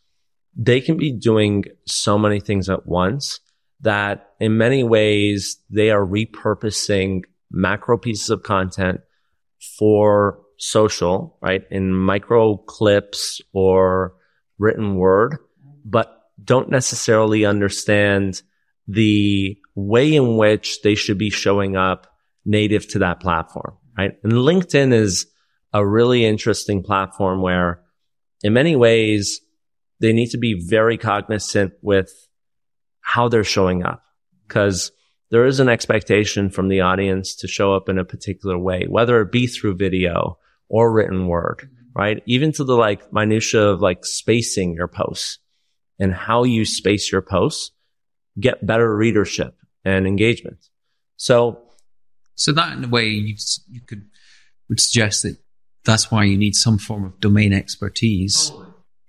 They 0.58 0.82
can 0.82 0.98
be 0.98 1.14
doing 1.14 1.64
so 1.86 2.18
many 2.18 2.42
things 2.42 2.70
at 2.70 2.86
once 2.86 3.40
that 3.80 4.32
in 4.42 4.58
many 4.58 4.84
ways 4.84 5.58
they 5.70 5.90
are 5.90 6.06
repurposing 6.06 7.22
macro 7.50 7.98
pieces 7.98 8.30
of 8.30 8.44
content 8.44 9.00
for 9.80 10.42
social, 10.58 11.38
right? 11.42 11.64
In 11.72 11.94
micro 11.94 12.58
clips 12.58 13.40
or 13.54 14.16
written 14.58 14.96
word, 14.96 15.38
but 15.86 16.24
don't 16.44 16.70
necessarily 16.70 17.46
understand 17.46 18.42
the 18.86 19.58
way 19.76 20.16
in 20.16 20.38
which 20.38 20.82
they 20.82 20.96
should 20.96 21.18
be 21.18 21.30
showing 21.30 21.76
up 21.76 22.08
native 22.46 22.88
to 22.90 23.00
that 23.00 23.20
platform, 23.20 23.78
right? 23.98 24.12
And 24.24 24.34
LinkedIn 24.34 24.94
is 24.94 25.28
a 25.74 25.86
really 25.86 26.26
interesting 26.26 26.84
platform 26.84 27.42
where 27.42 27.82
in 28.44 28.54
many 28.54 28.76
ways 28.76 29.42
they 30.00 30.14
need 30.14 30.30
to 30.32 30.38
be 30.38 30.66
very 30.68 30.98
cognizant 30.98 31.74
with 31.82 32.12
how 33.02 33.28
they're 33.28 33.44
showing 33.44 33.84
up 33.84 34.04
because 34.48 34.92
there 35.32 35.46
is 35.46 35.60
an 35.60 35.70
expectation 35.70 36.50
from 36.50 36.68
the 36.68 36.82
audience 36.82 37.36
to 37.36 37.48
show 37.48 37.74
up 37.74 37.90
in 37.90 37.98
a 37.98 38.06
particular 38.06 38.58
way, 38.58 38.86
whether 38.88 39.20
it 39.22 39.32
be 39.32 39.48
through 39.48 39.76
video 39.76 40.38
or 40.70 40.92
written 40.92 41.28
word, 41.28 41.70
right? 41.96 42.22
Even 42.28 42.52
to 42.52 42.64
the 42.64 42.76
like 42.76 43.12
minutia 43.12 43.64
of 43.64 43.82
like 43.82 44.06
spacing 44.06 44.74
your 44.74 44.88
posts 44.88 45.40
and 46.00 46.14
how 46.14 46.44
you 46.44 46.66
space 46.66 47.12
your 47.12 47.22
posts 47.22 47.72
get 48.40 48.66
better 48.66 48.96
readership 48.96 49.56
and 49.86 50.08
engagement. 50.08 50.70
So, 51.18 51.60
so 52.36 52.52
that 52.54 52.78
in 52.78 52.84
a 52.84 52.88
way 52.88 53.08
you, 53.08 53.36
you 53.70 53.82
could 53.82 54.06
would 54.70 54.80
suggest 54.80 55.24
that 55.24 55.38
that's 55.86 56.10
why 56.10 56.24
you 56.24 56.38
need 56.38 56.56
some 56.56 56.78
form 56.78 57.06
of 57.06 57.20
domain 57.20 57.54
expertise 57.54 58.52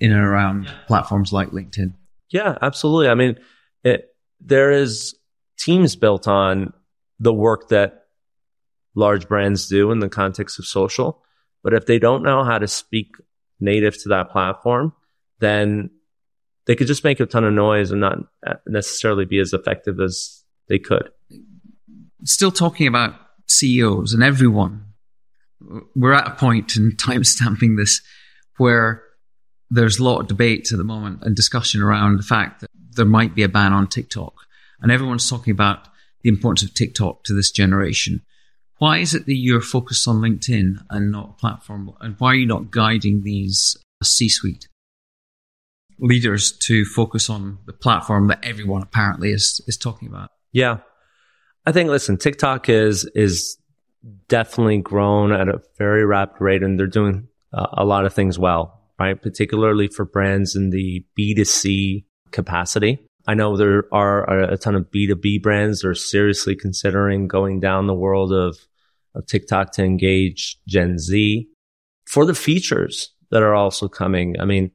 in 0.01 0.13
and 0.13 0.21
around 0.21 0.65
yeah. 0.65 0.75
platforms 0.87 1.33
like 1.33 1.51
LinkedIn. 1.51 1.95
Yeah, 2.31 2.59
absolutely. 2.61 3.09
I 3.09 3.15
mean, 3.15 3.39
it, 3.85 4.09
there 4.41 4.73
is 4.73 5.15
teams 5.59 5.95
built 5.95 6.27
on 6.27 6.73
the 7.21 7.33
work 7.33 7.69
that 7.69 8.07
large 8.95 9.29
brands 9.29 9.69
do 9.69 9.91
in 9.91 10.01
the 10.01 10.09
context 10.09 10.59
of 10.59 10.67
social. 10.67 11.23
But 11.63 11.75
if 11.75 11.87
they 11.87 11.99
don't 11.99 12.23
know 12.23 12.45
how 12.45 12.59
to 12.59 12.69
speak 12.69 13.15
native 13.61 14.01
to 14.03 14.11
that 14.11 14.31
platform, 14.31 14.93
then 15.41 15.91
they 16.67 16.77
could 16.77 16.87
just 16.87 17.05
make 17.05 17.21
a 17.21 17.27
ton 17.27 17.45
of 17.45 17.53
noise 17.53 17.91
and 17.91 18.01
not 18.01 18.19
uh, 18.47 18.55
necessarily 18.67 19.25
be 19.25 19.39
as 19.39 19.53
effective 19.53 20.01
as 20.01 20.44
they 20.69 20.79
could. 20.79 21.11
Still 22.25 22.51
talking 22.51 22.87
about 22.87 23.15
CEOs 23.49 24.15
and 24.15 24.23
everyone, 24.23 24.87
we're 25.95 26.13
at 26.13 26.27
a 26.27 26.35
point 26.35 26.77
in 26.77 26.97
time 26.97 27.25
stamping 27.25 27.77
this 27.77 28.01
where 28.57 29.03
there's 29.71 29.99
a 29.99 30.05
lot 30.05 30.21
of 30.21 30.29
debate 30.29 30.71
at 30.73 30.79
the 30.79 30.85
moment 30.85 31.23
and 31.23 31.35
discussion 31.35 31.83
around 31.83 32.19
the 32.19 32.23
fact 32.23 32.61
that 32.61 32.71
there 32.93 33.05
might 33.05 33.35
be 33.35 33.43
a 33.43 33.49
ban 33.49 33.73
on 33.73 33.89
TikTok. 33.89 34.35
And 34.81 34.93
everyone's 34.93 35.29
talking 35.29 35.51
about 35.51 35.89
the 36.23 36.29
importance 36.29 36.63
of 36.63 36.75
TikTok 36.75 37.25
to 37.25 37.35
this 37.35 37.51
generation. 37.51 38.23
Why 38.79 38.99
is 38.99 39.15
it 39.15 39.27
that 39.27 39.35
you're 39.35 39.61
focused 39.61 40.07
on 40.07 40.21
LinkedIn 40.21 40.85
and 40.91 41.11
not 41.11 41.39
platform? 41.39 41.93
And 42.01 42.17
why 42.19 42.33
are 42.33 42.37
you 42.37 42.47
not 42.47 42.71
guiding 42.71 43.23
these 43.23 43.77
C 44.03 44.29
suite? 44.29 44.69
leaders 45.99 46.53
to 46.53 46.85
focus 46.85 47.31
on 47.31 47.59
the 47.67 47.73
platform 47.73 48.29
that 48.29 48.45
everyone 48.45 48.83
apparently 48.83 49.31
is 49.31 49.61
is 49.67 49.77
talking 49.77 50.09
about. 50.09 50.31
Yeah. 50.55 50.79
I 51.67 51.73
think 51.73 51.91
listen, 51.91 52.17
TikTok 52.17 52.69
is 52.71 53.05
is 53.15 53.59
definitely 54.29 54.79
grown 54.79 55.33
at 55.33 55.49
a 55.49 55.61
very 55.77 56.07
rapid 56.07 56.41
rate 56.41 56.63
and 56.63 56.79
they're 56.79 56.87
doing 56.87 57.29
uh, 57.53 57.67
a 57.73 57.85
lot 57.85 58.07
of 58.07 58.15
things 58.15 58.39
well, 58.39 58.81
right? 58.99 59.21
Particularly 59.21 59.89
for 59.89 60.05
brands 60.05 60.55
in 60.55 60.71
the 60.71 61.05
B2C 61.19 62.05
capacity. 62.31 63.05
I 63.27 63.35
know 63.35 63.57
there 63.57 63.85
are 63.93 64.29
a, 64.29 64.59
ton 64.59 64.75
of 64.75 64.91
B2B 64.91 65.43
brands 65.43 65.81
that 65.81 65.89
are 65.89 65.95
seriously 65.95 66.55
considering 66.55 67.27
going 67.27 67.59
down 67.59 67.87
the 67.87 67.95
world 67.95 68.33
of, 68.33 68.59
of 69.15 69.27
TikTok 69.27 69.73
to 69.73 69.85
engage 69.85 70.59
Gen 70.69 70.99
Z 70.99 71.49
for 72.07 72.27
the 72.27 72.35
features 72.35 73.13
that 73.31 73.43
are 73.43 73.55
also 73.55 73.89
coming. 73.89 74.39
I 74.39 74.45
mean, 74.45 74.71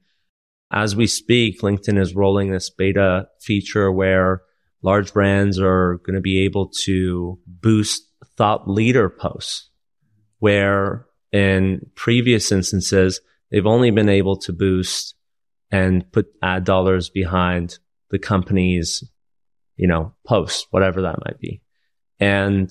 as 0.72 0.96
we 0.96 1.06
speak, 1.06 1.62
LinkedIn 1.62 2.00
is 2.02 2.16
rolling 2.16 2.50
this 2.50 2.72
beta 2.72 3.28
feature 3.40 3.92
where 3.92 4.42
large 4.82 5.14
brands 5.14 5.60
are 5.60 6.00
going 6.06 6.16
to 6.16 6.22
be 6.22 6.44
able 6.44 6.72
to 6.84 7.40
boost 7.46 8.04
thought 8.38 8.70
leader 8.70 9.10
posts 9.10 9.70
where 10.40 11.06
in 11.32 11.86
previous 11.96 12.52
instances, 12.52 13.22
they've 13.52 13.66
only 13.66 13.92
been 13.92 14.10
able 14.10 14.38
to 14.38 14.54
boost 14.54 15.16
and 15.72 16.10
put 16.12 16.28
ad 16.42 16.64
dollars 16.64 17.10
behind 17.10 17.78
the 18.10 18.18
company's, 18.18 19.04
you 19.76 19.88
know, 19.88 20.14
post, 20.26 20.68
whatever 20.72 21.02
that 21.02 21.20
might 21.26 21.40
be. 21.40 21.62
And, 22.20 22.70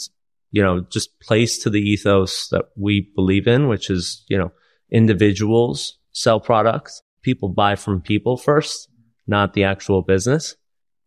you 0.50 0.62
know, 0.62 0.80
just 0.90 1.20
place 1.20 1.58
to 1.62 1.70
the 1.70 1.80
ethos 1.80 2.48
that 2.48 2.66
we 2.76 3.12
believe 3.14 3.46
in, 3.46 3.68
which 3.68 3.90
is, 3.90 4.24
you 4.28 4.38
know, 4.38 4.50
individuals 4.90 5.98
sell 6.12 6.40
products 6.40 7.02
people 7.22 7.48
buy 7.48 7.74
from 7.74 8.00
people 8.00 8.36
first, 8.36 8.88
not 9.26 9.52
the 9.52 9.64
actual 9.64 10.02
business. 10.02 10.56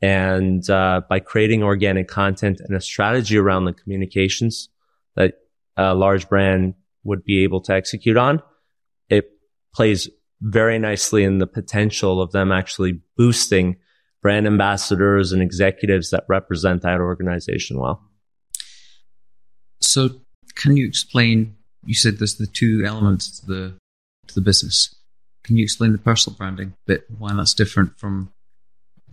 And 0.01 0.67
uh, 0.69 1.01
by 1.07 1.19
creating 1.19 1.63
organic 1.63 2.07
content 2.07 2.59
and 2.59 2.75
a 2.75 2.81
strategy 2.81 3.37
around 3.37 3.65
the 3.65 3.73
communications 3.73 4.69
that 5.15 5.35
a 5.77 5.93
large 5.93 6.27
brand 6.27 6.73
would 7.03 7.23
be 7.23 7.43
able 7.43 7.61
to 7.61 7.73
execute 7.73 8.17
on, 8.17 8.41
it 9.09 9.29
plays 9.73 10.09
very 10.41 10.79
nicely 10.79 11.23
in 11.23 11.37
the 11.37 11.47
potential 11.47 12.21
of 12.21 12.31
them 12.31 12.51
actually 12.51 12.99
boosting 13.15 13.77
brand 14.21 14.47
ambassadors 14.47 15.31
and 15.31 15.41
executives 15.41 16.09
that 16.09 16.23
represent 16.27 16.81
that 16.81 16.99
organization 16.99 17.79
well. 17.79 18.03
So, 19.79 20.21
can 20.55 20.77
you 20.77 20.87
explain? 20.87 21.55
You 21.85 21.95
said 21.95 22.17
there's 22.17 22.37
the 22.37 22.47
two 22.47 22.83
elements 22.85 23.39
to 23.39 23.45
the 23.45 23.73
to 24.27 24.35
the 24.35 24.41
business. 24.41 24.95
Can 25.43 25.57
you 25.57 25.63
explain 25.63 25.91
the 25.91 25.97
personal 25.97 26.37
branding 26.37 26.75
bit, 26.85 27.05
why 27.17 27.33
that's 27.33 27.55
different 27.55 27.99
from 27.99 28.31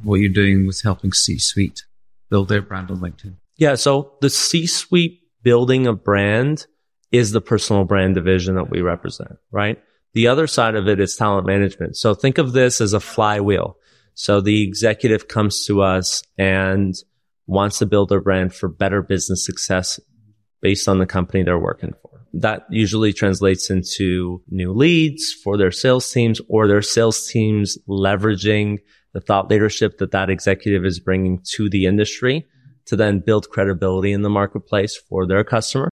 what 0.02 0.16
you're 0.16 0.28
doing 0.32 0.66
with 0.66 0.82
helping 0.82 1.12
C 1.12 1.38
Suite 1.38 1.82
build 2.30 2.48
their 2.48 2.62
brand 2.62 2.90
on 2.90 2.98
LinkedIn? 2.98 3.34
Yeah. 3.56 3.74
So 3.74 4.12
the 4.20 4.30
C 4.30 4.66
Suite 4.66 5.20
building 5.42 5.86
a 5.86 5.92
brand 5.92 6.66
is 7.10 7.32
the 7.32 7.40
personal 7.40 7.84
brand 7.84 8.14
division 8.14 8.54
that 8.56 8.70
we 8.70 8.80
represent, 8.80 9.36
right? 9.50 9.78
The 10.14 10.28
other 10.28 10.46
side 10.46 10.74
of 10.74 10.88
it 10.88 11.00
is 11.00 11.16
talent 11.16 11.46
management. 11.46 11.96
So 11.96 12.14
think 12.14 12.38
of 12.38 12.52
this 12.52 12.80
as 12.80 12.92
a 12.92 13.00
flywheel. 13.00 13.76
So 14.14 14.40
the 14.40 14.62
executive 14.62 15.28
comes 15.28 15.64
to 15.66 15.82
us 15.82 16.22
and 16.36 16.94
wants 17.46 17.78
to 17.78 17.86
build 17.86 18.08
their 18.08 18.20
brand 18.20 18.54
for 18.54 18.68
better 18.68 19.00
business 19.00 19.44
success 19.44 20.00
based 20.60 20.88
on 20.88 20.98
the 20.98 21.06
company 21.06 21.44
they're 21.44 21.58
working 21.58 21.94
for 22.02 22.18
that 22.32 22.66
usually 22.70 23.12
translates 23.12 23.70
into 23.70 24.42
new 24.48 24.72
leads 24.72 25.32
for 25.32 25.56
their 25.56 25.70
sales 25.70 26.10
teams 26.10 26.40
or 26.48 26.68
their 26.68 26.82
sales 26.82 27.28
teams 27.28 27.78
leveraging 27.88 28.78
the 29.12 29.20
thought 29.20 29.48
leadership 29.50 29.98
that 29.98 30.12
that 30.12 30.30
executive 30.30 30.84
is 30.84 31.00
bringing 31.00 31.40
to 31.52 31.68
the 31.68 31.86
industry 31.86 32.46
to 32.86 32.96
then 32.96 33.20
build 33.20 33.50
credibility 33.50 34.12
in 34.12 34.22
the 34.22 34.30
marketplace 34.30 34.96
for 34.96 35.26
their 35.26 35.44
customer, 35.44 35.90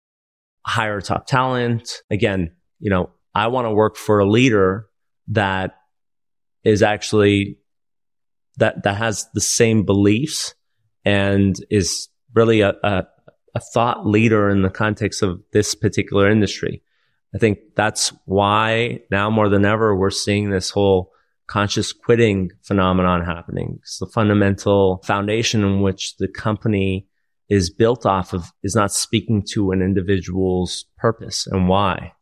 hire 0.66 1.00
top 1.00 1.26
talent. 1.26 2.02
Again, 2.10 2.52
you 2.80 2.90
know, 2.90 3.10
I 3.34 3.46
want 3.48 3.66
to 3.66 3.70
work 3.70 3.96
for 3.96 4.18
a 4.18 4.28
leader 4.28 4.86
that 5.28 5.76
is 6.64 6.82
actually 6.82 7.58
that, 8.58 8.82
that 8.82 8.96
has 8.96 9.26
the 9.32 9.40
same 9.40 9.84
beliefs 9.84 10.54
and 11.04 11.56
is 11.70 12.08
really 12.34 12.60
a, 12.60 12.74
a, 12.82 13.06
a 13.54 13.60
thought 13.60 14.06
leader 14.06 14.50
in 14.50 14.62
the 14.62 14.70
context 14.70 15.22
of 15.22 15.40
this 15.52 15.74
particular 15.74 16.30
industry. 16.30 16.82
I 17.34 17.38
think 17.38 17.58
that's 17.74 18.12
why 18.26 19.00
now 19.10 19.30
more 19.30 19.48
than 19.48 19.64
ever, 19.64 19.96
we're 19.96 20.10
seeing 20.10 20.50
this 20.50 20.70
whole 20.70 21.12
conscious 21.46 21.92
quitting 21.92 22.50
phenomenon 22.62 23.24
happening. 23.24 23.78
It's 23.80 23.98
the 23.98 24.06
fundamental 24.06 25.02
foundation 25.04 25.62
in 25.64 25.80
which 25.80 26.16
the 26.16 26.28
company 26.28 27.06
is 27.48 27.70
built 27.70 28.06
off 28.06 28.32
of 28.32 28.46
is 28.62 28.74
not 28.74 28.92
speaking 28.92 29.44
to 29.50 29.72
an 29.72 29.82
individual's 29.82 30.86
purpose 30.96 31.46
and 31.46 31.68
why, 31.68 32.12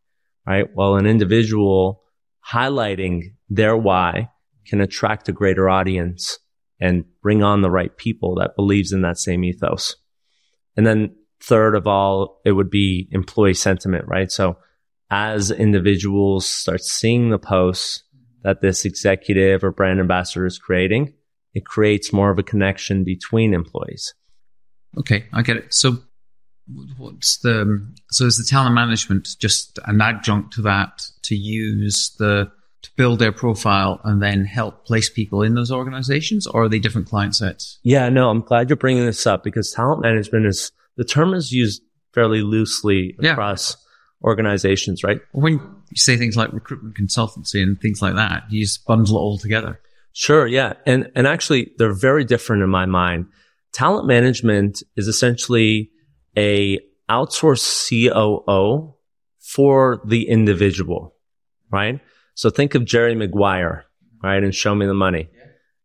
right? 0.45 0.65
Well, 0.75 0.95
an 0.95 1.05
individual 1.05 2.03
highlighting 2.51 3.35
their 3.49 3.77
why 3.77 4.29
can 4.65 4.81
attract 4.81 5.29
a 5.29 5.33
greater 5.33 5.69
audience 5.69 6.39
and 6.79 7.05
bring 7.21 7.43
on 7.43 7.61
the 7.61 7.71
right 7.71 7.95
people 7.95 8.35
that 8.35 8.55
believes 8.55 8.91
in 8.91 9.01
that 9.01 9.17
same 9.17 9.43
ethos. 9.43 9.95
And 10.75 10.85
then 10.85 11.15
Third 11.41 11.75
of 11.75 11.87
all, 11.87 12.39
it 12.45 12.51
would 12.51 12.69
be 12.69 13.07
employee 13.11 13.55
sentiment, 13.55 14.05
right? 14.07 14.31
So 14.31 14.57
as 15.09 15.49
individuals 15.49 16.45
start 16.45 16.81
seeing 16.81 17.29
the 17.29 17.39
posts 17.39 18.03
that 18.43 18.61
this 18.61 18.85
executive 18.85 19.63
or 19.63 19.71
brand 19.71 19.99
ambassador 19.99 20.45
is 20.45 20.57
creating, 20.57 21.13
it 21.53 21.65
creates 21.65 22.13
more 22.13 22.31
of 22.31 22.39
a 22.39 22.43
connection 22.43 23.03
between 23.03 23.53
employees. 23.53 24.13
Okay, 24.97 25.25
I 25.33 25.41
get 25.41 25.57
it. 25.57 25.73
So 25.73 25.97
what's 26.97 27.37
the 27.39 27.91
so 28.09 28.25
is 28.25 28.37
the 28.37 28.43
talent 28.43 28.75
management 28.75 29.27
just 29.39 29.79
an 29.85 30.01
adjunct 30.01 30.53
to 30.53 30.61
that 30.61 31.03
to 31.23 31.35
use 31.35 32.15
the 32.19 32.49
to 32.81 32.89
build 32.95 33.19
their 33.19 33.31
profile 33.31 33.99
and 34.03 34.21
then 34.21 34.45
help 34.45 34.85
place 34.85 35.09
people 35.09 35.41
in 35.41 35.53
those 35.55 35.71
organizations 35.71 36.47
or 36.47 36.63
are 36.63 36.69
they 36.69 36.79
different 36.79 37.07
client 37.07 37.35
sets 37.35 37.79
yeah 37.83 38.09
no 38.09 38.29
i'm 38.29 38.41
glad 38.41 38.69
you're 38.69 38.77
bringing 38.77 39.05
this 39.05 39.27
up 39.27 39.43
because 39.43 39.71
talent 39.71 40.01
management 40.01 40.45
is 40.45 40.71
the 40.97 41.03
term 41.03 41.33
is 41.33 41.51
used 41.51 41.81
fairly 42.13 42.41
loosely 42.41 43.15
Yeah. 43.19 43.35
Organizations 44.23 45.03
right 45.03 45.19
when 45.31 45.53
you 45.53 45.95
say 45.95 46.15
things 46.15 46.37
like 46.37 46.51
recruitment 46.53 46.95
consultancy 46.95 47.61
and 47.61 47.79
things 47.81 48.01
like 48.01 48.15
that 48.15 48.43
you 48.49 48.63
just 48.63 48.85
bundle 48.85 49.15
it 49.15 49.19
all 49.19 49.37
together 49.37 49.79
Sure, 50.13 50.45
yeah. 50.45 50.73
And 50.85 51.09
and 51.15 51.25
actually 51.25 51.71
they're 51.77 51.93
very 51.93 52.25
different 52.25 52.63
in 52.63 52.69
my 52.69 52.85
mind. 52.85 53.27
Talent 53.73 54.07
management 54.07 54.83
is 54.97 55.07
essentially 55.07 55.89
a 56.37 56.79
outsourced 57.09 57.87
COO 57.87 58.95
for 59.39 60.01
the 60.05 60.27
individual, 60.27 61.15
right? 61.71 61.99
So 62.35 62.49
think 62.49 62.75
of 62.75 62.85
Jerry 62.85 63.15
Maguire, 63.15 63.85
right? 64.21 64.43
And 64.43 64.53
show 64.53 64.75
me 64.75 64.85
the 64.85 64.93
money. 64.93 65.29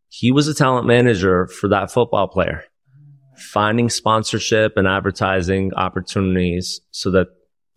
He 0.09 0.31
was 0.31 0.47
a 0.47 0.53
talent 0.53 0.87
manager 0.87 1.47
for 1.47 1.67
that 1.69 1.91
football 1.91 2.27
player, 2.27 2.63
finding 3.37 3.89
sponsorship 3.89 4.75
and 4.75 4.87
advertising 4.87 5.73
opportunities 5.73 6.81
so 6.91 7.11
that 7.11 7.27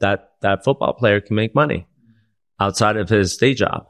that, 0.00 0.32
that 0.42 0.64
football 0.64 0.92
player 0.92 1.20
can 1.20 1.36
make 1.36 1.54
money 1.54 1.86
outside 2.58 2.96
of 2.96 3.08
his 3.08 3.36
day 3.36 3.54
job 3.54 3.86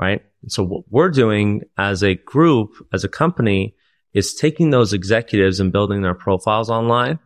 right? 0.00 0.22
So 0.48 0.64
what 0.64 0.84
we're 0.88 1.10
doing 1.10 1.62
as 1.76 2.02
a 2.02 2.14
group, 2.14 2.70
as 2.92 3.04
a 3.04 3.08
company, 3.08 3.76
is 4.14 4.34
taking 4.34 4.70
those 4.70 4.92
executives 4.92 5.60
and 5.60 5.70
building 5.70 6.00
their 6.00 6.14
profiles 6.14 6.70
online 6.70 7.18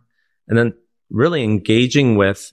and 0.49 0.59
then 0.59 0.75
really 1.09 1.45
engaging 1.45 2.17
with 2.17 2.53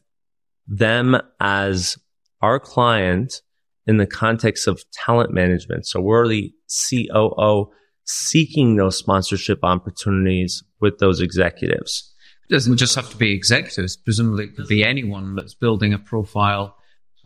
them 0.68 1.20
as 1.40 1.98
our 2.42 2.60
client 2.60 3.42
in 3.88 3.98
the 3.98 4.06
context 4.06 4.68
of 4.68 4.84
talent 4.92 5.34
management. 5.34 5.88
So 5.88 6.00
we're 6.00 6.28
the 6.28 6.54
COO 6.70 7.72
seeking 8.06 8.76
those 8.76 8.98
sponsorship 8.98 9.60
opportunities 9.64 10.64
with 10.80 11.00
those 11.00 11.20
executives. 11.20 12.11
It 12.52 12.56
doesn't 12.56 12.78
just 12.78 12.96
have 12.96 13.10
to 13.10 13.18
be 13.18 13.34
executives 13.34 13.96
presumably 13.96 14.46
it 14.46 14.56
could 14.56 14.68
be 14.68 14.84
anyone 14.84 15.36
that's 15.36 15.54
building 15.54 15.94
a 15.94 16.00
profile 16.00 16.76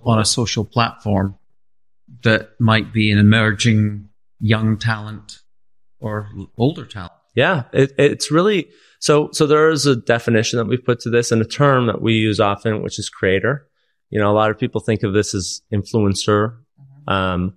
on 0.03 0.19
a 0.19 0.26
social 0.26 0.63
platform 0.63 1.36
that 2.23 2.49
might 2.59 2.93
be 2.93 3.11
an 3.11 3.17
emerging 3.17 4.07
young 4.39 4.78
talent 4.78 5.39
or 5.99 6.30
older 6.57 6.86
talent 6.86 7.13
Yeah, 7.36 7.63
it, 7.73 7.93
it's 7.97 8.32
really 8.32 8.69
so. 8.99 9.30
So 9.34 9.45
there 9.45 9.69
is 9.69 9.86
a 9.86 9.95
definition 9.95 10.57
that 10.57 10.65
we've 10.65 10.84
put 10.84 11.01
to 11.01 11.09
this, 11.09 11.32
and 11.32 11.41
a 11.41 11.45
term 11.45 11.88
that 11.88 12.01
we 12.01 12.13
use 12.13 12.39
often, 12.39 12.82
which 12.82 12.97
is 12.97 13.09
creator. 13.09 13.67
You 14.09 14.19
know, 14.19 14.32
a 14.32 14.34
lot 14.34 14.49
of 14.49 14.57
people 14.57 14.80
think 14.80 15.03
of 15.03 15.13
this 15.13 15.36
as 15.36 15.61
influencer, 15.71 16.57
um, 17.07 17.55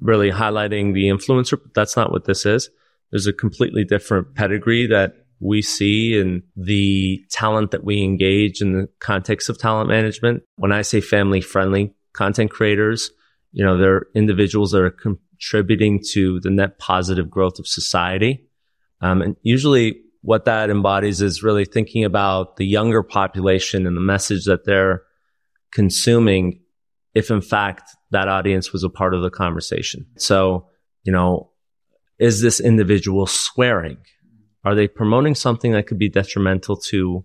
really 0.00 0.30
highlighting 0.30 0.92
the 0.92 1.04
influencer. 1.04 1.58
But 1.60 1.72
that's 1.74 1.96
not 1.96 2.12
what 2.12 2.26
this 2.26 2.44
is. 2.44 2.68
There's 3.10 3.26
a 3.26 3.32
completely 3.32 3.84
different 3.84 4.34
pedigree 4.34 4.86
that 4.88 5.19
we 5.40 5.62
see 5.62 6.18
in 6.18 6.42
the 6.54 7.24
talent 7.30 7.70
that 7.70 7.82
we 7.82 8.02
engage 8.02 8.60
in 8.60 8.72
the 8.72 8.88
context 9.00 9.48
of 9.48 9.58
talent 9.58 9.88
management. 9.88 10.42
When 10.56 10.72
I 10.72 10.82
say 10.82 11.00
family 11.00 11.40
friendly 11.40 11.94
content 12.12 12.50
creators, 12.50 13.10
you 13.52 13.64
know, 13.64 13.76
they're 13.76 14.06
individuals 14.14 14.72
that 14.72 14.82
are 14.82 14.90
contributing 14.90 16.00
to 16.12 16.40
the 16.40 16.50
net 16.50 16.78
positive 16.78 17.30
growth 17.30 17.58
of 17.58 17.66
society. 17.66 18.46
Um, 19.00 19.22
and 19.22 19.36
usually 19.42 20.02
what 20.22 20.44
that 20.44 20.68
embodies 20.68 21.22
is 21.22 21.42
really 21.42 21.64
thinking 21.64 22.04
about 22.04 22.56
the 22.56 22.66
younger 22.66 23.02
population 23.02 23.86
and 23.86 23.96
the 23.96 24.02
message 24.02 24.44
that 24.44 24.64
they're 24.66 25.02
consuming 25.72 26.60
if 27.14 27.30
in 27.30 27.40
fact 27.40 27.90
that 28.10 28.28
audience 28.28 28.72
was 28.72 28.84
a 28.84 28.90
part 28.90 29.14
of 29.14 29.22
the 29.22 29.30
conversation. 29.30 30.06
So, 30.16 30.68
you 31.02 31.12
know, 31.12 31.50
is 32.18 32.42
this 32.42 32.60
individual 32.60 33.26
swearing? 33.26 33.96
Are 34.64 34.74
they 34.74 34.88
promoting 34.88 35.34
something 35.34 35.72
that 35.72 35.86
could 35.86 35.98
be 35.98 36.08
detrimental 36.08 36.76
to 36.76 37.24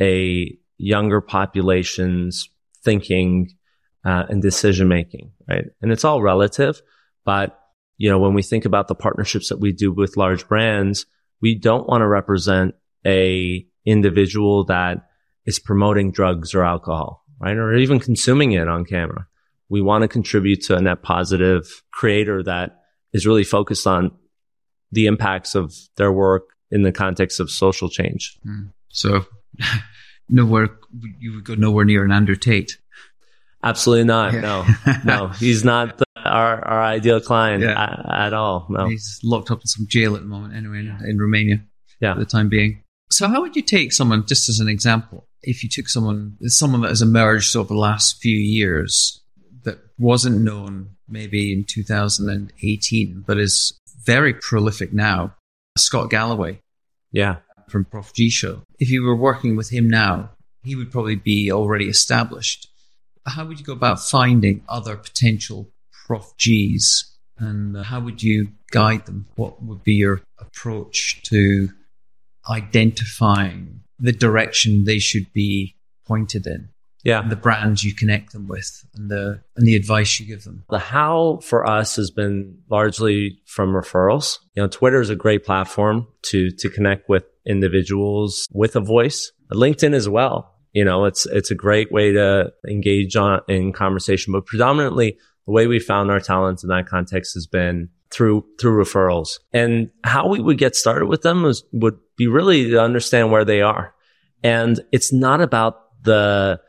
a 0.00 0.56
younger 0.76 1.20
population's 1.20 2.48
thinking 2.84 3.50
uh, 4.04 4.24
and 4.28 4.40
decision 4.40 4.88
making, 4.88 5.32
right? 5.48 5.64
And 5.82 5.90
it's 5.90 6.04
all 6.04 6.22
relative, 6.22 6.80
but 7.24 7.58
you 7.96 8.08
know, 8.08 8.20
when 8.20 8.32
we 8.32 8.42
think 8.42 8.64
about 8.64 8.86
the 8.86 8.94
partnerships 8.94 9.48
that 9.48 9.58
we 9.58 9.72
do 9.72 9.92
with 9.92 10.16
large 10.16 10.46
brands, 10.46 11.04
we 11.42 11.56
don't 11.56 11.88
want 11.88 12.02
to 12.02 12.06
represent 12.06 12.74
a 13.04 13.66
individual 13.84 14.64
that 14.64 15.08
is 15.44 15.58
promoting 15.58 16.12
drugs 16.12 16.54
or 16.54 16.64
alcohol, 16.64 17.24
right? 17.40 17.56
Or 17.56 17.74
even 17.74 17.98
consuming 17.98 18.52
it 18.52 18.68
on 18.68 18.84
camera. 18.84 19.26
We 19.68 19.80
want 19.80 20.02
to 20.02 20.08
contribute 20.08 20.62
to 20.64 20.76
a 20.76 20.80
net 20.80 21.02
positive 21.02 21.82
creator 21.90 22.42
that 22.44 22.82
is 23.12 23.26
really 23.26 23.44
focused 23.44 23.86
on 23.86 24.12
the 24.92 25.06
impacts 25.06 25.54
of 25.54 25.74
their 25.96 26.12
work 26.12 26.50
in 26.70 26.82
the 26.82 26.92
context 26.92 27.40
of 27.40 27.50
social 27.50 27.88
change. 27.88 28.38
Mm. 28.46 28.72
so 28.88 29.24
nowhere 30.28 30.68
you 31.18 31.34
would 31.34 31.44
go 31.44 31.54
nowhere 31.54 31.84
near 31.84 32.04
an 32.04 32.12
Andrew 32.12 32.36
Tate 32.36 32.78
Absolutely 33.64 34.04
not. 34.04 34.34
Yeah. 34.34 34.40
No, 34.40 34.66
no, 35.04 35.26
he's 35.28 35.64
not 35.64 35.98
the, 35.98 36.04
our, 36.24 36.64
our 36.64 36.80
ideal 36.80 37.20
client 37.20 37.60
Yeah. 37.64 37.72
a- 38.06 38.20
at 38.26 38.32
all. 38.32 38.66
No. 38.70 38.86
He's 38.86 39.18
locked 39.24 39.50
up 39.50 39.60
in 39.62 39.66
some 39.66 39.84
jail 39.88 40.14
at 40.14 40.20
the 40.22 40.28
moment, 40.28 40.54
anyway, 40.54 40.78
in, 40.78 40.96
in 41.04 41.18
Romania 41.18 41.64
Yeah. 42.00 42.14
for 42.14 42.20
the 42.20 42.26
time 42.26 42.48
being. 42.48 42.84
So, 43.10 43.26
how 43.26 43.40
would 43.40 43.56
you 43.56 43.62
take 43.62 43.92
someone, 43.92 44.24
just 44.26 44.48
as 44.48 44.60
an 44.60 44.68
example, 44.68 45.26
if 45.42 45.64
you 45.64 45.68
took 45.68 45.88
someone, 45.88 46.36
someone 46.42 46.82
that 46.82 46.90
has 46.90 47.02
emerged 47.02 47.56
over 47.56 47.74
the 47.74 47.80
last 47.80 48.20
few 48.22 48.36
years 48.38 49.24
that 49.64 49.78
wasn't 49.98 50.40
known 50.40 50.90
maybe 51.08 51.52
in 51.52 51.64
2018, 51.64 53.24
but 53.26 53.38
is 53.40 53.76
very 54.04 54.34
prolific 54.34 54.92
now, 54.92 55.34
Scott 55.78 56.10
Galloway 56.10 56.60
Yeah. 57.12 57.36
from 57.68 57.84
Prof 57.84 58.12
G 58.14 58.30
Show. 58.30 58.62
If 58.78 58.90
you 58.90 59.02
were 59.02 59.16
working 59.16 59.56
with 59.56 59.70
him 59.70 59.88
now, 59.88 60.30
he 60.62 60.74
would 60.74 60.90
probably 60.90 61.16
be 61.16 61.50
already 61.52 61.88
established. 61.88 62.68
How 63.26 63.44
would 63.46 63.58
you 63.58 63.64
go 63.64 63.72
about 63.72 64.00
finding 64.00 64.62
other 64.68 64.96
potential 64.96 65.70
Prof 66.06 66.32
Gs 66.38 67.14
and 67.38 67.76
uh, 67.76 67.82
how 67.84 68.00
would 68.00 68.22
you 68.22 68.48
guide 68.70 69.06
them? 69.06 69.26
What 69.36 69.62
would 69.62 69.84
be 69.84 69.94
your 69.94 70.22
approach 70.38 71.22
to 71.24 71.68
identifying 72.48 73.80
the 73.98 74.12
direction 74.12 74.84
they 74.84 74.98
should 74.98 75.32
be 75.32 75.76
pointed 76.06 76.46
in, 76.46 76.68
Yeah. 77.04 77.22
the 77.26 77.36
brands 77.36 77.84
you 77.84 77.94
connect 77.94 78.32
them 78.32 78.48
with, 78.48 78.84
and 78.94 79.10
the 79.10 79.40
and 79.56 79.66
the 79.66 79.76
advice 79.76 80.18
you 80.18 80.26
give 80.26 80.44
them? 80.44 80.64
The 80.68 80.78
how 80.78 81.38
for 81.42 81.66
us 81.66 81.96
has 81.96 82.10
been 82.10 82.58
largely 82.70 83.40
from 83.46 83.70
referrals. 83.70 84.38
You 84.54 84.62
know, 84.62 84.68
Twitter 84.68 85.00
is 85.00 85.10
a 85.10 85.16
great 85.16 85.44
platform 85.44 86.08
to, 86.22 86.50
to 86.50 86.68
connect 86.68 87.08
with 87.08 87.24
individuals 87.46 88.46
with 88.52 88.76
a 88.76 88.80
voice. 88.80 89.32
LinkedIn 89.52 89.94
as 89.94 90.08
well. 90.08 90.54
You 90.72 90.84
know, 90.84 91.06
it's, 91.06 91.26
it's 91.26 91.50
a 91.50 91.54
great 91.54 91.90
way 91.90 92.12
to 92.12 92.52
engage 92.68 93.16
on 93.16 93.40
in 93.48 93.72
conversation, 93.72 94.32
but 94.32 94.46
predominantly 94.46 95.16
the 95.46 95.52
way 95.52 95.66
we 95.66 95.80
found 95.80 96.10
our 96.10 96.20
talents 96.20 96.62
in 96.62 96.68
that 96.68 96.86
context 96.86 97.34
has 97.34 97.46
been 97.46 97.88
through, 98.10 98.44
through 98.60 98.82
referrals 98.82 99.38
and 99.52 99.90
how 100.04 100.28
we 100.28 100.40
would 100.40 100.58
get 100.58 100.76
started 100.76 101.06
with 101.06 101.22
them 101.22 101.42
was, 101.42 101.64
would 101.72 101.98
be 102.16 102.26
really 102.26 102.70
to 102.70 102.82
understand 102.82 103.30
where 103.30 103.44
they 103.44 103.62
are. 103.62 103.94
And 104.42 104.80
it's 104.92 105.12
not 105.12 105.40
about 105.40 105.80
the 106.02 106.60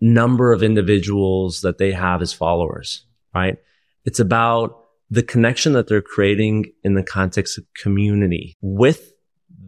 number 0.00 0.52
of 0.52 0.62
individuals 0.62 1.60
that 1.62 1.78
they 1.78 1.92
have 1.92 2.22
as 2.22 2.32
followers, 2.32 3.04
right? 3.34 3.56
It's 4.04 4.20
about 4.20 4.84
the 5.10 5.22
connection 5.22 5.72
that 5.74 5.88
they're 5.88 6.02
creating 6.02 6.72
in 6.82 6.94
the 6.94 7.02
context 7.02 7.58
of 7.58 7.64
community 7.74 8.56
with 8.60 9.12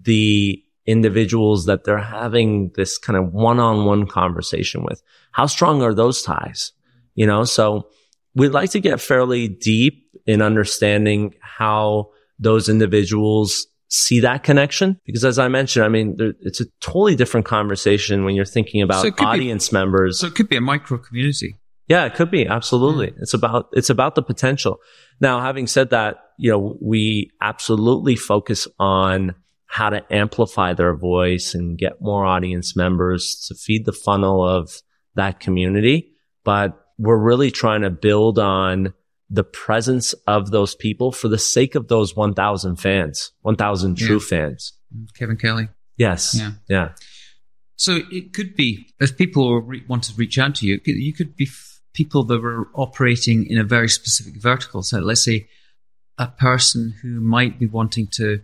the 0.02 0.62
individuals 0.86 1.66
that 1.66 1.84
they're 1.84 1.98
having 1.98 2.70
this 2.74 2.98
kind 2.98 3.16
of 3.16 3.32
one-on-one 3.32 4.06
conversation 4.06 4.82
with. 4.84 5.02
How 5.32 5.46
strong 5.46 5.82
are 5.82 5.94
those 5.94 6.22
ties? 6.22 6.72
You 7.14 7.26
know, 7.26 7.44
so 7.44 7.88
we'd 8.34 8.48
like 8.48 8.70
to 8.70 8.80
get 8.80 9.00
fairly 9.00 9.48
deep 9.48 10.10
in 10.26 10.40
understanding 10.40 11.34
how 11.40 12.10
those 12.38 12.68
individuals 12.68 13.66
see 13.88 14.20
that 14.20 14.42
connection. 14.42 15.00
Because 15.04 15.24
as 15.24 15.38
I 15.38 15.48
mentioned, 15.48 15.84
I 15.84 15.88
mean, 15.88 16.16
there, 16.16 16.34
it's 16.40 16.60
a 16.60 16.66
totally 16.80 17.16
different 17.16 17.46
conversation 17.46 18.24
when 18.24 18.34
you're 18.34 18.44
thinking 18.44 18.82
about 18.82 19.02
So 19.02 19.10
could 19.10 19.18
be- 19.18 19.24
audience 19.24 19.72
members. 19.72 20.20
So 20.20 20.26
it 20.26 20.34
could 20.34 20.48
be 20.48 20.56
a 20.56 20.60
micro 20.60 20.98
community. 20.98 21.56
Yeah, 21.88 22.04
it 22.04 22.14
could 22.14 22.30
be. 22.30 22.46
Absolutely. 22.46 23.08
Mm. 23.08 23.22
It's 23.22 23.32
about, 23.32 23.68
it's 23.72 23.90
about 23.90 24.14
the 24.14 24.22
potential. 24.22 24.78
Now, 25.20 25.40
having 25.40 25.66
said 25.66 25.90
that, 25.90 26.16
you 26.38 26.50
know, 26.50 26.76
we 26.82 27.30
absolutely 27.40 28.14
focus 28.14 28.68
on 28.78 29.34
how 29.66 29.90
to 29.90 30.04
amplify 30.12 30.74
their 30.74 30.94
voice 30.94 31.54
and 31.54 31.78
get 31.78 32.00
more 32.00 32.24
audience 32.24 32.76
members 32.76 33.46
to 33.48 33.54
feed 33.54 33.86
the 33.86 33.92
funnel 33.92 34.46
of 34.46 34.82
that 35.14 35.40
community. 35.40 36.12
But 36.44 36.78
we're 36.98 37.18
really 37.18 37.50
trying 37.50 37.82
to 37.82 37.90
build 37.90 38.38
on 38.38 38.92
the 39.30 39.44
presence 39.44 40.14
of 40.26 40.50
those 40.50 40.74
people 40.74 41.12
for 41.12 41.28
the 41.28 41.38
sake 41.38 41.74
of 41.74 41.88
those 41.88 42.16
1000 42.16 42.76
fans, 42.76 43.32
1000 43.42 43.96
true 43.96 44.16
Yeah. 44.20 44.26
fans. 44.28 44.72
Kevin 45.14 45.36
Kelly. 45.36 45.68
Yes. 45.96 46.34
Yeah. 46.38 46.52
Yeah. 46.68 46.94
So 47.76 48.00
it 48.10 48.32
could 48.32 48.56
be 48.56 48.92
if 49.00 49.16
people 49.16 49.60
re- 49.60 49.84
want 49.86 50.04
to 50.04 50.14
reach 50.14 50.38
out 50.38 50.54
to 50.56 50.66
you, 50.66 50.80
you 50.84 51.12
could 51.12 51.36
be 51.36 51.44
f- 51.44 51.80
people 51.92 52.24
that 52.24 52.40
were 52.40 52.68
operating 52.74 53.46
in 53.46 53.58
a 53.58 53.64
very 53.64 53.88
specific 53.88 54.40
vertical. 54.40 54.82
So 54.82 54.98
let's 55.00 55.24
say 55.24 55.48
a 56.16 56.28
person 56.28 56.94
who 57.02 57.20
might 57.20 57.58
be 57.58 57.66
wanting 57.66 58.06
to 58.12 58.40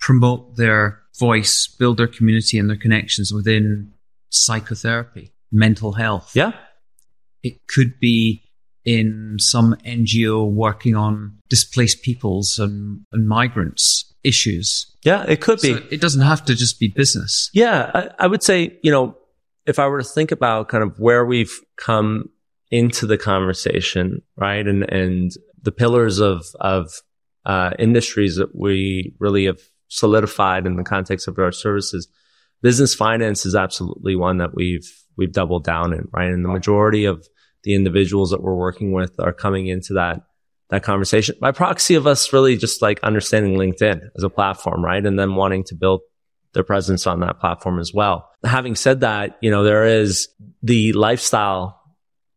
promote 0.00 0.56
their 0.56 1.02
voice, 1.18 1.66
build 1.66 1.98
their 1.98 2.06
community 2.08 2.58
and 2.58 2.68
their 2.70 2.76
connections 2.76 3.32
within 3.32 3.92
psychotherapy, 4.30 5.32
mental 5.52 5.92
health. 5.92 6.32
Yeah. 6.34 6.52
It 7.42 7.66
could 7.68 8.00
be 8.00 8.42
in 8.84 9.36
some 9.38 9.76
NGO 9.86 10.50
working 10.50 10.96
on 10.96 11.38
displaced 11.48 12.02
peoples 12.02 12.58
and, 12.58 13.02
and 13.12 13.28
migrants 13.28 14.12
issues. 14.24 14.94
Yeah. 15.04 15.24
It 15.24 15.40
could 15.40 15.60
be. 15.60 15.74
So 15.74 15.82
it 15.90 16.00
doesn't 16.00 16.22
have 16.22 16.44
to 16.46 16.54
just 16.54 16.78
be 16.80 16.88
business. 16.88 17.50
Yeah, 17.52 17.90
I, 17.94 18.10
I 18.20 18.26
would 18.26 18.42
say, 18.42 18.78
you 18.82 18.90
know, 18.90 19.16
if 19.66 19.78
I 19.78 19.86
were 19.86 20.02
to 20.02 20.08
think 20.08 20.32
about 20.32 20.68
kind 20.68 20.82
of 20.82 20.98
where 20.98 21.24
we've 21.24 21.52
come 21.76 22.28
into 22.70 23.06
the 23.06 23.18
conversation, 23.18 24.22
right, 24.36 24.66
and 24.66 24.90
and 24.90 25.30
the 25.62 25.72
pillars 25.72 26.18
of 26.18 26.44
of 26.60 26.90
uh, 27.44 27.70
industries 27.78 28.36
that 28.36 28.54
we 28.54 29.14
really 29.18 29.44
have 29.44 29.60
solidified 29.88 30.66
in 30.66 30.76
the 30.76 30.82
context 30.82 31.28
of 31.28 31.38
our 31.38 31.52
services, 31.52 32.08
business 32.62 32.94
finance 32.94 33.44
is 33.44 33.54
absolutely 33.54 34.16
one 34.16 34.38
that 34.38 34.54
we've 34.54 34.90
we've 35.16 35.32
doubled 35.32 35.64
down 35.64 35.92
in, 35.92 36.08
right, 36.12 36.30
and 36.30 36.44
the 36.44 36.48
majority 36.48 37.04
of 37.04 37.26
the 37.64 37.74
individuals 37.74 38.30
that 38.30 38.42
we're 38.42 38.54
working 38.54 38.92
with 38.92 39.18
are 39.18 39.32
coming 39.32 39.66
into 39.66 39.94
that 39.94 40.22
that 40.70 40.82
conversation 40.82 41.36
by 41.38 41.52
proxy 41.52 41.96
of 41.96 42.06
us 42.06 42.32
really 42.32 42.56
just 42.56 42.80
like 42.80 42.98
understanding 43.02 43.58
LinkedIn 43.58 44.08
as 44.16 44.22
a 44.22 44.30
platform, 44.30 44.82
right, 44.82 45.04
and 45.04 45.18
then 45.18 45.34
wanting 45.34 45.64
to 45.64 45.74
build 45.74 46.00
their 46.54 46.62
presence 46.62 47.06
on 47.06 47.20
that 47.20 47.40
platform 47.40 47.78
as 47.78 47.92
well. 47.92 48.30
Having 48.42 48.76
said 48.76 49.00
that, 49.00 49.36
you 49.42 49.50
know, 49.50 49.64
there 49.64 49.84
is 49.84 50.28
the 50.62 50.92
lifestyle 50.94 51.78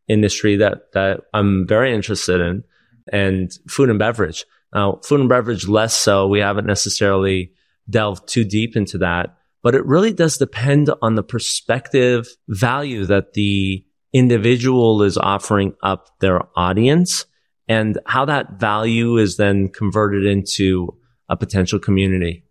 industry 0.10 0.58
that, 0.58 0.92
that 0.94 1.22
I'm 1.34 1.66
very 1.66 1.94
interested 1.96 2.42
in 2.42 2.64
and 3.12 3.52
food 3.70 3.90
and 3.90 4.00
beverage. 4.00 4.46
Now, 4.74 5.00
food 5.04 5.22
and 5.22 5.30
beverage 5.30 5.68
less 5.68 5.94
so. 5.94 6.28
We 6.28 6.40
haven't 6.40 6.66
necessarily 6.66 7.54
delved 7.90 8.28
too 8.28 8.44
deep 8.44 8.76
into 8.76 8.98
that, 8.98 9.38
but 9.64 9.76
it 9.76 9.86
really 9.86 10.12
does 10.12 10.38
depend 10.38 10.90
on 11.02 11.16
the 11.16 11.24
perspective 11.24 12.28
value 12.50 13.06
that 13.06 13.34
the 13.34 13.86
individual 14.16 15.04
is 15.04 15.18
offering 15.18 15.76
up 15.84 16.08
their 16.20 16.40
audience 16.58 17.26
and 17.68 18.00
how 18.06 18.24
that 18.24 18.60
value 18.60 19.18
is 19.18 19.36
then 19.36 19.68
converted 19.68 20.26
into 20.26 20.96
a 21.28 21.36
potential 21.36 21.80
community. 21.80 22.44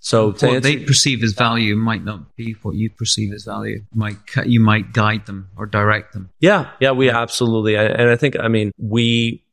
So 0.00 0.32
what 0.32 0.62
they 0.62 0.78
perceive 0.78 1.22
as 1.22 1.32
value 1.32 1.76
might 1.76 2.04
not 2.04 2.34
be 2.36 2.56
what 2.62 2.74
you 2.74 2.90
perceive 2.90 3.32
as 3.32 3.44
value. 3.44 3.84
Might 3.94 4.16
you 4.44 4.60
might 4.60 4.92
guide 4.92 5.24
them 5.24 5.48
or 5.56 5.66
direct 5.66 6.12
them. 6.12 6.30
Yeah, 6.40 6.70
yeah, 6.80 6.90
we 6.90 7.08
absolutely, 7.08 7.76
and 7.76 8.10
I 8.10 8.16
think, 8.16 8.36
I 8.38 8.48
mean, 8.48 8.72
we, 8.76 9.44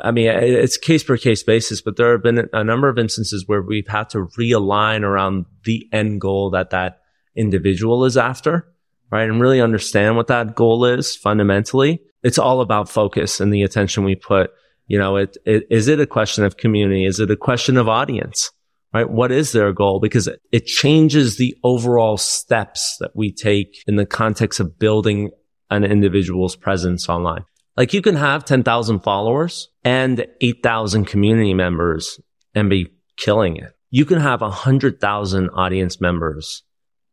I 0.00 0.10
mean, 0.10 0.28
it's 0.28 0.78
case 0.78 1.02
per 1.02 1.16
case 1.16 1.42
basis, 1.42 1.82
but 1.82 1.96
there 1.96 2.12
have 2.12 2.22
been 2.22 2.48
a 2.52 2.64
number 2.64 2.88
of 2.88 2.98
instances 2.98 3.44
where 3.46 3.62
we've 3.62 3.88
had 3.88 4.08
to 4.10 4.26
realign 4.38 5.02
around 5.02 5.46
the 5.64 5.86
end 5.92 6.20
goal 6.20 6.50
that 6.50 6.70
that 6.70 7.00
individual 7.36 8.04
is 8.04 8.16
after, 8.16 8.72
right? 9.10 9.28
And 9.28 9.40
really 9.40 9.60
understand 9.60 10.16
what 10.16 10.28
that 10.28 10.54
goal 10.54 10.84
is 10.84 11.16
fundamentally. 11.16 12.00
It's 12.22 12.38
all 12.38 12.60
about 12.60 12.88
focus 12.88 13.40
and 13.40 13.52
the 13.52 13.62
attention 13.62 14.04
we 14.04 14.14
put. 14.14 14.50
You 14.86 14.98
know, 14.98 15.16
it, 15.16 15.36
it 15.44 15.64
is 15.70 15.88
it 15.88 16.00
a 16.00 16.06
question 16.06 16.44
of 16.44 16.56
community? 16.56 17.04
Is 17.04 17.20
it 17.20 17.30
a 17.30 17.36
question 17.36 17.76
of 17.76 17.88
audience? 17.88 18.50
Right? 18.92 19.08
What 19.08 19.30
is 19.30 19.52
their 19.52 19.72
goal? 19.72 20.00
Because 20.00 20.26
it, 20.26 20.40
it 20.50 20.66
changes 20.66 21.36
the 21.36 21.56
overall 21.62 22.16
steps 22.16 22.96
that 22.98 23.12
we 23.14 23.32
take 23.32 23.84
in 23.86 23.96
the 23.96 24.06
context 24.06 24.58
of 24.58 24.78
building 24.78 25.30
an 25.70 25.84
individual's 25.84 26.56
presence 26.56 27.08
online. 27.08 27.44
Like 27.76 27.94
you 27.94 28.02
can 28.02 28.16
have 28.16 28.44
10,000 28.44 29.00
followers 29.00 29.68
and 29.84 30.26
8,000 30.40 31.04
community 31.04 31.54
members 31.54 32.20
and 32.54 32.68
be 32.68 32.90
killing 33.16 33.56
it. 33.56 33.72
You 33.90 34.04
can 34.04 34.20
have 34.20 34.40
100,000 34.40 35.50
audience 35.50 36.00
members 36.00 36.64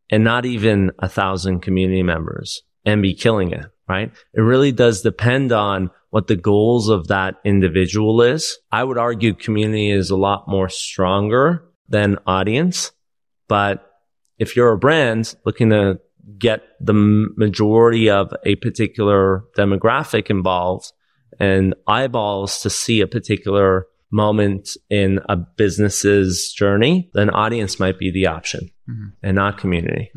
and 0.10 0.24
not 0.24 0.45
even 0.45 0.91
a 0.99 1.10
thousand 1.10 1.62
community 1.62 2.03
members 2.03 2.62
and 2.86 3.01
be 3.01 3.14
killing 3.14 3.51
it, 3.51 3.66
right? 3.88 4.12
It 4.34 4.41
really 4.41 4.72
does 4.72 5.01
depend 5.01 5.51
on 5.51 5.91
what 6.10 6.28
the 6.28 6.36
goals 6.36 6.89
of 6.89 7.08
that 7.08 7.36
individual 7.43 8.22
is. 8.22 8.58
I 8.72 8.84
would 8.84 8.97
argue 8.97 9.34
community 9.34 9.91
is 9.91 10.10
a 10.10 10.16
lot 10.16 10.47
more 10.47 10.70
stronger 10.70 11.64
than 11.89 12.18
audience, 12.26 12.91
but 13.47 13.84
if 14.38 14.55
you're 14.55 14.72
a 14.72 14.78
brand 14.78 15.36
looking 15.45 15.70
to 15.72 15.99
get 16.38 16.64
the 16.80 16.93
majority 16.93 18.10
of 18.10 18.34
a 18.43 18.55
particular 18.55 19.43
demographic 19.58 20.30
involved 20.30 20.91
and 21.39 21.76
eyeballs 21.88 22.62
to 22.62 22.70
see 22.70 23.01
a 23.01 23.08
particular 23.08 23.88
moment 24.12 24.70
in 24.89 25.20
a 25.30 25.36
business's 25.36 26.53
journey, 26.53 27.10
then 27.14 27.30
audience 27.30 27.80
might 27.80 27.99
be 27.99 28.10
the 28.12 28.26
option 28.28 28.70
Mhm. 28.89 29.14
and 29.22 29.36
not 29.36 29.58
community. 29.58 30.12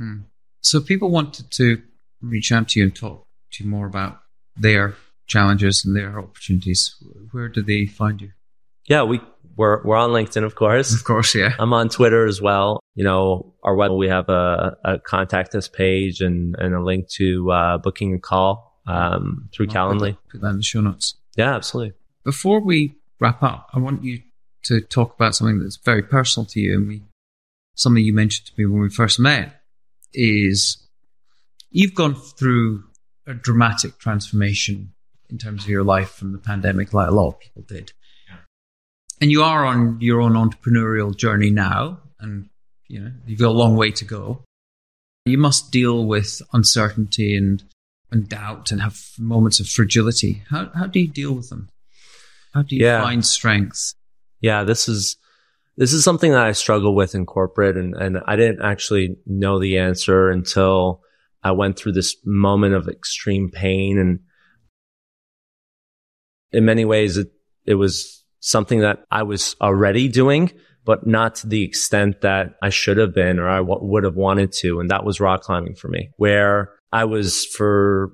So 0.60 0.80
people 0.80 1.10
wanted 1.10 1.50
to 1.52 1.82
reach 2.20 2.52
out 2.52 2.68
to 2.68 2.78
you 2.80 2.84
and 2.86 2.94
talk 2.94 3.26
to 3.52 3.64
you 3.64 3.70
more 3.70 3.86
about 3.86 4.20
their 4.56 4.94
challenges 5.26 5.84
and 5.84 5.96
their 5.96 6.18
opportunities. 6.18 6.94
Where 7.32 7.48
do 7.48 7.62
they 7.62 7.86
find 7.86 8.20
you? 8.20 8.30
Yeah, 8.86 9.02
we 9.04 9.20
we're 9.56 9.82
we're 9.84 9.96
on 9.96 10.10
LinkedIn, 10.10 10.44
of 10.44 10.54
course. 10.54 10.94
Of 10.94 11.04
course, 11.04 11.34
yeah. 11.34 11.54
I'm 11.58 11.72
on 11.72 11.88
Twitter 11.88 12.24
as 12.26 12.40
well. 12.40 12.80
You 12.94 13.04
know, 13.04 13.54
our 13.62 13.74
web 13.74 13.90
we 13.92 14.08
have 14.08 14.28
a, 14.28 14.76
a 14.84 14.98
contact 14.98 15.54
us 15.54 15.68
page 15.68 16.20
and 16.20 16.54
and 16.58 16.74
a 16.74 16.82
link 16.82 17.08
to 17.18 17.50
uh, 17.50 17.78
booking 17.78 18.14
a 18.14 18.18
call 18.18 18.80
um, 18.86 19.48
through 19.52 19.66
I'll 19.66 19.68
put 19.68 19.76
Calendly. 19.98 20.10
that- 20.12 20.28
Put 20.30 20.40
that 20.42 20.50
in 20.50 20.56
the 20.58 20.62
show 20.62 20.80
notes. 20.80 21.14
Yeah, 21.36 21.54
absolutely. 21.54 21.94
Before 22.24 22.60
we 22.60 22.94
wrap 23.20 23.42
up, 23.42 23.68
I 23.72 23.78
want 23.78 24.02
you 24.02 24.20
to 24.64 24.80
talk 24.80 25.14
about 25.14 25.34
something 25.34 25.60
that's 25.60 25.76
very 25.76 26.02
personal 26.02 26.46
to 26.46 26.60
you, 26.60 26.74
and 26.74 26.88
we 26.88 27.02
something 27.76 28.04
you 28.04 28.12
mentioned 28.12 28.46
to 28.46 28.52
me 28.58 28.66
when 28.66 28.82
we 28.82 28.90
first 28.90 29.18
met 29.18 29.62
is 30.12 30.86
you've 31.70 31.94
gone 31.94 32.14
through 32.14 32.84
a 33.26 33.34
dramatic 33.34 33.98
transformation 33.98 34.92
in 35.30 35.38
terms 35.38 35.64
of 35.64 35.70
your 35.70 35.84
life 35.84 36.10
from 36.10 36.32
the 36.32 36.38
pandemic, 36.38 36.92
like 36.92 37.08
a 37.08 37.14
lot 37.14 37.28
of 37.28 37.40
people 37.40 37.62
did. 37.62 37.92
And 39.20 39.30
you 39.30 39.42
are 39.42 39.64
on 39.64 40.00
your 40.00 40.20
own 40.20 40.32
entrepreneurial 40.32 41.16
journey 41.16 41.50
now, 41.50 42.00
and 42.18 42.48
you 42.88 43.00
know 43.00 43.12
you've 43.26 43.38
got 43.38 43.48
a 43.48 43.62
long 43.62 43.76
way 43.76 43.90
to 43.92 44.04
go. 44.04 44.42
You 45.26 45.38
must 45.38 45.70
deal 45.70 46.06
with 46.06 46.40
uncertainty 46.52 47.36
and 47.36 47.62
and 48.10 48.28
doubt, 48.28 48.72
and 48.72 48.80
have 48.80 48.98
moments 49.18 49.60
of 49.60 49.68
fragility. 49.68 50.42
How 50.48 50.70
how 50.74 50.86
do 50.86 50.98
you 51.00 51.08
deal 51.08 51.32
with 51.32 51.50
them? 51.50 51.68
How 52.54 52.62
do 52.62 52.74
you 52.76 52.84
Yeah. 52.84 53.02
find 53.02 53.24
strength? 53.24 53.94
Yeah, 54.40 54.64
this 54.64 54.88
is 54.88 55.16
this 55.76 55.92
is 55.94 56.04
something 56.04 56.32
that 56.32 56.44
I 56.44 56.52
struggle 56.52 56.94
with 56.94 57.14
in 57.14 57.24
corporate, 57.26 57.76
and 57.76 57.94
and 57.94 58.18
I 58.26 58.36
didn't 58.36 58.62
actually 58.62 59.16
know 59.26 59.58
the 59.58 59.78
answer 59.78 60.28
until 60.30 61.02
I 61.42 61.52
went 61.52 61.78
through 61.78 61.92
this 61.92 62.16
moment 62.24 62.74
of 62.74 62.88
extreme 62.88 63.50
pain, 63.50 63.98
and 63.98 64.20
in 66.52 66.64
many 66.64 66.84
ways, 66.84 67.16
it 67.16 67.28
it 67.66 67.74
was 67.74 68.24
something 68.40 68.80
that 68.80 69.04
I 69.10 69.22
was 69.22 69.54
already 69.60 70.08
doing, 70.08 70.50
but 70.84 71.06
not 71.06 71.34
to 71.36 71.46
the 71.46 71.62
extent 71.62 72.22
that 72.22 72.54
I 72.62 72.70
should 72.70 72.96
have 72.96 73.14
been 73.14 73.38
or 73.38 73.48
I 73.48 73.58
w- 73.58 73.78
would 73.82 74.04
have 74.04 74.16
wanted 74.16 74.50
to, 74.60 74.80
and 74.80 74.90
that 74.90 75.04
was 75.04 75.20
rock 75.20 75.42
climbing 75.42 75.74
for 75.76 75.88
me, 75.88 76.10
where 76.16 76.72
I 76.92 77.04
was 77.04 77.44
for 77.46 78.10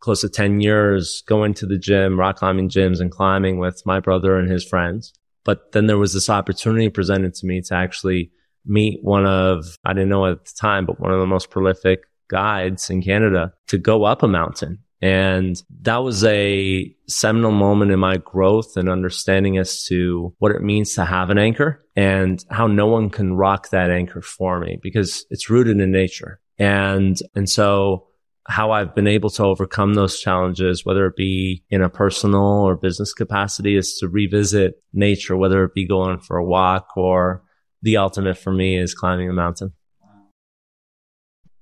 close 0.00 0.22
to 0.22 0.28
10 0.28 0.60
years 0.60 1.22
going 1.26 1.54
to 1.54 1.66
the 1.66 1.78
gym, 1.78 2.18
rock 2.18 2.36
climbing 2.36 2.68
gyms 2.68 3.00
and 3.00 3.10
climbing 3.10 3.58
with 3.58 3.82
my 3.86 4.00
brother 4.00 4.36
and 4.36 4.50
his 4.50 4.64
friends. 4.64 5.12
But 5.44 5.72
then 5.72 5.86
there 5.86 5.98
was 5.98 6.12
this 6.12 6.28
opportunity 6.28 6.88
presented 6.88 7.34
to 7.34 7.46
me 7.46 7.62
to 7.62 7.74
actually 7.74 8.32
meet 8.66 9.02
one 9.02 9.26
of, 9.26 9.78
I 9.84 9.92
didn't 9.92 10.08
know 10.08 10.26
at 10.26 10.44
the 10.44 10.52
time, 10.58 10.86
but 10.86 11.00
one 11.00 11.12
of 11.12 11.20
the 11.20 11.26
most 11.26 11.50
prolific 11.50 12.02
guides 12.28 12.90
in 12.90 13.02
Canada 13.02 13.52
to 13.68 13.78
go 13.78 14.04
up 14.04 14.22
a 14.22 14.28
mountain. 14.28 14.78
And 15.02 15.60
that 15.80 15.98
was 15.98 16.24
a 16.24 16.94
seminal 17.08 17.52
moment 17.52 17.90
in 17.90 17.98
my 17.98 18.18
growth 18.18 18.76
and 18.76 18.88
understanding 18.88 19.56
as 19.56 19.84
to 19.84 20.34
what 20.38 20.52
it 20.52 20.60
means 20.60 20.94
to 20.94 21.06
have 21.06 21.30
an 21.30 21.38
anchor 21.38 21.82
and 21.96 22.44
how 22.50 22.66
no 22.66 22.86
one 22.86 23.08
can 23.08 23.32
rock 23.32 23.70
that 23.70 23.90
anchor 23.90 24.20
for 24.20 24.60
me 24.60 24.78
because 24.82 25.24
it's 25.30 25.48
rooted 25.48 25.80
in 25.80 25.90
nature. 25.90 26.38
And, 26.58 27.18
and 27.34 27.48
so 27.48 28.08
how 28.50 28.72
I've 28.72 28.94
been 28.94 29.06
able 29.06 29.30
to 29.30 29.44
overcome 29.44 29.94
those 29.94 30.18
challenges, 30.18 30.84
whether 30.84 31.06
it 31.06 31.14
be 31.14 31.62
in 31.70 31.82
a 31.82 31.88
personal 31.88 32.42
or 32.42 32.74
business 32.76 33.14
capacity, 33.14 33.76
is 33.76 33.96
to 33.98 34.08
revisit 34.08 34.82
nature, 34.92 35.36
whether 35.36 35.62
it 35.64 35.72
be 35.72 35.86
going 35.86 36.18
for 36.18 36.36
a 36.36 36.44
walk 36.44 36.88
or 36.96 37.44
the 37.82 37.96
ultimate 37.96 38.36
for 38.36 38.52
me 38.52 38.76
is 38.76 38.92
climbing 38.92 39.30
a 39.30 39.32
mountain. 39.32 39.72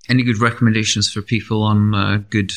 Any 0.08 0.22
good 0.22 0.40
recommendations 0.40 1.10
for 1.12 1.20
people 1.20 1.62
on 1.62 1.94
uh, 1.94 2.22
good 2.30 2.52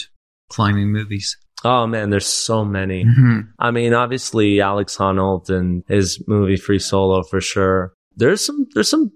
climbing 0.49 0.93
movies? 0.93 1.37
Oh 1.65 1.85
man, 1.85 2.09
there's 2.09 2.25
so 2.25 2.63
many. 2.63 3.03
Mhm. 3.03 3.49
I 3.59 3.71
mean, 3.71 3.93
obviously 3.93 4.61
Alex 4.61 4.95
Honnold 4.97 5.49
and 5.49 5.83
his 5.87 6.23
movie 6.27 6.55
Free 6.55 6.79
Solo 6.79 7.21
for 7.23 7.41
sure. 7.41 7.93
There's 8.15 8.43
some 8.43 8.65
there's 8.73 8.89
some 8.89 9.11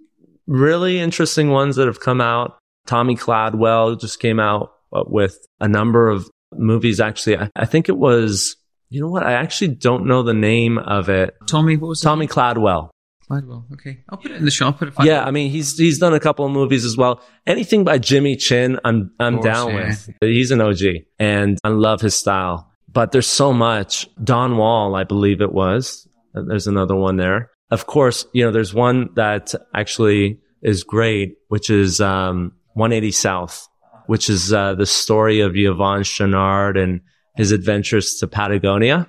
really 0.46 1.00
interesting 1.00 1.50
ones 1.50 1.78
that 1.78 1.88
have 1.88 2.02
come 2.02 2.20
out. 2.22 2.58
Tommy 2.86 3.16
Cladwell 3.16 4.00
just 4.00 4.20
came 4.20 4.40
out 4.40 4.75
with 5.08 5.38
a 5.60 5.68
number 5.68 6.10
of 6.10 6.30
movies. 6.54 7.00
Actually, 7.00 7.38
I, 7.38 7.50
I 7.56 7.66
think 7.66 7.90
it 7.90 7.98
was. 7.98 8.56
You 8.90 9.02
know 9.02 9.10
what? 9.10 9.24
I 9.24 9.34
actually 9.34 9.70
don't 9.70 10.06
know 10.06 10.24
the 10.24 10.34
name 10.34 10.78
of 10.78 11.10
it. 11.10 11.36
Tommy, 11.48 11.76
what 11.76 11.90
was 11.90 12.02
it? 12.02 12.06
Tommy 12.06 12.28
Cladwell. 12.28 12.90
Gladwell. 13.30 13.66
Okay, 13.74 14.04
I'll 14.10 14.18
put 14.18 14.32
it 14.32 14.38
in 14.38 14.46
the 14.46 14.52
shop. 14.52 14.80
Put 14.80 14.90
it. 14.90 14.94
Yeah. 15.04 15.24
I 15.24 15.32
mean 15.32 15.50
he's 15.50 15.78
he's 15.78 16.00
done 16.00 16.14
a 16.14 16.20
couple 16.20 16.46
of 16.46 16.52
movies 16.52 16.86
as 16.86 16.96
well. 16.96 17.22
Anything 17.48 17.84
by 17.84 17.98
Jimmy 17.98 18.36
Chin, 18.36 18.80
I'm 18.86 19.12
I'm 19.20 19.38
course, 19.38 19.46
down 19.46 19.70
yeah. 19.70 19.88
with. 19.88 20.10
He's 20.22 20.52
an 20.52 20.62
OG, 20.62 20.82
and 21.20 21.58
I 21.64 21.70
love 21.70 22.02
his 22.02 22.16
style. 22.16 22.72
But 22.88 23.12
there's 23.12 23.28
so 23.28 23.52
much. 23.52 24.08
Dawn 24.24 24.58
Wall, 24.58 24.96
I 24.96 25.04
believe 25.04 25.42
it 25.42 25.52
was. 25.52 26.08
Uh, 26.34 26.44
There's 26.48 26.66
another 26.68 26.96
one 26.96 27.18
there. 27.18 27.52
Of 27.70 27.88
course, 27.88 28.26
you 28.32 28.46
know 28.46 28.52
there's 28.52 28.74
one 28.74 29.10
that 29.16 29.54
actually 29.74 30.40
is 30.62 30.84
great, 30.84 31.36
which 31.50 31.70
is 31.70 32.00
um, 32.00 32.54
180 32.74 33.12
South, 33.12 33.68
which 34.08 34.30
is 34.30 34.54
uh, 34.54 34.76
the 34.76 34.86
story 34.86 35.40
of 35.42 35.54
Yvon 35.54 36.02
Chouinard 36.02 36.82
and 36.82 37.02
his 37.36 37.52
adventures 37.52 38.16
to 38.16 38.28
Patagonia. 38.28 39.08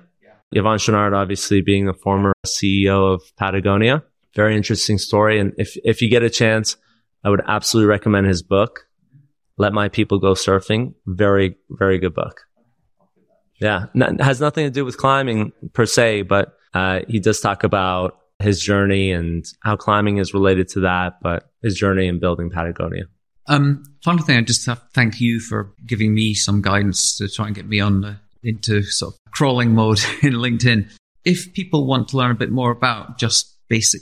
Yvon 0.55 0.77
Chouinard, 0.77 1.15
obviously 1.15 1.61
being 1.61 1.85
the 1.85 1.93
former 1.93 2.33
CEO 2.45 3.13
of 3.13 3.21
Patagonia. 3.37 4.03
Very 4.35 4.55
interesting 4.55 4.97
story. 4.97 5.39
And 5.39 5.53
if, 5.57 5.77
if 5.83 6.01
you 6.01 6.09
get 6.09 6.23
a 6.23 6.29
chance, 6.29 6.77
I 7.23 7.29
would 7.29 7.41
absolutely 7.47 7.89
recommend 7.89 8.27
his 8.27 8.43
book, 8.43 8.87
Let 9.57 9.73
My 9.73 9.89
People 9.89 10.19
Go 10.19 10.33
Surfing. 10.33 10.93
Very, 11.05 11.55
very 11.69 11.97
good 11.97 12.13
book. 12.13 12.41
Yeah. 13.59 13.85
N- 13.95 14.19
has 14.19 14.39
nothing 14.39 14.65
to 14.65 14.71
do 14.71 14.85
with 14.85 14.97
climbing 14.97 15.51
per 15.73 15.85
se, 15.85 16.23
but, 16.23 16.53
uh, 16.73 17.01
he 17.07 17.19
does 17.19 17.39
talk 17.41 17.63
about 17.63 18.17
his 18.39 18.61
journey 18.61 19.11
and 19.11 19.45
how 19.63 19.75
climbing 19.75 20.17
is 20.17 20.33
related 20.33 20.67
to 20.69 20.81
that, 20.81 21.15
but 21.21 21.49
his 21.63 21.75
journey 21.75 22.07
in 22.07 22.19
building 22.19 22.51
Patagonia. 22.51 23.05
Um, 23.47 23.83
final 24.03 24.23
thing, 24.23 24.37
I 24.37 24.41
just 24.41 24.65
have 24.65 24.79
to 24.79 24.87
thank 24.93 25.21
you 25.21 25.39
for 25.39 25.73
giving 25.85 26.13
me 26.13 26.33
some 26.33 26.61
guidance 26.61 27.17
to 27.17 27.29
try 27.29 27.47
and 27.47 27.55
get 27.55 27.67
me 27.67 27.79
on 27.79 28.01
the, 28.01 28.17
into 28.43 28.83
sort 28.83 29.13
of 29.13 29.31
crawling 29.31 29.73
mode 29.73 29.99
in 30.21 30.33
LinkedIn. 30.33 30.89
If 31.23 31.53
people 31.53 31.87
want 31.87 32.09
to 32.09 32.17
learn 32.17 32.31
a 32.31 32.35
bit 32.35 32.51
more 32.51 32.71
about 32.71 33.17
just 33.17 33.55
basic 33.69 34.01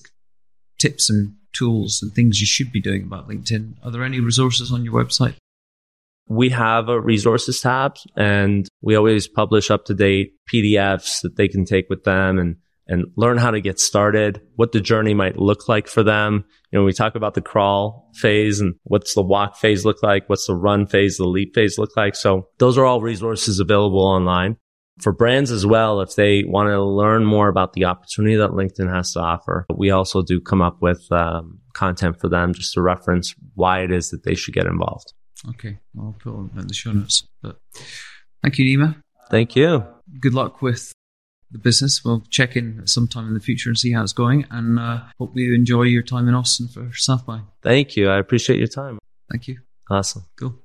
tips 0.80 1.10
and 1.10 1.36
tools 1.54 2.02
and 2.02 2.14
things 2.14 2.42
you 2.42 2.48
should 2.48 2.72
be 2.72 2.82
doing 2.82 3.04
about 3.04 3.30
LinkedIn, 3.30 3.76
are 3.84 3.92
there 3.92 4.04
any 4.04 4.20
resources 4.20 4.72
on 4.72 4.84
your 4.84 4.94
website? 4.94 5.36
we 6.28 6.50
have 6.50 6.90
a 6.90 7.00
resources 7.00 7.62
tab 7.62 7.96
and 8.16 8.68
we 8.82 8.96
always 8.96 9.28
publish 9.28 9.70
up 9.70 9.86
to 9.86 9.94
date 9.94 10.34
PDFs 10.52 11.22
that 11.22 11.36
they 11.36 11.48
can 11.48 11.66
take 11.66 11.90
with 11.90 12.04
them 12.04 12.40
and, 12.40 12.58
and 12.88 13.06
learn 13.16 13.38
how 13.38 13.52
to 13.52 13.62
get 13.62 13.80
started, 13.80 14.42
what 14.56 14.72
the 14.72 14.82
journey 14.82 15.14
might 15.14 15.38
look 15.38 15.68
like 15.68 15.88
for 15.88 16.04
them. 16.04 16.46
You 16.72 16.80
know, 16.80 16.86
we 16.86 16.94
talk 16.94 17.16
about 17.16 17.34
the 17.34 17.42
crawl 17.42 18.12
phase 18.16 18.60
and 18.60 18.76
what's 18.84 19.16
the 19.16 19.22
walk 19.22 19.58
phase 19.58 19.86
look 19.86 20.04
like? 20.04 20.30
What's 20.30 20.48
the 20.48 20.56
run 20.56 20.86
phase, 20.86 21.18
the 21.18 21.26
leap 21.26 21.56
phase 21.56 21.78
look 21.78 21.96
like? 21.98 22.16
So 22.16 22.50
those 22.60 22.78
are 22.78 22.86
all 22.86 23.02
resources 23.02 23.60
available 23.60 24.06
online 24.06 24.58
for 25.00 25.12
brands 25.12 25.52
as 25.52 25.66
well. 25.66 26.02
If 26.02 26.16
they 26.16 26.44
want 26.46 26.70
to 26.70 26.84
learn 26.84 27.26
more 27.26 27.48
about 27.48 27.74
the 27.74 27.86
opportunity 27.86 28.36
that 28.36 28.52
LinkedIn 28.52 28.94
has 28.94 29.14
to 29.14 29.20
offer, 29.20 29.66
we 29.76 29.90
also 29.92 30.22
do 30.22 30.40
come 30.40 30.62
up 30.62 30.82
with 30.82 31.12
um, 31.12 31.60
content 31.74 32.20
for 32.20 32.30
them 32.30 32.54
just 32.54 32.74
to 32.74 32.82
reference 32.82 33.36
why 33.56 33.82
it 33.82 33.92
is 33.92 34.10
that 34.12 34.24
they 34.24 34.36
should 34.36 34.54
get 34.54 34.66
involved. 34.66 35.14
Okay, 35.50 35.80
I'll 36.00 36.16
put 36.18 36.34
it 36.34 36.60
in 36.60 36.68
the 36.68 36.74
show 36.74 36.92
notes. 36.92 37.28
But 37.42 37.60
thank 38.42 38.58
you, 38.58 38.78
Nima. 38.78 39.02
Thank 39.30 39.56
you. 39.56 39.84
Good 40.20 40.34
luck 40.34 40.62
with 40.62 40.92
the 41.56 41.62
business. 41.62 42.04
We'll 42.04 42.24
check 42.30 42.56
in 42.56 42.86
sometime 42.86 43.28
in 43.28 43.34
the 43.34 43.40
future 43.40 43.70
and 43.70 43.78
see 43.78 43.94
how 43.94 44.04
it's 44.04 44.14
going. 44.14 44.46
And 44.52 44.78
uh, 44.78 45.02
hope 45.18 45.32
you 45.36 45.54
enjoy 45.54 45.84
your 45.84 46.04
time 46.04 46.28
in 46.28 46.36
Austin 46.36 46.68
for 46.68 46.92
South 46.94 47.26
by. 47.26 47.42
Thank 47.64 47.96
you. 47.96 48.10
I 48.10 48.18
appreciate 48.20 48.60
your 48.60 48.68
time. 48.68 49.00
Thank 49.32 49.48
you. 49.48 49.60
Awesome. 49.90 50.26
Cool. 50.38 50.56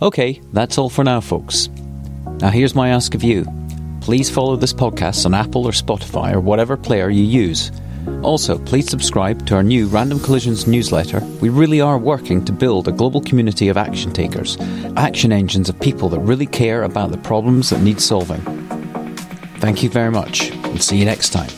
Okay, 0.00 0.40
that's 0.52 0.78
all 0.78 0.90
for 0.90 1.04
now, 1.04 1.20
folks. 1.20 1.68
Now, 2.40 2.50
here's 2.50 2.74
my 2.74 2.90
ask 2.90 3.14
of 3.14 3.22
you 3.22 3.46
please 4.00 4.30
follow 4.30 4.54
this 4.54 4.72
podcast 4.72 5.26
on 5.26 5.34
Apple 5.34 5.66
or 5.66 5.72
Spotify 5.72 6.32
or 6.32 6.38
whatever 6.38 6.76
player 6.76 7.10
you 7.10 7.24
use. 7.24 7.72
Also, 8.22 8.56
please 8.56 8.88
subscribe 8.88 9.44
to 9.46 9.56
our 9.56 9.64
new 9.64 9.88
Random 9.88 10.20
Collisions 10.20 10.68
newsletter. 10.68 11.18
We 11.40 11.48
really 11.48 11.80
are 11.80 11.98
working 11.98 12.44
to 12.44 12.52
build 12.52 12.86
a 12.86 12.92
global 12.92 13.20
community 13.20 13.68
of 13.68 13.76
action 13.76 14.12
takers, 14.12 14.58
action 14.96 15.32
engines 15.32 15.68
of 15.68 15.80
people 15.80 16.08
that 16.10 16.20
really 16.20 16.46
care 16.46 16.84
about 16.84 17.10
the 17.10 17.18
problems 17.18 17.70
that 17.70 17.82
need 17.82 18.00
solving. 18.00 18.40
Thank 19.66 19.82
you 19.82 19.90
very 19.90 20.12
much, 20.12 20.52
and 20.52 20.80
see 20.80 20.96
you 20.96 21.04
next 21.04 21.30
time. 21.30 21.50